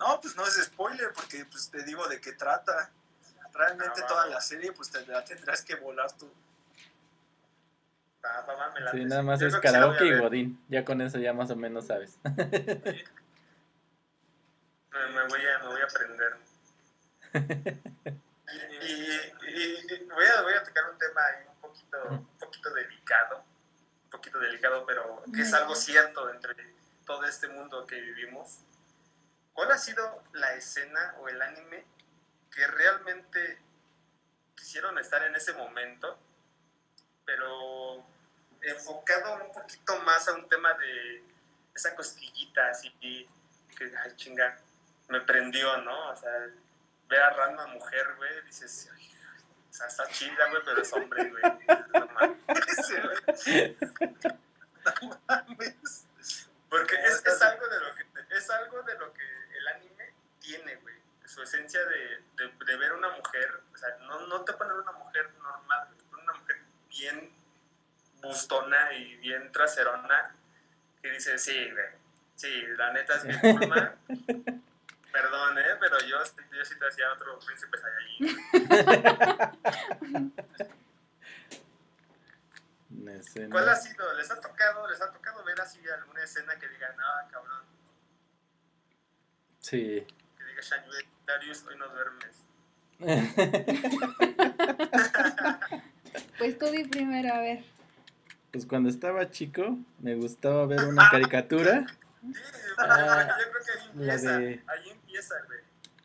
[0.00, 2.90] No, pues no es spoiler porque pues te digo de qué trata.
[3.52, 6.32] Realmente Ah, toda la serie pues te la tendrás que volar tú.
[8.24, 8.98] Va, me late.
[8.98, 10.18] Sí, nada más Yo es la karaoke y.
[10.18, 10.64] Godín.
[10.68, 12.18] Ya con eso ya más o menos sabes.
[12.24, 12.32] Me,
[15.08, 16.36] me voy a, me voy a aprender.
[18.52, 22.74] Y, y- y voy, a, voy a tocar un tema ahí un poquito, un poquito
[22.74, 23.44] delicado,
[24.04, 26.56] un poquito delicado, pero que es algo cierto entre
[27.06, 28.58] todo este mundo que vivimos.
[29.60, 31.84] ¿Cuál ha sido la escena o el anime
[32.50, 33.58] que realmente
[34.54, 36.18] quisieron estar en ese momento,
[37.26, 38.02] pero
[38.62, 41.22] enfocado un poquito más a un tema de
[41.74, 43.28] esa cosquillita así que,
[44.02, 44.56] ay, chinga,
[45.08, 46.08] me prendió, ¿no?
[46.08, 46.32] O sea,
[47.10, 51.42] ver a Ranma mujer, güey, dices, o sea, está chida, güey, pero es hombre, güey.
[51.92, 52.38] No mames.
[55.02, 56.06] No mames.
[56.70, 59.39] Porque es, es algo de lo que es algo de lo que
[60.50, 60.94] tiene, güey.
[61.24, 64.92] Su esencia de, de, de ver una mujer, o sea, no, no te ponen una
[64.92, 67.32] mujer normal, te ponen una mujer bien
[68.20, 70.34] bustona y bien traserona,
[71.00, 71.86] que dice, sí, güey,
[72.34, 73.94] sí, la neta es bien culma.
[75.12, 75.76] Perdón, ¿eh?
[75.80, 76.18] Pero yo,
[76.52, 78.44] yo sí te hacía otro príncipe Saiyajin.
[83.08, 83.50] Escena.
[83.50, 84.12] ¿Cuál ha sido?
[84.14, 87.64] ¿Les ha tocado, les ha tocado ver así alguna escena que digan, ah, cabrón,
[89.60, 90.06] Sí.
[90.68, 93.40] Que Darius, hoy no duermes?
[96.38, 97.64] Pues tú di primero, a ver.
[98.50, 101.86] Pues cuando estaba chico me gustaba ver una caricatura.
[102.22, 102.32] Sí,
[102.78, 105.60] Ah, yo creo que ahí la empieza, de- ahí empieza, güey.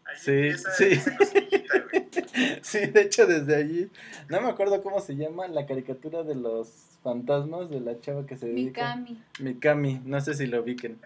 [0.06, 0.84] Ahí Sí, empieza sí.
[0.92, 2.06] esa cosquillita, güey.
[2.62, 3.90] Sí, de hecho desde allí.
[4.30, 6.68] No me acuerdo cómo se llama la caricatura de los
[7.04, 8.96] fantasmas de la chava que se dedica.
[8.96, 9.24] Mikami.
[9.40, 11.00] Mikami, no sé si lo ubiquen.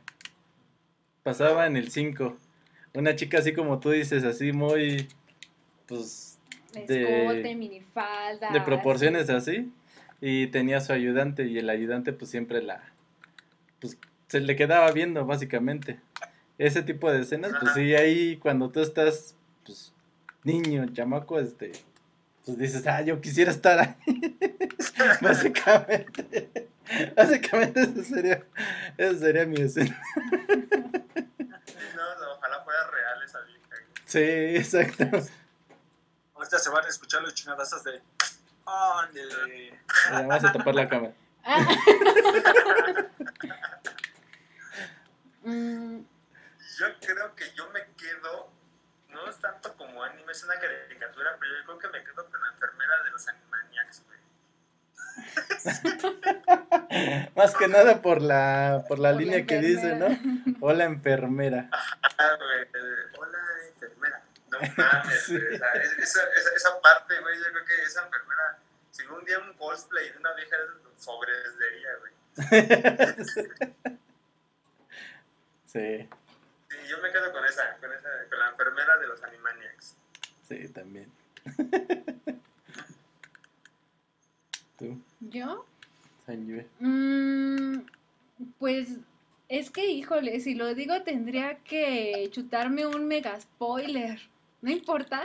[1.23, 2.37] Pasaba en el 5.
[2.93, 5.07] Una chica así como tú dices, así muy,
[5.87, 6.39] pues,
[6.73, 8.51] Escote, de, minifalda.
[8.51, 9.71] de proporciones así.
[10.21, 12.83] Y tenía su ayudante y el ayudante pues siempre la,
[13.79, 13.97] pues
[14.27, 15.99] se le quedaba viendo básicamente.
[16.57, 19.35] Ese tipo de escenas, pues sí, ahí cuando tú estás,
[19.65, 19.93] pues,
[20.43, 21.71] niño, chamaco, este,
[22.45, 24.37] pues dices, ah, yo quisiera estar ahí.
[25.21, 26.67] básicamente.
[27.15, 28.43] Básicamente eso sería,
[28.97, 30.01] eso sería mi escena.
[34.09, 35.03] Sí, exacto.
[36.33, 38.01] Ahorita se van a escuchar los chingadazos de.
[38.65, 39.79] ¡Ándele!
[40.11, 41.13] Vamos a tapar la cámara.
[45.41, 45.99] Mm,
[46.79, 48.51] Yo creo que yo me quedo,
[49.09, 52.41] no es tanto como anime, es una caricatura, pero yo creo que me quedo con
[52.41, 54.19] la enfermera de los Animaniacs, güey.
[57.35, 60.07] Más que nada por la, por la Por la línea que dice, ¿no?
[60.07, 60.57] enfermera.
[60.59, 61.69] Hola enfermera.
[61.71, 62.78] Güey, enfermera.
[64.61, 65.33] No mames, Sí.
[65.37, 68.57] güey, o sea, es- esa, esa, esa parte, güey, yo creo que esa enfermera,
[68.91, 70.57] si un día un cosplay de una vieja
[70.97, 72.13] sobresdería, güey.
[75.65, 76.09] Sí,
[76.69, 79.95] Sí, yo me quedo con esa, con esa, con la enfermera de los Animaniacs.
[80.47, 81.11] sí, también.
[84.77, 85.01] ¿Tú?
[85.19, 85.65] ¿Yo?
[86.79, 87.79] Mm,
[88.59, 88.87] pues
[89.47, 94.19] es que, híjole, si lo digo tendría que chutarme un mega spoiler.
[94.61, 95.23] ¿No importa?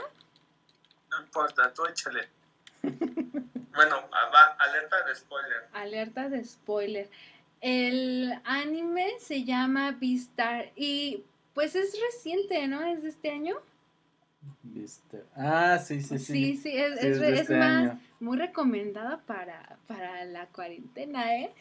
[1.10, 2.28] No importa, tú échale.
[2.82, 5.68] bueno, va, alerta de spoiler.
[5.72, 7.10] Alerta de spoiler.
[7.60, 11.24] El anime se llama Beastar y
[11.54, 12.82] pues es reciente, ¿no?
[12.82, 13.56] ¿Es de este año?
[14.62, 15.24] Beastar.
[15.34, 16.32] Ah, sí, sí, sí.
[16.32, 21.54] Sí, sí, es, es, este más muy recomendada para, para la cuarentena, ¿eh?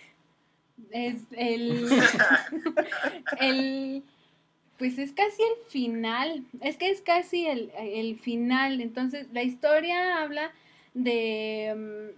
[0.91, 1.87] Es el,
[3.39, 4.03] el,
[4.77, 10.21] pues es casi el final, es que es casi el, el final, entonces la historia
[10.21, 10.51] habla
[10.93, 12.11] de,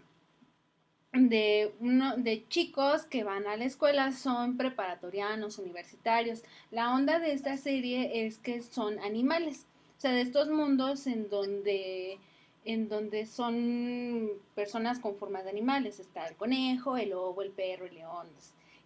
[1.14, 6.44] mm, de, uno, de chicos que van a la escuela, son preparatorianos, universitarios.
[6.72, 9.66] La onda de esta serie es que son animales,
[9.98, 12.20] o sea, de estos mundos en donde
[12.66, 16.00] en donde son personas con formas de animales.
[16.00, 18.28] Está el conejo, el lobo, el perro, el león.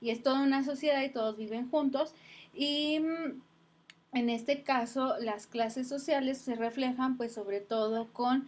[0.01, 2.13] Y es toda una sociedad y todos viven juntos.
[2.53, 3.41] Y mm,
[4.13, 8.47] en este caso, las clases sociales se reflejan pues sobre todo con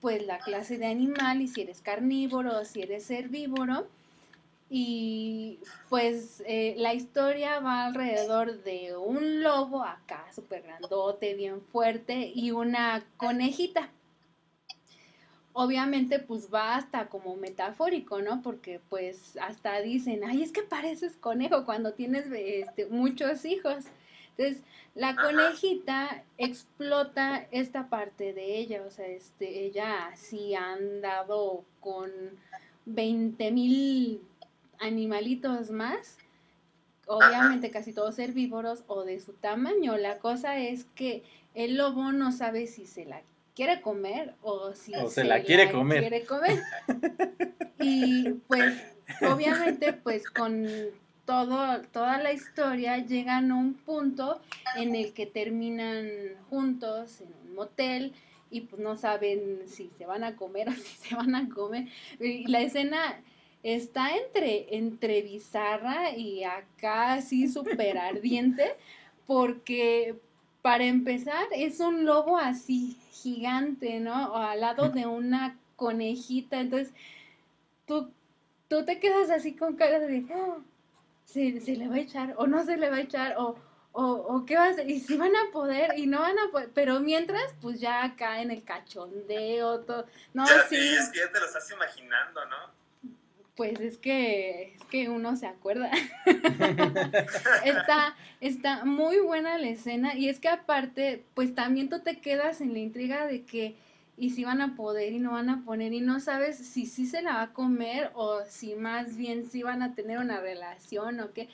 [0.00, 3.86] pues la clase de animal y si eres carnívoro o si eres herbívoro.
[4.70, 12.30] Y pues eh, la historia va alrededor de un lobo acá, súper grandote, bien fuerte,
[12.34, 13.90] y una conejita
[15.60, 18.42] obviamente pues va hasta como metafórico, ¿no?
[18.42, 23.86] Porque pues hasta dicen, ay, es que pareces conejo cuando tienes este, muchos hijos.
[24.38, 24.62] Entonces,
[24.94, 32.10] la conejita explota esta parte de ella, o sea, este, ella sí ha andado con
[32.86, 34.22] 20 mil
[34.78, 36.18] animalitos más,
[37.06, 39.96] obviamente casi todos herbívoros o de su tamaño.
[39.96, 41.24] La cosa es que
[41.54, 43.22] el lobo no sabe si se la
[43.56, 46.00] quiere comer o si se, la, quiere, comer.
[46.00, 46.62] quiere comer.
[47.80, 48.74] Y pues
[49.22, 50.66] obviamente pues con
[51.28, 54.40] toda la historia llegan a un punto
[54.76, 56.08] en el que terminan
[56.48, 58.14] juntos en un motel
[58.50, 61.86] y pues no saben si se van a comer o si se van a comer.
[62.18, 63.20] Y la escena
[63.62, 68.76] está entre, entre bizarra y acá así súper ardiente
[69.26, 70.16] porque
[70.62, 74.32] para empezar es un lobo así gigante, ¿no?
[74.32, 76.58] O al lado de una conejita.
[76.58, 76.94] Entonces,
[77.84, 78.10] tú,
[78.68, 80.62] tú te quedas así con cara de, oh,
[81.28, 83.56] ¿se, le va a echar o no se le va a echar o,
[83.92, 84.90] o, o qué va a hacer.
[84.90, 86.70] Y si van a poder y no van a poder.
[86.74, 90.06] Pero mientras, pues ya cae en el cachondeo, todo.
[90.32, 90.76] No, sí.
[90.76, 92.78] es que ya te lo estás imaginando, ¿no?
[93.54, 95.90] Pues es que, es que uno se acuerda.
[97.64, 102.60] está, está muy buena la escena y es que aparte, pues también tú te quedas
[102.60, 103.76] en la intriga de que
[104.18, 107.06] y si van a poder y no van a poner y no sabes si sí
[107.06, 111.20] se la va a comer o si más bien si van a tener una relación
[111.20, 111.48] o qué.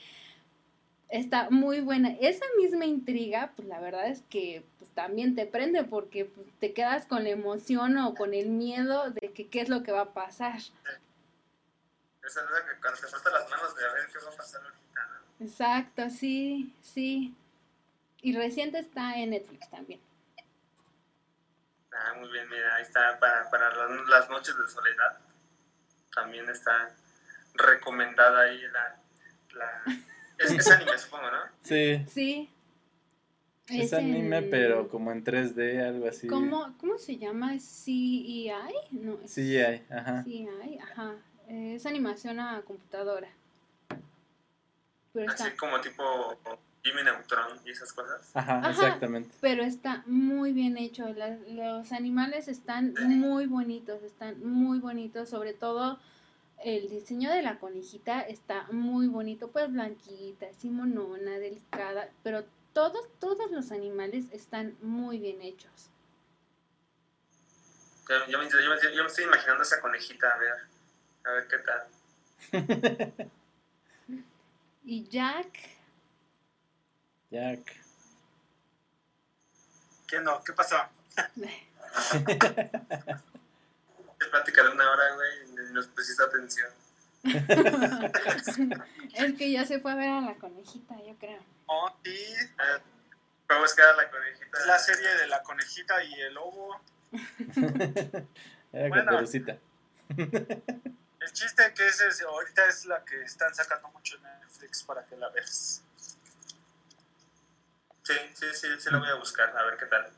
[1.07, 2.09] Está muy buena.
[2.19, 6.73] Esa misma intriga, pues la verdad es que pues, también te prende porque pues, te
[6.73, 10.01] quedas con la emoción o con el miedo de que qué es lo que va
[10.01, 10.57] a pasar.
[10.57, 10.71] Esa
[12.23, 15.21] es que cuando te faltan las manos de a ver qué va a pasar ahorita.
[15.39, 17.35] Exacto, sí, sí.
[18.21, 19.99] Y reciente está en Netflix también.
[21.97, 23.73] Ah, muy bien, mira, ahí está para, para
[24.07, 25.17] las noches de soledad.
[26.13, 26.93] También está
[27.53, 28.99] recomendada ahí la...
[29.53, 29.83] la...
[30.37, 31.39] Es, anime, supongo, ¿no?
[31.63, 32.05] Sí.
[32.09, 32.49] Sí.
[33.69, 36.27] Es, anime, pero como en 3D, algo así.
[36.27, 37.57] ¿Cómo, cómo se llama?
[37.57, 38.73] CEI?
[38.91, 40.23] No, CEI, ajá.
[40.23, 41.15] CEI, ajá.
[41.47, 43.29] Es animación a computadora.
[45.13, 46.03] Pero Así como tipo
[46.85, 48.29] Jimmy Neutron y esas cosas.
[48.35, 49.35] Ajá, exactamente.
[49.41, 51.03] Pero está muy bien hecho.
[51.47, 55.27] los animales están muy bonitos, están muy bonitos.
[55.27, 55.99] Sobre todo
[56.63, 59.49] el diseño de la conejita está muy bonito.
[59.49, 62.07] Pues blanquita, así monona, delicada.
[62.21, 65.89] Pero todos, todos los animales están muy bien hechos.
[68.29, 70.53] Yo, me, yo me estoy imaginando esa conejita, a ver.
[71.25, 73.31] A ver qué tal.
[74.83, 75.74] ¿Y Jack?
[77.31, 77.81] Jack.
[80.07, 80.43] ¿Qué no?
[80.43, 80.77] ¿Qué pasó?
[84.31, 86.71] plática de una hora, güey, y nos pusiste atención.
[89.15, 91.43] es que ya se fue a ver a la conejita, yo creo.
[91.67, 92.35] Oh, sí.
[92.59, 92.79] Ah,
[93.47, 94.65] fue a buscar a la conejita.
[94.67, 96.81] La serie de la conejita y el lobo.
[98.71, 99.27] Era bueno, el
[101.31, 105.29] chiste que es, ahorita es la que están sacando mucho en Netflix para que la
[105.29, 105.81] veas.
[108.05, 110.11] Sí, sí, sí, sí la voy a buscar, a ver qué tal.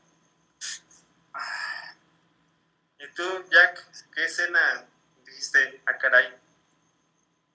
[2.98, 3.82] ¿Y tú, Jack,
[4.14, 4.84] qué escena
[5.24, 6.28] dijiste a ah, caray?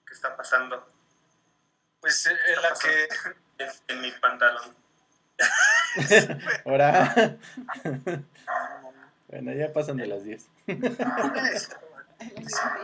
[0.04, 0.88] ¿Qué está pasando?
[2.00, 3.08] Pues eh, en la que...
[3.58, 4.74] En, en mi pantalón.
[6.64, 7.14] Ahora.
[9.28, 10.48] bueno, ya pasan de las 10.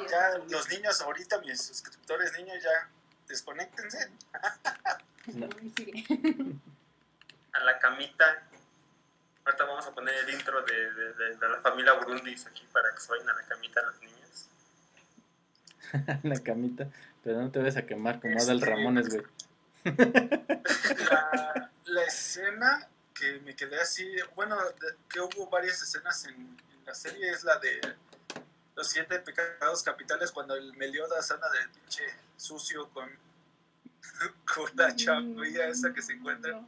[0.09, 2.89] ya los niños ahorita, mis suscriptores niños, ya
[3.27, 4.09] desconectense.
[5.35, 5.49] No.
[7.53, 8.43] A la camita.
[9.45, 12.93] Ahorita vamos a poner el intro de, de, de- de la familia Burundis aquí para
[12.95, 14.49] que se vayan a la camita los niños.
[16.23, 16.87] la camita.
[17.25, 19.25] Pero no te ves a quemar como Adal Ramones, güey.
[21.11, 26.85] La, la escena que me quedé así, bueno, de- que hubo varias escenas en, en
[26.87, 27.81] la serie es la de
[28.77, 32.05] los siete pecados capitales cuando el Meliodas anda de pinche
[32.37, 33.11] sucio con,
[34.55, 36.63] con la chavilla esa que se encuentra.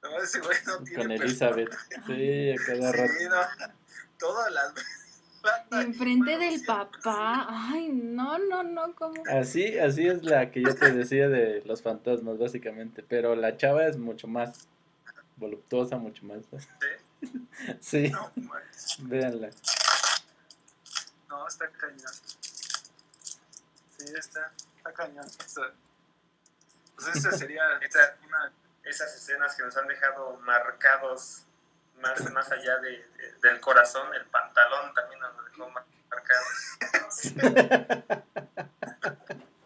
[0.02, 1.70] No, ese güey no tiene Con Elizabeth.
[2.06, 3.12] Sí, a cada rato.
[3.18, 3.36] Sí, no,
[4.18, 4.72] todas las
[5.86, 7.46] Enfrente del sí, papá.
[7.48, 9.22] Ay, no, no, no, ¿cómo?
[9.30, 13.02] Así, así es la que yo te decía de los fantasmas, básicamente.
[13.06, 14.68] Pero la chava es mucho más
[15.36, 16.40] voluptuosa, mucho más.
[17.80, 18.96] Sí, No, manches.
[19.00, 19.50] véanla.
[21.28, 22.12] no, está cañón.
[23.96, 25.24] Sí, está, está cañón.
[25.26, 25.72] Esa-
[26.96, 28.52] pues esa sería Esa- una
[28.90, 31.44] Esas escenas que nos han dejado marcados
[31.98, 36.74] más, más allá de, de- del corazón, el pantalón también nos dejó mar- marcados.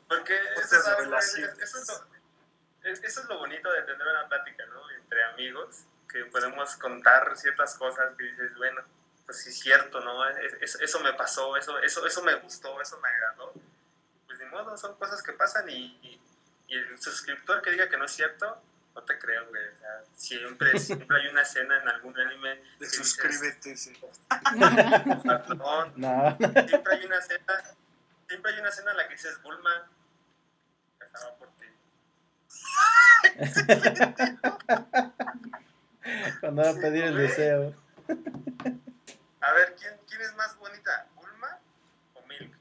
[0.08, 4.90] Porque eso, eso, es lo, es- eso es lo bonito de tener una plática, ¿no?
[4.90, 8.82] Entre amigos, que podemos contar ciertas cosas que dices, bueno,
[9.24, 10.28] pues sí es cierto, ¿no?
[10.28, 13.52] Es- eso me pasó, eso, eso, eso me gustó, eso me agradó.
[14.26, 16.20] Pues ni modo, son cosas que pasan y, y,
[16.68, 18.62] y el suscriptor que diga que no es cierto,
[18.94, 19.62] no te creo, güey.
[19.66, 23.76] O sea, siempre, siempre hay una escena en algún anime de dices, suscríbete.
[23.76, 23.92] sí.
[25.48, 26.36] "Perdón", No,
[26.68, 27.62] siempre hay una escena,
[28.28, 29.90] siempre hay una escena en la que dices, Bulma,
[31.00, 31.66] estaba por ti.
[36.40, 37.74] cuando va a pedir el deseo.
[39.40, 41.58] A ver, ¿quién, quién es más bonita, Bulma
[42.14, 42.54] o Milk?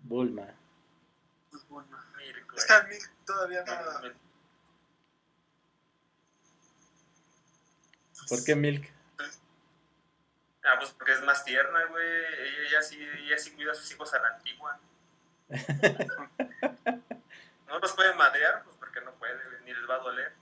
[0.00, 0.46] Bulma.
[1.50, 1.96] Pues bueno.
[2.16, 2.64] Milk, güey.
[2.88, 2.96] Mí
[3.28, 4.00] todavía no.
[4.00, 4.16] Milk.
[8.28, 8.88] ¿Por qué Milk?
[10.64, 12.06] Ah, pues porque es más tierna, güey.
[12.06, 14.80] Ella, ella sí, ella sí cuida a sus hijos a la antigua.
[17.68, 20.32] No los puede madrear, pues porque no puede, ni les va a doler.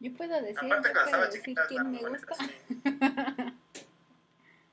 [0.00, 2.34] Yo puedo decir, Aparte, yo puedo decir quién me gusta.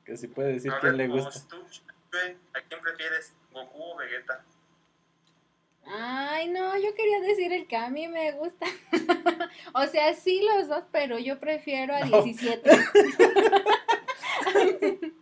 [0.05, 1.45] Que si puede decir A quién ver, le gusta.
[1.49, 1.61] tú,
[2.53, 3.33] ¿a quién prefieres?
[3.63, 4.43] ¿Goku o Vegeta?
[5.91, 8.67] Ay, no, yo quería decir el que a mí me gusta.
[9.73, 12.21] o sea, sí los dos, pero yo prefiero a No.
[12.21, 12.69] 17.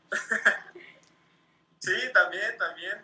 [1.79, 2.97] Sí, también, también.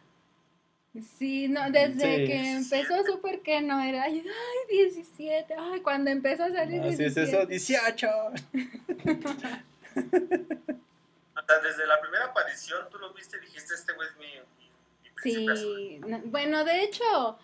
[1.18, 2.26] Sí, no, desde Sí.
[2.28, 4.24] que empezó Super que no era, ay,
[4.70, 7.22] 17, ay, cuando empezó a salir Así es 17.
[7.24, 8.08] eso, 18.
[9.96, 14.26] O sea, desde la primera aparición tú lo viste y dijiste, este güey es mi,
[14.28, 14.70] mi,
[15.04, 15.12] mi príncipe azul.
[15.24, 17.38] Sí, no, bueno, de hecho,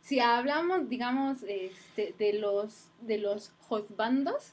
[0.00, 4.52] si hablamos, digamos, este, de los de los husbandos,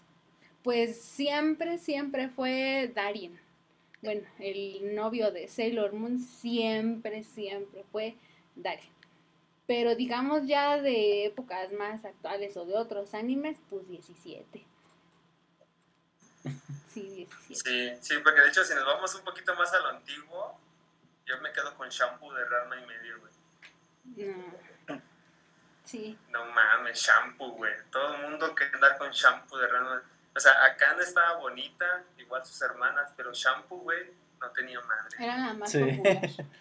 [0.63, 3.39] pues siempre, siempre fue Darien.
[4.01, 8.15] Bueno, el novio de Sailor Moon siempre, siempre fue
[8.55, 8.93] Darien.
[9.67, 14.65] Pero digamos ya de épocas más actuales o de otros animes, pues 17.
[16.93, 17.53] Sí, 17.
[17.53, 20.57] Sí, sí, porque de hecho si nos vamos un poquito más a lo antiguo,
[21.29, 23.31] yo me quedo con shampoo de Rama y medio, güey.
[24.87, 25.01] No.
[25.85, 26.17] Sí.
[26.29, 27.73] No mames, shampoo, güey.
[27.91, 30.01] Todo el mundo quiere andar con shampoo de Rama.
[30.35, 34.11] O sea, Akane estaba bonita, igual sus hermanas, pero shampoo, güey,
[34.41, 35.17] no tenía madre.
[35.19, 35.83] Era la más Sí.
[35.83, 36.29] popular.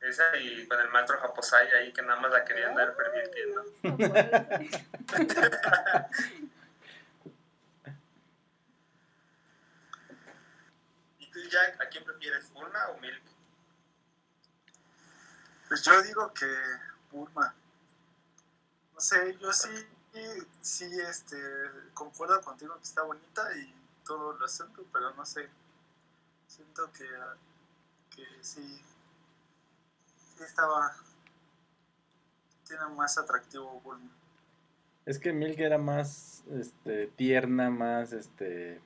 [0.00, 3.64] Esa y con el maestro Japosai ahí que nada más la quería andar pervirtiendo.
[3.82, 6.06] No puede ser.
[11.18, 13.22] ¿Y tú, Jack, a quién prefieres, Bulma o Milk?
[15.68, 16.46] Pues yo digo que
[17.10, 17.54] Bulma.
[18.94, 19.68] No sé, yo sí,
[20.60, 21.36] sí, este,
[21.92, 23.74] concuerdo contigo que está bonita y
[24.04, 25.48] todo lo asunto, pero no sé.
[26.46, 27.08] Siento que,
[28.14, 28.82] que sí,
[30.36, 30.96] sí estaba,
[32.66, 34.10] tiene más atractivo Bulma.
[35.04, 38.80] Es que Milk era más este, tierna, más este,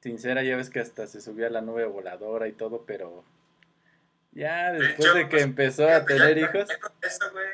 [0.00, 0.42] sincera.
[0.42, 3.24] Ya ves que hasta se subía a la nube voladora y todo, pero
[4.32, 6.68] ya después hecho, de que pues, empezó a tener ya- hijos,
[7.02, 7.48] Eso, güey.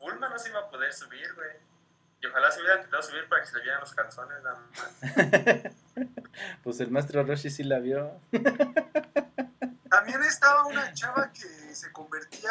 [0.00, 1.50] Bulma no se iba a poder subir, güey.
[2.20, 5.72] Y ojalá se hubieran intentado subir para que se le vieran los calzones nada más.
[6.64, 8.18] Pues el maestro Roshi sí la vio.
[9.90, 12.50] También estaba una chava que se convertía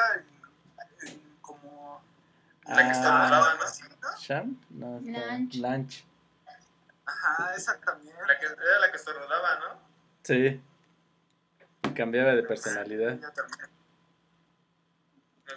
[1.03, 2.01] en, en como...
[2.67, 3.55] La que Ah.
[3.57, 3.63] ¿no?
[3.65, 4.07] así, ¿no?
[4.19, 4.61] ¿Sham?
[4.69, 6.05] No, está- Lunch.
[7.11, 8.15] Ajá, esa también.
[8.27, 9.81] La que, era la que estornudaba, ¿no?
[10.23, 10.61] Sí.
[11.95, 13.13] Cambiaba de personalidad.
[13.13, 13.69] Ella también.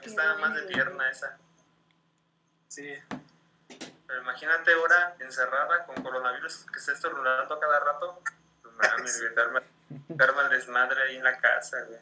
[0.00, 1.38] Qué estaba más de pierna esa.
[2.68, 2.92] Sí.
[4.06, 8.20] Pero imagínate ahora encerrada con coronavirus que esté estornudando a cada rato.
[8.62, 9.22] Pues mames,
[10.18, 12.00] arma el desmadre ahí en la casa, güey.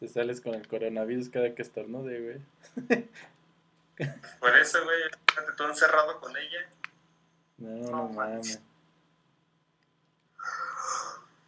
[0.00, 2.42] Te sales con el coronavirus cada que estornude, güey.
[4.40, 5.00] Por eso, güey,
[5.56, 6.68] tú encerrado con ella.
[7.58, 8.60] No, No mames.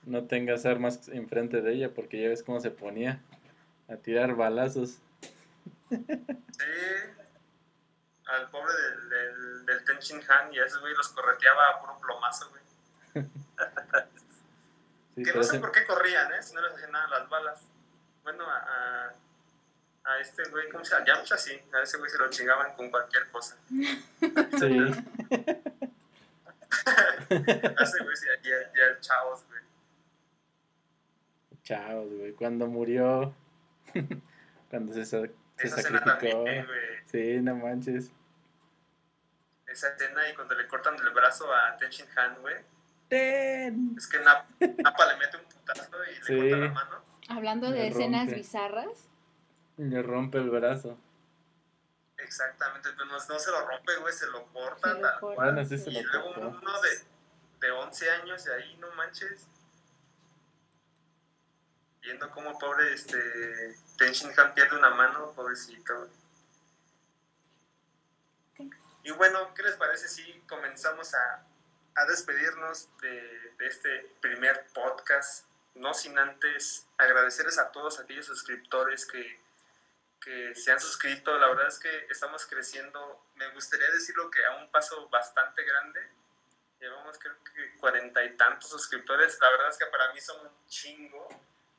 [0.05, 3.20] No tengas armas enfrente de ella porque ya ves cómo se ponía
[3.89, 4.98] a tirar balazos.
[5.90, 5.97] Sí.
[8.26, 11.81] Al pobre del, del, del Ten Shin Han y a esos, güey, los correteaba a
[11.81, 12.62] puro plomazo, güey.
[15.14, 16.43] Sí, que no sé ese- por qué corrían, ¿eh?
[16.43, 17.60] Si no les hacían nada las balas.
[18.24, 19.14] Bueno, a, a,
[20.05, 21.06] a este güey, ¿cómo se llama?
[21.06, 21.52] Yamcha, sí.
[21.72, 23.56] A ese güey se lo chingaban con cualquier cosa.
[23.70, 24.81] Sí.
[27.83, 29.61] Ese güey sí, y, a- y al chavos, güey.
[31.63, 32.33] Chavos, güey.
[32.33, 33.35] Cuando murió.
[34.71, 36.11] Cuando se, se Esa sacrificó.
[36.45, 36.81] también, güey.
[37.07, 38.11] Sí, no manches.
[39.67, 42.57] Esa escena y cuando le cortan el brazo a Ten Shin Han, güey.
[43.09, 43.95] Ten.
[43.97, 44.45] Es que Nap-
[44.83, 46.51] Nappa le mete un putazo y le Sí.
[46.51, 47.05] corta la mano.
[47.29, 48.35] Hablando de escenas rompe.
[48.37, 49.09] bizarras,
[49.79, 50.99] Le rompe el brazo.
[52.25, 54.89] Exactamente, pero no, no se lo rompe, güey, se lo corta.
[54.89, 55.21] Se lo tal corta.
[55.21, 55.53] cual.
[55.55, 56.59] Bueno, sí se y lo luego cortó.
[56.63, 57.05] uno de,
[57.61, 59.47] de 11 años de ahí, no manches.
[62.03, 65.97] Viendo cómo pobre este, Ten Shin Han pierde una mano, pobrecito.
[65.99, 66.11] güey.
[69.05, 71.45] Y bueno, ¿qué les parece si comenzamos a,
[71.95, 75.47] a despedirnos de, de este primer podcast?
[75.75, 79.44] No sin antes agradecerles a todos aquellos suscriptores que,
[80.25, 81.39] que se han suscrito.
[81.39, 83.27] La verdad es que estamos creciendo.
[83.35, 86.01] Me gustaría decirlo que a un paso bastante grande.
[86.81, 89.39] Llevamos creo que cuarenta y tantos suscriptores.
[89.41, 91.29] La verdad es que para mí son un chingo.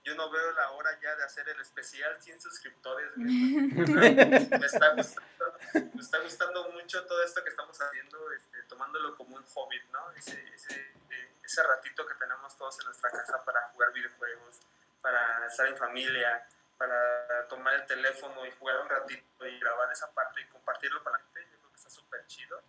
[0.04, 3.12] Yo no veo la hora ya de hacer el especial 100 suscriptores.
[3.18, 9.36] me, está gustando, me está gustando mucho todo esto que estamos haciendo, este, tomándolo como
[9.36, 10.12] un hobby, ¿no?
[10.12, 14.60] Ese, ese, eh, ese ratito que tenemos todos en nuestra casa para jugar videojuegos,
[15.02, 20.12] para estar en familia, para tomar el teléfono y jugar un ratito y grabar esa
[20.12, 21.42] parte y compartirlo con la gente.
[21.52, 22.62] Yo creo que está súper chido.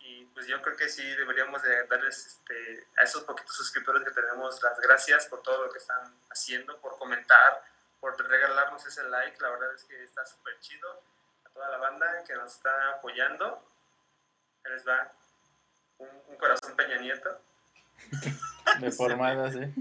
[0.00, 4.10] Y pues yo creo que sí deberíamos de darles este, a esos poquitos suscriptores que
[4.10, 7.62] tenemos las gracias por todo lo que están haciendo, por comentar,
[8.00, 9.40] por regalarnos ese like.
[9.40, 11.02] La verdad es que está súper chido.
[11.44, 13.64] A toda la banda que nos está apoyando.
[14.64, 15.12] Ahí les va
[15.98, 17.40] un, un corazón Peña Nieto.
[18.80, 19.72] Deformadas, ¿eh?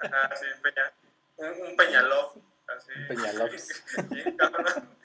[0.00, 0.92] Ajá, sí, Peña,
[1.40, 2.34] un, un Peñaló.
[2.68, 2.92] Así.
[3.08, 3.82] Peñalops.
[4.10, 4.96] Bien, cabrón.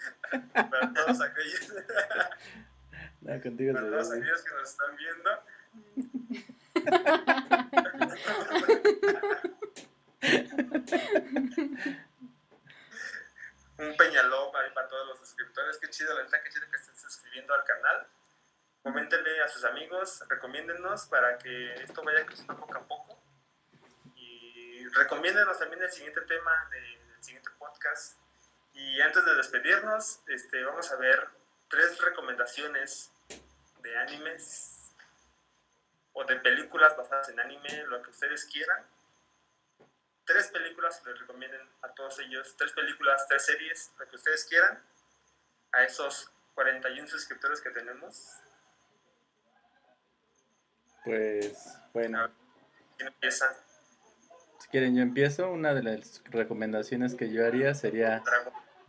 [0.54, 1.62] Para todos aquellos,
[3.22, 5.44] No, contigo para todos aquellos que nos están viendo.
[13.78, 15.78] un Peñaló ahí para todos los suscriptores.
[15.80, 18.08] Qué chido, la neta, qué chido que estén suscribiendo al canal.
[18.84, 23.25] Coméntenle a sus amigos, recomiéndennos para que esto vaya creciendo poco a poco.
[24.96, 26.80] Y recomiéndenos también el siguiente tema de-
[27.12, 28.18] del siguiente podcast.
[28.74, 31.28] Y antes de despedirnos, este, vamos a ver
[31.70, 33.12] tres recomendaciones
[33.82, 34.94] de animes
[36.14, 38.86] o de películas basadas en anime, lo que ustedes quieran.
[40.26, 44.82] Tres películas les recomienden a todos ellos, tres películas, tres series, lo que ustedes quieran,
[45.74, 48.38] a esos 41 suscriptores que tenemos.
[51.04, 52.32] Pues, bueno.
[52.98, 53.56] ¿Quién empieza?
[54.76, 55.50] Quieren, yo empiezo.
[55.54, 58.22] Una de las recomendaciones que yo haría sería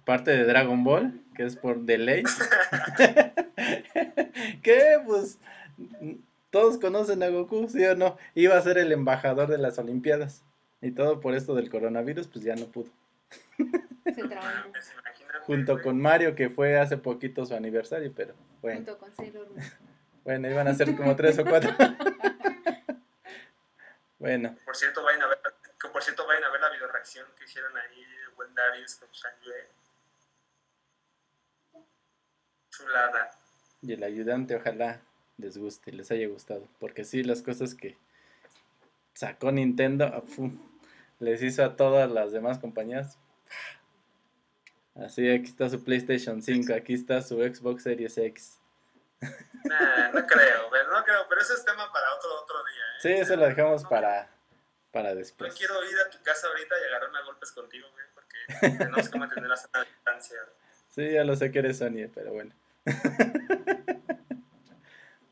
[0.04, 2.24] parte de Dragon Ball, que es por Late.
[4.64, 5.38] que pues
[6.50, 8.18] todos conocen a Goku, ¿sí o no?
[8.34, 10.42] Iba a ser el embajador de las Olimpiadas.
[10.82, 12.90] Y todo por esto del coronavirus, pues ya no pudo.
[14.12, 14.22] se.
[14.72, 14.92] Pues,
[15.44, 15.84] Junto güey.
[15.84, 18.78] con Mario, que fue hace poquito su aniversario, pero bueno.
[18.78, 19.62] Junto con Sailor Moon.
[20.24, 21.70] Bueno, iban a ser como tres o cuatro.
[24.18, 25.55] bueno, Por cierto, vayan a ver, que
[25.96, 29.70] por cierto, vayan a ver la videoreacción que hicieron ahí el buen Darius con Shangye.
[32.68, 33.30] Chulada.
[33.80, 35.00] y el ayudante, ojalá
[35.38, 36.68] les guste, les haya gustado.
[36.80, 37.96] Porque sí, las cosas que
[39.14, 40.22] sacó Nintendo,
[41.18, 43.18] les hizo a todas las demás compañías.
[44.96, 48.60] Así, aquí está su PlayStation 5, aquí está su Xbox Series X.
[49.64, 52.82] Nah, no creo, pero no creo, pero ese es tema para otro, otro día.
[52.82, 53.00] ¿eh?
[53.00, 54.35] Sí, eso lo dejamos No, para,
[54.96, 55.54] para No después.
[55.54, 59.18] quiero ir a tu casa ahorita y agarrarme a golpes contigo, güey, porque tenemos que
[59.18, 60.38] mantener la sana distancia.
[60.94, 62.54] Sí, ya lo sé que eres Sony, pero bueno.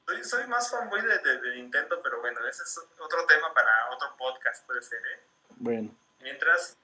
[0.07, 3.71] Soy, soy más fanboy de, de, de Nintendo, pero bueno, ese es otro tema para
[3.91, 5.21] otro podcast, puede ser, ¿eh?
[5.57, 6.77] Bueno, Mientras,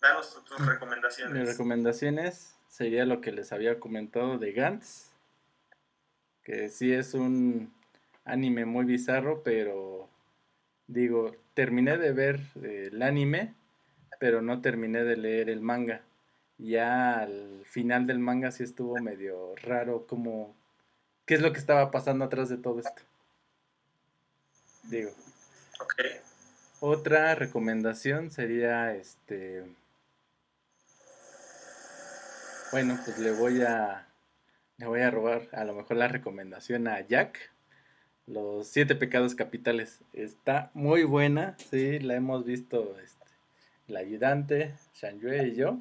[0.00, 1.48] danos tu- tus mis recomendaciones.
[1.48, 5.10] recomendaciones sería lo que les había comentado de Gantz,
[6.44, 7.74] que sí es un
[8.24, 10.08] anime muy bizarro, pero
[10.88, 13.54] digo, terminé de ver eh, el anime,
[14.18, 16.02] pero no terminé de leer el manga.
[16.58, 20.56] Ya al final del manga sí estuvo medio raro como
[21.24, 23.02] qué es lo que estaba pasando atrás de todo esto.
[24.84, 25.10] Digo,
[25.80, 25.94] Ok.
[26.80, 29.64] otra recomendación sería este.
[32.72, 34.06] Bueno, pues le voy a.
[34.78, 37.50] Le voy a robar a lo mejor la recomendación a Jack.
[38.28, 40.00] Los siete pecados capitales.
[40.12, 41.56] Está muy buena.
[41.70, 43.26] Sí, la hemos visto este,
[43.88, 45.78] el ayudante, Shanjue y yo.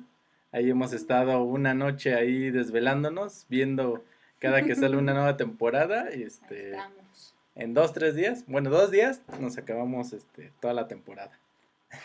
[0.53, 4.01] Ahí hemos estado una noche ahí desvelándonos, viendo
[4.39, 6.07] cada que sale una nueva temporada.
[6.07, 7.35] Este estamos.
[7.55, 11.37] en dos, tres días, bueno, dos días, nos acabamos este, toda la temporada.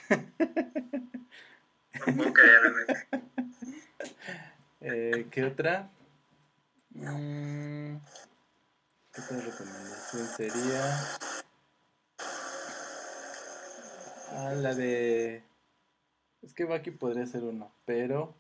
[4.85, 5.89] Eh, ¿Qué otra?
[6.90, 8.31] Mm, ¿Qué
[9.18, 10.98] otra recomendación sería?
[14.34, 15.43] Ah, la de...
[16.43, 18.34] Es que Baki podría ser uno, pero...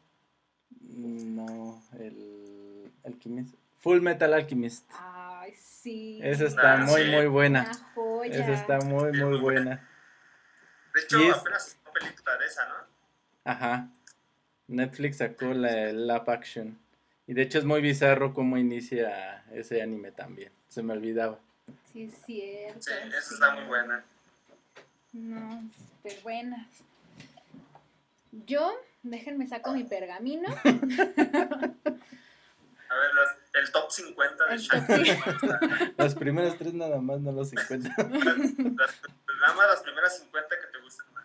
[0.80, 2.90] No, el...
[3.04, 3.54] Alchemist.
[3.80, 4.88] Full Metal Alchemist.
[4.92, 6.20] Ay, sí.
[6.22, 7.10] Esa está Ah, muy, sí.
[7.10, 7.62] muy buena.
[7.64, 8.32] Una joya.
[8.34, 9.88] Esa está muy, muy buena.
[10.94, 12.74] De hecho, es- apenas es una película de esa, ¿no?
[13.44, 13.88] Ajá.
[14.68, 16.78] Netflix sacó la Lap Action.
[17.26, 20.50] Y de hecho es muy bizarro cómo inicia ese anime también.
[20.68, 21.38] Se me olvidaba.
[21.92, 22.82] Sí, es cierto.
[22.82, 23.34] Sí, esa sí.
[23.34, 24.04] está muy buena.
[25.12, 25.62] No,
[25.96, 26.66] súper buenas.
[28.46, 28.72] Yo,
[29.02, 30.48] déjenme saco mi pergamino.
[32.88, 35.50] A ver, las- el top 50 de El Shang top
[35.98, 37.90] Las primeras tres nada más no los encuentro.
[37.96, 41.24] Nada más las primeras 50 que te gusten más.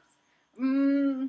[0.57, 1.27] Mm,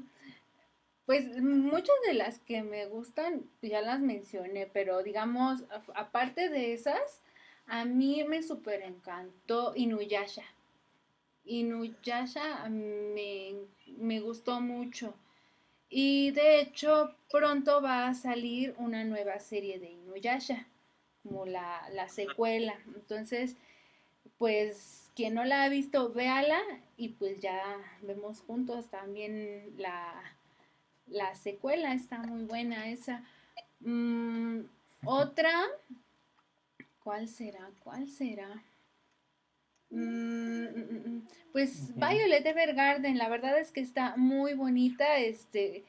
[1.09, 5.64] pues muchas de las que me gustan ya las mencioné, pero digamos,
[5.94, 7.22] aparte de esas,
[7.66, 10.44] a mí me súper encantó Inuyasha.
[11.47, 13.55] Inuyasha me,
[13.97, 15.14] me gustó mucho.
[15.89, 20.66] Y de hecho, pronto va a salir una nueva serie de Inuyasha,
[21.22, 22.78] como la, la secuela.
[22.94, 23.56] Entonces,
[24.36, 26.60] pues quien no la ha visto, véala
[26.98, 30.38] y pues ya vemos juntos también la,
[31.10, 33.22] la secuela, está muy buena esa.
[33.80, 34.60] Mm,
[35.05, 35.52] otra,
[37.02, 37.70] ¿cuál será?
[37.82, 38.62] ¿Cuál será?
[39.90, 41.22] Mm, mm,
[41.52, 42.01] pues Ujú.
[42.01, 45.85] Violet Evergarden, la verdad es que está muy bonita, este,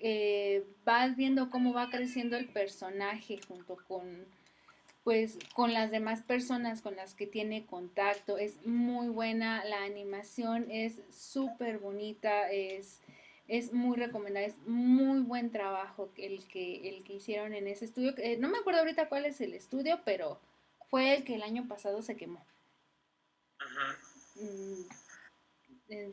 [0.00, 4.24] eh, vas viendo cómo va creciendo el personaje junto con,
[5.04, 8.38] pues, con las demás personas con las que tiene contacto.
[8.38, 13.00] Es muy buena, la animación es súper bonita, es,
[13.48, 18.14] es muy recomendable, es muy buen trabajo el que, el que hicieron en ese estudio.
[18.18, 20.40] Eh, no me acuerdo ahorita cuál es el estudio, pero
[20.88, 22.44] fue el que el año pasado se quemó.
[23.60, 24.44] Ujú.
[24.44, 24.88] Mm,
[25.88, 26.12] eh,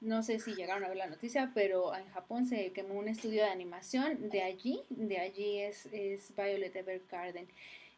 [0.00, 3.42] no sé si llegaron a ver la noticia, pero en Japón se quemó un estudio
[3.42, 4.28] de animación.
[4.28, 7.48] De allí, de allí es, es Violet Evergarden.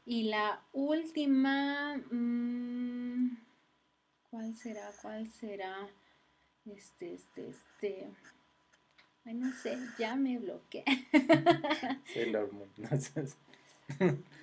[0.04, 3.38] Y la última, mm,
[4.30, 4.92] ¿cuál será?
[5.02, 5.88] ¿Cuál será?
[6.64, 8.08] Este, este, este.
[9.26, 10.84] Ay, no sé, ya me bloqueé.
[12.14, 12.68] Sailor Moon.
[12.76, 13.24] no sé.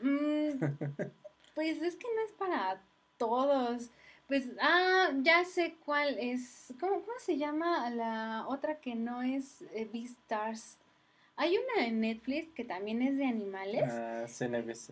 [0.01, 0.59] Mm,
[1.55, 2.81] pues es que no es para
[3.17, 3.89] todos.
[4.27, 6.73] Pues, ah, ya sé cuál es.
[6.79, 10.77] ¿Cómo, cómo se llama la otra que no es eh, Beastars?
[11.35, 14.91] Hay una en Netflix que también es de animales, Ah, CNBC.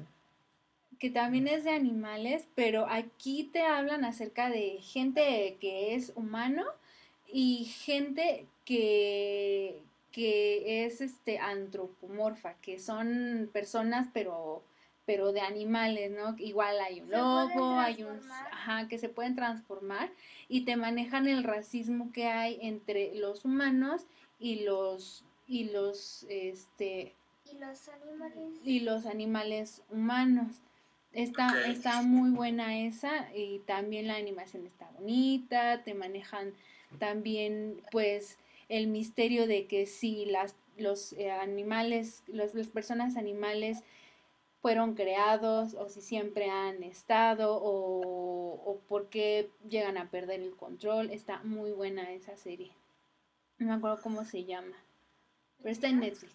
[1.00, 6.64] que también es de animales, pero aquí te hablan acerca de gente que es humano
[7.28, 14.64] y gente que, que es este antropomorfa, que son personas pero
[15.06, 16.36] pero de animales, ¿no?
[16.38, 18.20] Igual hay un lobo, hay un
[18.52, 20.12] ajá, que se pueden transformar
[20.48, 24.06] y te manejan el racismo que hay entre los humanos
[24.40, 27.14] y los y los este
[27.52, 28.50] Y los animales.
[28.64, 30.62] y los animales humanos.
[31.14, 36.54] Está, está muy buena esa y también la animación está bonita, te manejan
[37.00, 38.38] también pues
[38.72, 43.84] el misterio de que si las, los eh, animales, los- las personas animales
[44.62, 50.56] fueron creados o si siempre han estado o, o por qué llegan a perder el
[50.56, 51.10] control.
[51.12, 52.72] Está muy buena esa serie.
[53.58, 54.76] No me acuerdo cómo se llama,
[55.58, 56.34] pero está en Netflix.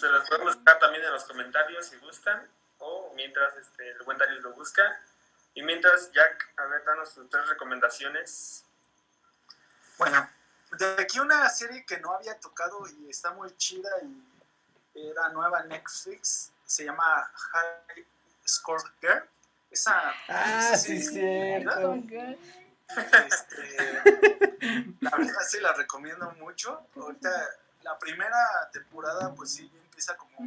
[0.00, 2.46] Se los podemos buscar también en los comentarios si gustan
[2.78, 4.82] o mientras este, el buen Darius lo busca.
[5.54, 8.65] Y mientras, Jack, a ver, danos tus tres recomendaciones.
[9.98, 10.28] Bueno,
[10.78, 15.60] de aquí una serie que no había tocado y está muy chida y era nueva
[15.60, 18.06] en Netflix, se llama High
[18.46, 19.28] Score Girl.
[19.70, 21.94] Esa, ah, sí, cierto.
[23.26, 24.02] Este,
[25.00, 26.86] la verdad sí la recomiendo mucho.
[26.96, 27.30] Ahorita
[27.82, 30.38] la primera temporada pues sí empieza como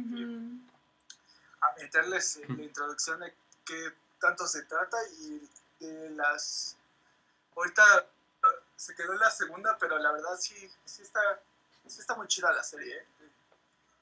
[1.60, 5.48] a meterles la introducción de qué tanto se trata y
[5.80, 6.76] de las...
[7.56, 8.06] Ahorita
[8.80, 10.54] se quedó en la segunda, pero la verdad sí,
[10.86, 11.20] sí, está,
[11.86, 12.96] sí está muy chida la serie.
[12.96, 13.06] ¿eh?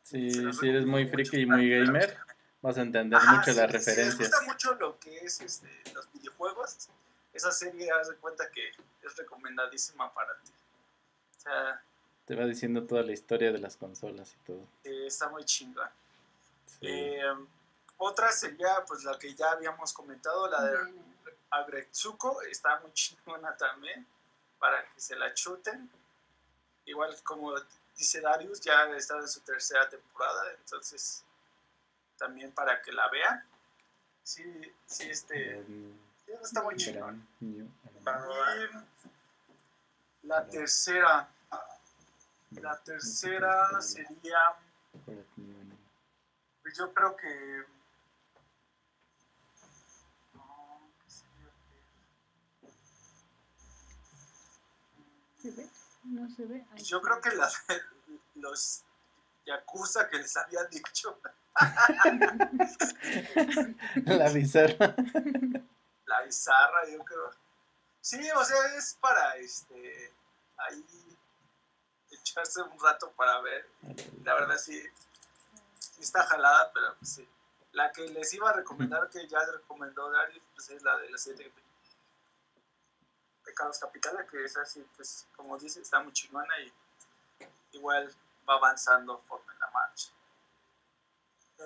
[0.05, 2.17] Sí, si eres muy friki y muy gamer,
[2.63, 4.15] vas a entender mucho las referencias.
[4.15, 6.91] Si les gusta mucho lo que es este, los videojuegos,
[7.33, 8.69] esa serie haz de cuenta que
[9.03, 10.53] es recomendadísima para ti.
[11.39, 11.83] O sea,
[12.25, 14.65] te va diciendo toda la historia de las consolas y todo.
[14.85, 15.91] está muy chinga.
[16.83, 17.21] Eh,
[17.97, 20.79] otra sería pues la que ya habíamos comentado, la de
[21.51, 24.07] Agretsuko, está muy chingona también,
[24.59, 25.91] para que se la chuten.
[26.85, 27.55] Igual como
[27.97, 31.25] dice Darius, ya está en su tercera temporada, entonces
[32.17, 33.45] también para que la vean.
[34.23, 34.45] Sí,
[34.87, 35.65] sí, este...
[36.43, 37.19] está muy chingona.
[40.23, 41.29] La tercera...
[42.51, 44.39] La tercera sería...
[46.63, 47.65] Pues yo creo que
[55.49, 55.71] ¿Se ve?
[56.05, 56.63] No se ve.
[56.77, 57.31] Yo creo que
[58.35, 58.85] los
[59.47, 61.19] Yakuza que les había dicho.
[64.05, 64.95] la bizarra.
[66.05, 67.31] La bizarra, yo creo.
[68.03, 70.13] Sí, o sea, es para este
[70.59, 71.17] ahí
[72.11, 73.71] echarse un rato para ver.
[74.25, 74.79] La verdad sí,
[75.79, 77.27] sí está jalada, pero pues sí.
[77.73, 81.23] La que les iba a recomendar, que ya recomendó Darius, pues es la de las
[81.23, 81.51] siete
[83.49, 86.73] pecados capitales, que es así, pues como dice, está muy chingona y
[87.73, 88.15] igual
[88.49, 90.11] va avanzando por la marcha.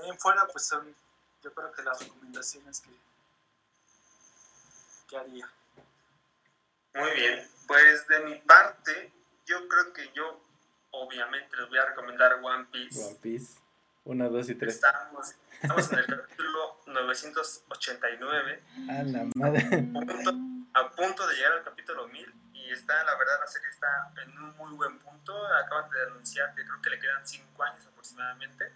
[0.05, 0.95] en fuera, pues son,
[1.43, 2.91] yo creo que las recomendaciones que,
[5.09, 5.51] que haría.
[6.95, 9.13] Muy bien, pues de mi parte,
[9.47, 10.41] yo creo que yo
[10.93, 13.05] obviamente les voy a recomendar One Piece.
[13.05, 13.59] One Piece,
[14.05, 14.75] 1, 2 y 3.
[14.75, 18.63] Estamos, estamos en el capítulo 989.
[18.89, 19.83] A la madre
[20.74, 24.39] a punto de llegar al capítulo 1000 y está, la verdad, la serie está en
[24.39, 25.47] un muy buen punto.
[25.55, 28.73] Acaban de anunciar que creo que le quedan 5 años aproximadamente.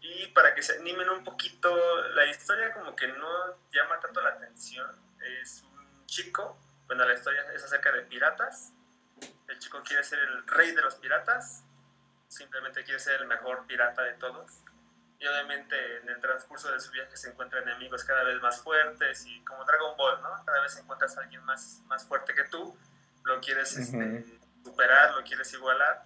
[0.00, 1.74] Y para que se animen un poquito,
[2.14, 4.90] la historia como que no llama tanto la atención.
[5.20, 8.72] Es un chico, bueno, la historia es acerca de piratas.
[9.48, 11.64] El chico quiere ser el rey de los piratas,
[12.28, 14.62] simplemente quiere ser el mejor pirata de todos
[15.20, 19.26] y obviamente en el transcurso de su viaje se encuentran enemigos cada vez más fuertes
[19.26, 20.42] y como Dragon Ball, ¿no?
[20.46, 22.74] Cada vez encuentras a alguien más, más fuerte que tú,
[23.24, 24.24] lo quieres este,
[24.64, 26.04] superar, lo quieres igualar,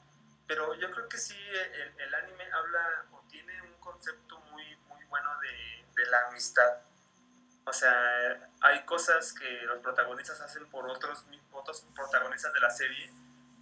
[0.48, 5.04] pero yo creo que sí, el, el, anime habla o tiene un concepto muy, muy
[5.04, 6.80] bueno de, de la amistad.
[7.66, 13.12] O sea, hay cosas que los protagonistas hacen por otros, otros protagonistas de la serie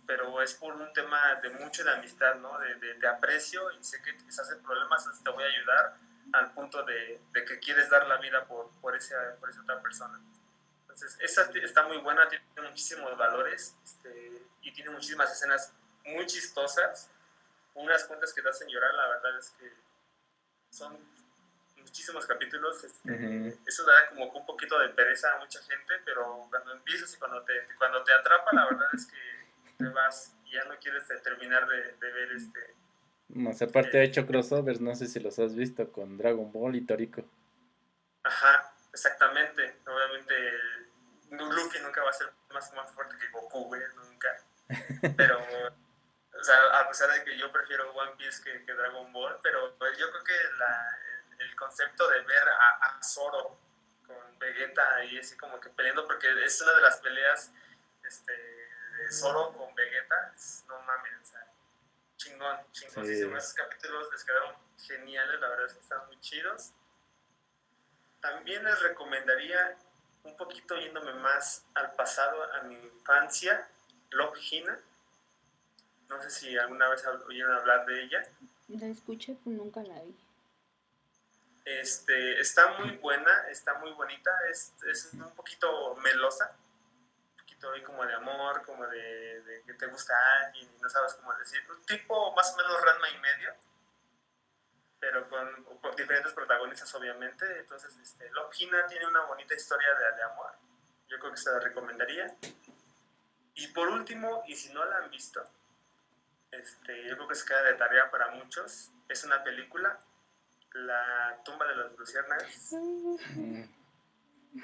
[0.06, 2.58] pero es por un tema de mucho de amistad, ¿no?
[2.58, 5.96] De, de, aprecio y sé que quizás el problemas, te voy a ayudar
[6.32, 9.80] al punto de, de, que quieres dar la vida por, por, esa, por esa otra
[9.80, 10.20] persona.
[10.82, 15.72] Entonces, esa está muy buena, tiene muchísimos valores este, y tiene muchísimas escenas
[16.04, 17.10] muy chistosas,
[17.74, 19.72] unas cuentas que te hacen llorar, la verdad es que
[20.70, 20.98] son
[21.76, 26.72] muchísimos capítulos, este, eso da como un poquito de pereza a mucha gente, pero cuando
[26.72, 29.31] empiezas y cuando te, cuando te atrapa, la verdad es que
[29.82, 32.74] te vas y ya no quieres terminar de, ver este...
[33.28, 36.86] Más aparte ha hecho crossovers, no sé si los has visto con Dragon Ball y
[36.86, 37.24] Toriko.
[38.24, 39.80] Ajá, exactamente.
[39.86, 40.34] Obviamente
[41.30, 44.36] Luffy nunca va a ser más, más fuerte que Goku, güey, nunca.
[45.16, 49.38] Pero, o sea, a pesar de que yo prefiero One Piece que, que Dragon Ball,
[49.42, 50.98] pero pues, yo creo que la,
[51.38, 53.58] el, concepto de ver a, a Zoro
[54.06, 57.52] con Vegeta ahí así como que peleando, porque es una de las peleas
[58.04, 58.61] este,
[59.10, 60.34] Zoro con Vegeta,
[60.68, 61.46] no mames, o sea,
[62.16, 63.06] chingón, chingón.
[63.06, 63.12] Sí.
[63.12, 66.72] Esos capítulos les quedaron geniales, la verdad es que están muy chidos.
[68.20, 69.76] También les recomendaría,
[70.24, 73.68] un poquito yéndome más al pasado, a mi infancia,
[74.10, 74.78] Love Hina.
[76.08, 78.22] No sé si alguna vez oyeron hablar de ella.
[78.68, 80.14] La escuché, pues nunca la vi.
[81.64, 86.56] Este, está muy buena, está muy bonita, es, es un poquito melosa,
[87.70, 90.14] ahí como de amor, como de, que te gusta
[90.44, 93.54] alguien y no sabes cómo decir, un tipo más o menos Ranma y medio,
[94.98, 100.52] pero con, diferentes protagonistas obviamente, entonces este, Lopina tiene una bonita historia de, de amor,
[101.08, 102.34] yo creo que se la recomendaría.
[103.54, 105.44] Y por último, y si no la han visto,
[106.50, 109.98] este, yo creo que se queda de tarea para muchos, es una película
[110.74, 112.74] la tumba de los luciérnagas.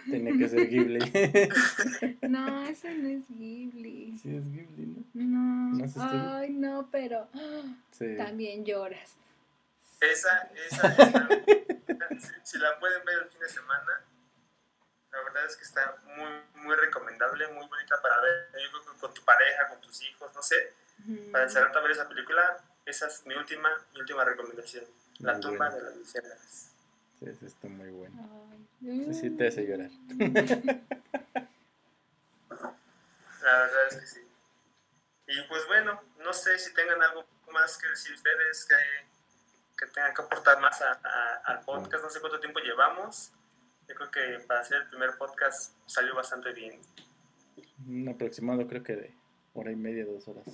[0.05, 0.99] Tiene que ser Ghibli.
[2.29, 4.19] No, ese no es Ghibli.
[4.23, 5.05] sí, es Ghibli, ¿no?
[5.15, 5.79] No.
[5.79, 6.33] ¿No es estudio?
[6.35, 7.29] Ay, no, pero
[7.91, 8.17] Sí.
[8.17, 9.15] también lloras.
[10.01, 10.89] Esa, esa,
[11.47, 13.93] esa si, si la pueden ver el fin de semana,
[15.11, 18.49] la verdad es que está muy, muy recomendable, muy bonita para ver.
[18.53, 20.75] Yo creo que con tu pareja, con tus hijos, no sé,
[21.33, 24.85] para encerrarte a ver esa película, esa es mi última, mi última recomendación.
[25.21, 25.75] La tumba buena.
[25.75, 26.71] de las luciérnagas.
[27.19, 28.17] Sí, está muy bueno.
[28.48, 28.48] Ay.
[28.81, 29.91] Sí, sí, te hace llorar.
[33.43, 34.21] La verdad es que sí.
[35.29, 38.75] Y pues bueno, no sé si tengan algo más que decir ustedes, que,
[39.79, 42.03] que tengan que aportar más a- a- al podcast.
[42.05, 43.33] No sé cuánto tiempo llevamos.
[43.89, 46.81] Yo creo que para hacer el primer podcast salió bastante bien.
[47.87, 49.15] Un aproximado creo que de
[49.55, 50.45] hora y media, dos horas.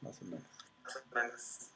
[0.00, 0.44] Más o menos.
[0.84, 1.71] Más o menos.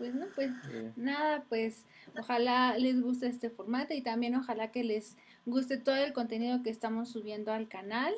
[0.00, 0.50] Pues no, pues
[0.96, 1.84] nada, pues
[2.18, 6.70] ojalá les guste este formato y también ojalá que les guste todo el contenido que
[6.70, 8.14] estamos subiendo al canal.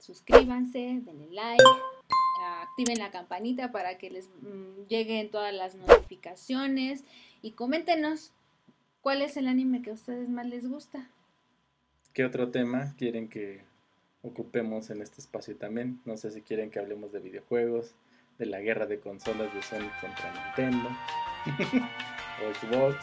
[0.00, 1.62] Suscríbanse, denle like,
[2.62, 7.04] activen la campanita para que les mm, lleguen todas las notificaciones
[7.42, 8.32] y coméntenos
[9.00, 11.08] cuál es el anime que a ustedes más les gusta.
[12.12, 13.62] ¿Qué otro tema quieren que
[14.24, 16.00] ocupemos en este espacio también?
[16.06, 17.94] No sé si quieren que hablemos de videojuegos,
[18.38, 20.88] de la guerra de consolas de Sony contra Nintendo,
[22.40, 22.96] o Xbox,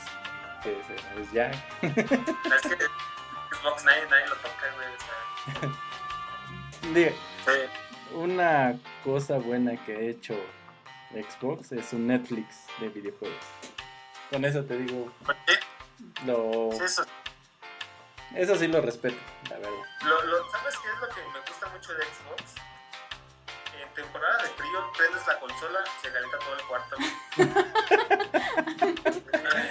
[0.64, 0.86] que es,
[1.20, 1.56] es Jack.
[1.84, 1.94] Es
[2.62, 2.78] que
[3.56, 4.88] Xbox nadie, nadie lo toca, güey.
[6.94, 7.12] Diga,
[8.14, 10.36] una cosa buena que ha hecho
[11.12, 13.46] Xbox es un Netflix de videojuegos.
[14.30, 15.54] Con eso te digo, ¿Por qué?
[16.26, 17.06] lo, Sí, eso.
[18.36, 19.18] eso sí lo respeto,
[19.50, 19.72] la verdad.
[20.06, 22.56] Lo, lo- ¿Sabes qué es lo que me gusta mucho de Xbox?
[23.96, 26.96] Temporada de frío prendes la consola y se calienta todo el cuarto.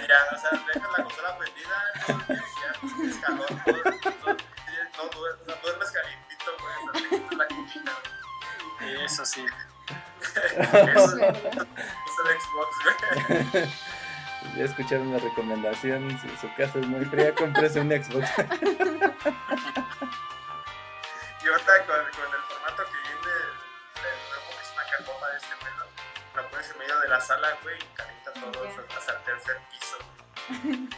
[0.07, 1.75] ya, o sea, dejas la consola prendida
[2.05, 3.47] todo el día y ya tienes calor.
[4.95, 7.37] Todo, todo, no duermes, calientito, güey.
[7.37, 9.05] La güey.
[9.05, 9.45] Eso sí.
[10.21, 12.69] Eso es de Xbox,
[13.53, 13.69] güey.
[14.57, 18.27] Ya escucharon la recomendación, si su casa es muy fría, cómprese un Xbox.
[21.43, 23.33] Y ahorita con, con el formato que viene,
[24.97, 25.85] cajota de este pelo,
[26.35, 29.97] lo pones en medio de la sala, güey, y calienta todo hasta el tercer piso.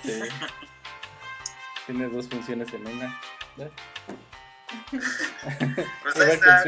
[0.04, 0.22] Sí.
[1.86, 3.22] Tiene dos funciones en una.
[3.58, 3.72] ¿ves?
[6.02, 6.64] Pues ahí está.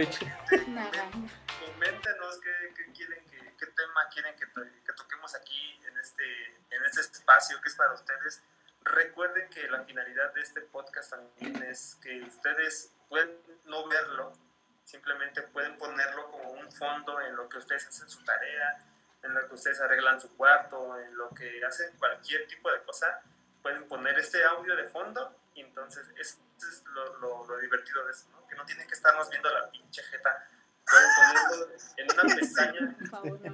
[1.60, 6.46] Coméntenos qué, qué quieren, que, qué tema quieren que, to- que toquemos aquí en este,
[6.70, 8.42] en este espacio que es para ustedes.
[8.82, 13.32] Recuerden que la finalidad de este podcast también es que ustedes pueden
[13.66, 14.34] no verlo,
[14.86, 18.78] simplemente pueden ponerlo como un fondo en lo que ustedes hacen su tarea,
[19.24, 23.20] en lo que ustedes arreglan su cuarto, en lo que hacen cualquier tipo de cosa.
[23.62, 28.12] Pueden poner este audio de fondo y entonces eso es lo, lo- lo divertido de
[28.12, 28.48] eso, ¿no?
[28.48, 30.48] que no tienen que estarnos viendo la pinche jeta
[30.88, 32.96] pueden ponerlo en una pestaña,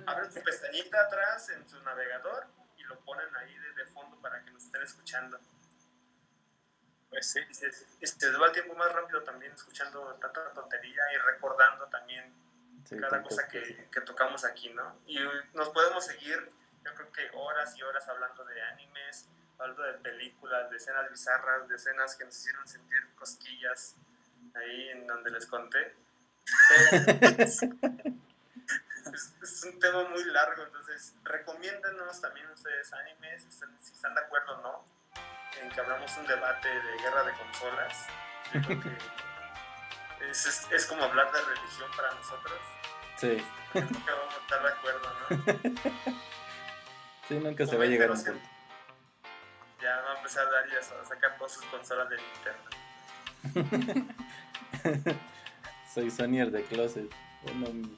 [0.05, 2.45] abren su pestañita atrás en su navegador
[2.75, 5.39] y lo ponen ahí de, de fondo para que nos estén escuchando.
[7.21, 11.17] Pues se, y se les va el tiempo más rápido también escuchando tanta tontería y
[11.19, 12.33] recordando también
[12.83, 14.97] Sí, cada cosa que, que tocamos aquí, ¿no?
[15.05, 15.19] Y
[15.53, 16.51] nos podemos seguir,
[16.83, 19.27] yo creo que horas y horas hablando de animes,
[19.59, 23.95] hablando de películas, de escenas bizarras, de escenas que nos hicieron sentir cosquillas
[24.55, 25.95] ahí en donde les conté.
[26.69, 27.61] Pero es,
[29.43, 34.21] es un tema muy largo, entonces recomiéndenos también ustedes animes, si están, si están de
[34.21, 35.00] acuerdo o no,
[35.59, 38.07] en que hablamos un debate de guerra de consolas.
[38.53, 38.97] Yo creo que
[40.29, 42.59] es, es, es como hablar de religión para nosotros
[43.21, 43.37] Sí,
[43.71, 45.27] que vamos a estar de acuerdo, ¿no?
[47.27, 48.41] sí, nunca se va a llegar a un punto.
[49.79, 52.17] Ya va a empezar a dar y a sacar todas sus consolas de
[53.53, 53.99] Nintendo.
[55.93, 57.13] Soy Sonyer de Closet.
[57.43, 57.89] Bueno,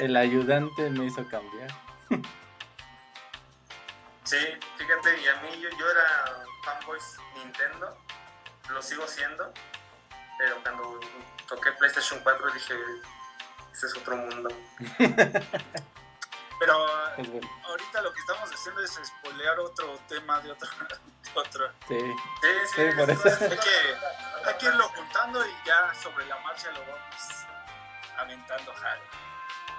[0.00, 1.70] el ayudante me hizo cambiar.
[4.22, 4.36] Sí,
[4.76, 7.96] fíjate, y a mí yo, yo era fanboys Nintendo,
[8.70, 9.52] lo sigo siendo,
[10.38, 11.00] pero cuando
[11.48, 12.74] toqué PlayStation 4 dije,
[13.72, 14.48] este es otro mundo.
[16.58, 17.48] Pero Es bueno.
[17.64, 20.68] ahorita lo que estamos haciendo es spoilear otro tema de otro.
[21.34, 21.72] de otro.
[21.88, 23.28] Sí, Sí, sí, Sí, por eso.
[23.28, 27.46] Hay que, hay que irlo juntando y ya sobre la marcha lo vamos
[28.18, 28.74] aventando.
[28.74, 29.02] jalo.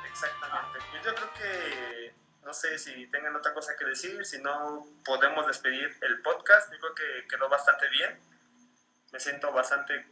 [0.09, 0.79] Exactamente.
[0.89, 5.45] Pues yo creo que, no sé si tengan otra cosa que decir, si no podemos
[5.47, 6.71] despedir el podcast.
[6.71, 8.19] Yo creo que quedó bastante bien.
[9.11, 10.07] Me siento bastante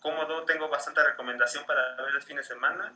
[0.00, 2.92] cómodo, tengo bastante recomendación para ver el fin de semana.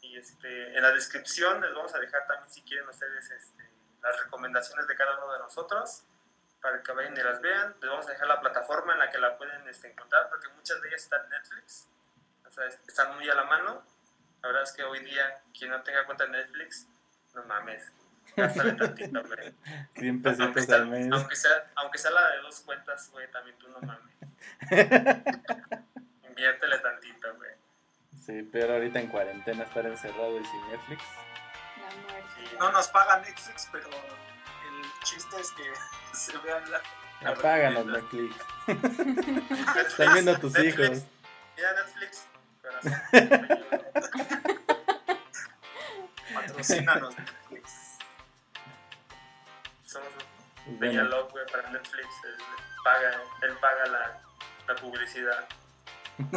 [0.00, 3.68] Y este, en la descripción les vamos a dejar también, si quieren ustedes, este,
[4.02, 6.02] las recomendaciones de cada uno de nosotros
[6.62, 7.74] para que vayan y las vean.
[7.80, 10.80] Les vamos a dejar la plataforma en la que la pueden este, encontrar, porque muchas
[10.80, 11.86] de ellas están en Netflix.
[12.48, 13.84] O sea, es- están muy a la mano.
[14.42, 16.86] La verdad es que hoy día, quien no tenga cuenta de Netflix,
[17.34, 17.92] no mames.
[18.36, 19.54] Gástale tantito, güey.
[19.96, 21.08] 100 Aunque pesitos sea, al mes.
[21.12, 24.14] aunque, sea, aunque sea la de dos cuentas, güey, también tú no mames.
[26.28, 27.50] Inviértele tantito, güey.
[28.24, 31.02] Sí, pero ahorita en cuarentena estar encerrado y sin Netflix.
[31.80, 32.28] La muerte.
[32.36, 32.56] Sí.
[32.58, 35.64] No nos paga Netflix, pero el chiste es que
[36.16, 36.80] se vean la.
[37.22, 37.86] la Apáganos.
[37.86, 38.36] Netflix.
[38.68, 40.88] Netflix, Están viendo tus Netflix.
[40.90, 41.04] hijos.
[41.56, 42.26] Mira Netflix.
[42.62, 42.94] corazón.
[46.34, 47.14] Patrocínanos
[50.66, 52.06] un Bueno, güey, para Netflix.
[52.24, 52.36] Él
[52.84, 54.20] paga, él paga la,
[54.68, 55.48] la publicidad.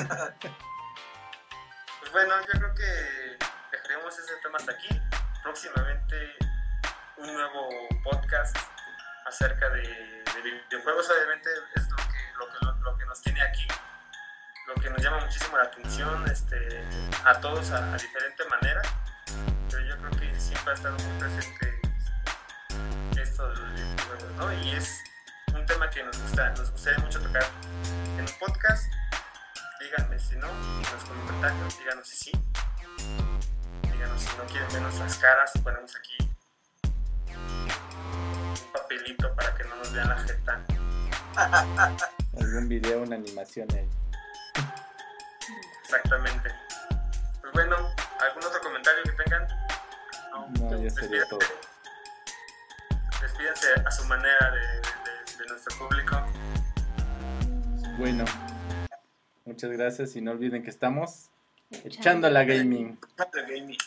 [2.00, 3.38] pues bueno, yo creo que
[3.72, 5.02] dejaremos ese tema hasta aquí.
[5.44, 6.36] Próximamente
[7.18, 7.70] un nuevo
[8.04, 8.58] podcast
[9.26, 11.10] acerca de, de videojuegos.
[11.10, 12.04] Obviamente es lo que,
[12.38, 13.68] lo, que, lo, lo que nos tiene aquí.
[14.68, 16.84] Lo que nos llama muchísimo la atención este,
[17.26, 18.82] a todos a, a diferente manera.
[19.70, 21.93] Pero yo creo que siempre ha estado muy presente
[23.34, 24.54] esto de los videojuegos, ¿no?
[24.54, 25.04] Y es
[25.56, 27.44] un tema que nos gusta, nos gustaría mucho tocar
[28.16, 28.94] en un podcast.
[29.80, 32.32] Díganme si no, en los comentarios, díganos si sí.
[33.92, 36.16] Díganos si no quieren ver nuestras caras ponemos aquí
[37.34, 40.62] un papelito para que no nos vean la jeta.
[42.40, 43.90] algún video, una animación ahí.
[45.82, 46.52] Exactamente.
[47.42, 47.78] Pues bueno,
[48.20, 49.48] ¿algún otro comentario que tengan?
[50.60, 51.40] No, ya sería todo.
[53.38, 56.16] Despídense, despídense a su manera de, de- de nuestro público.
[57.98, 58.26] Bueno,
[59.46, 61.30] muchas gracias y no olviden que estamos
[61.84, 62.98] echando la gaming.
[63.32, 63.78] The Gaming.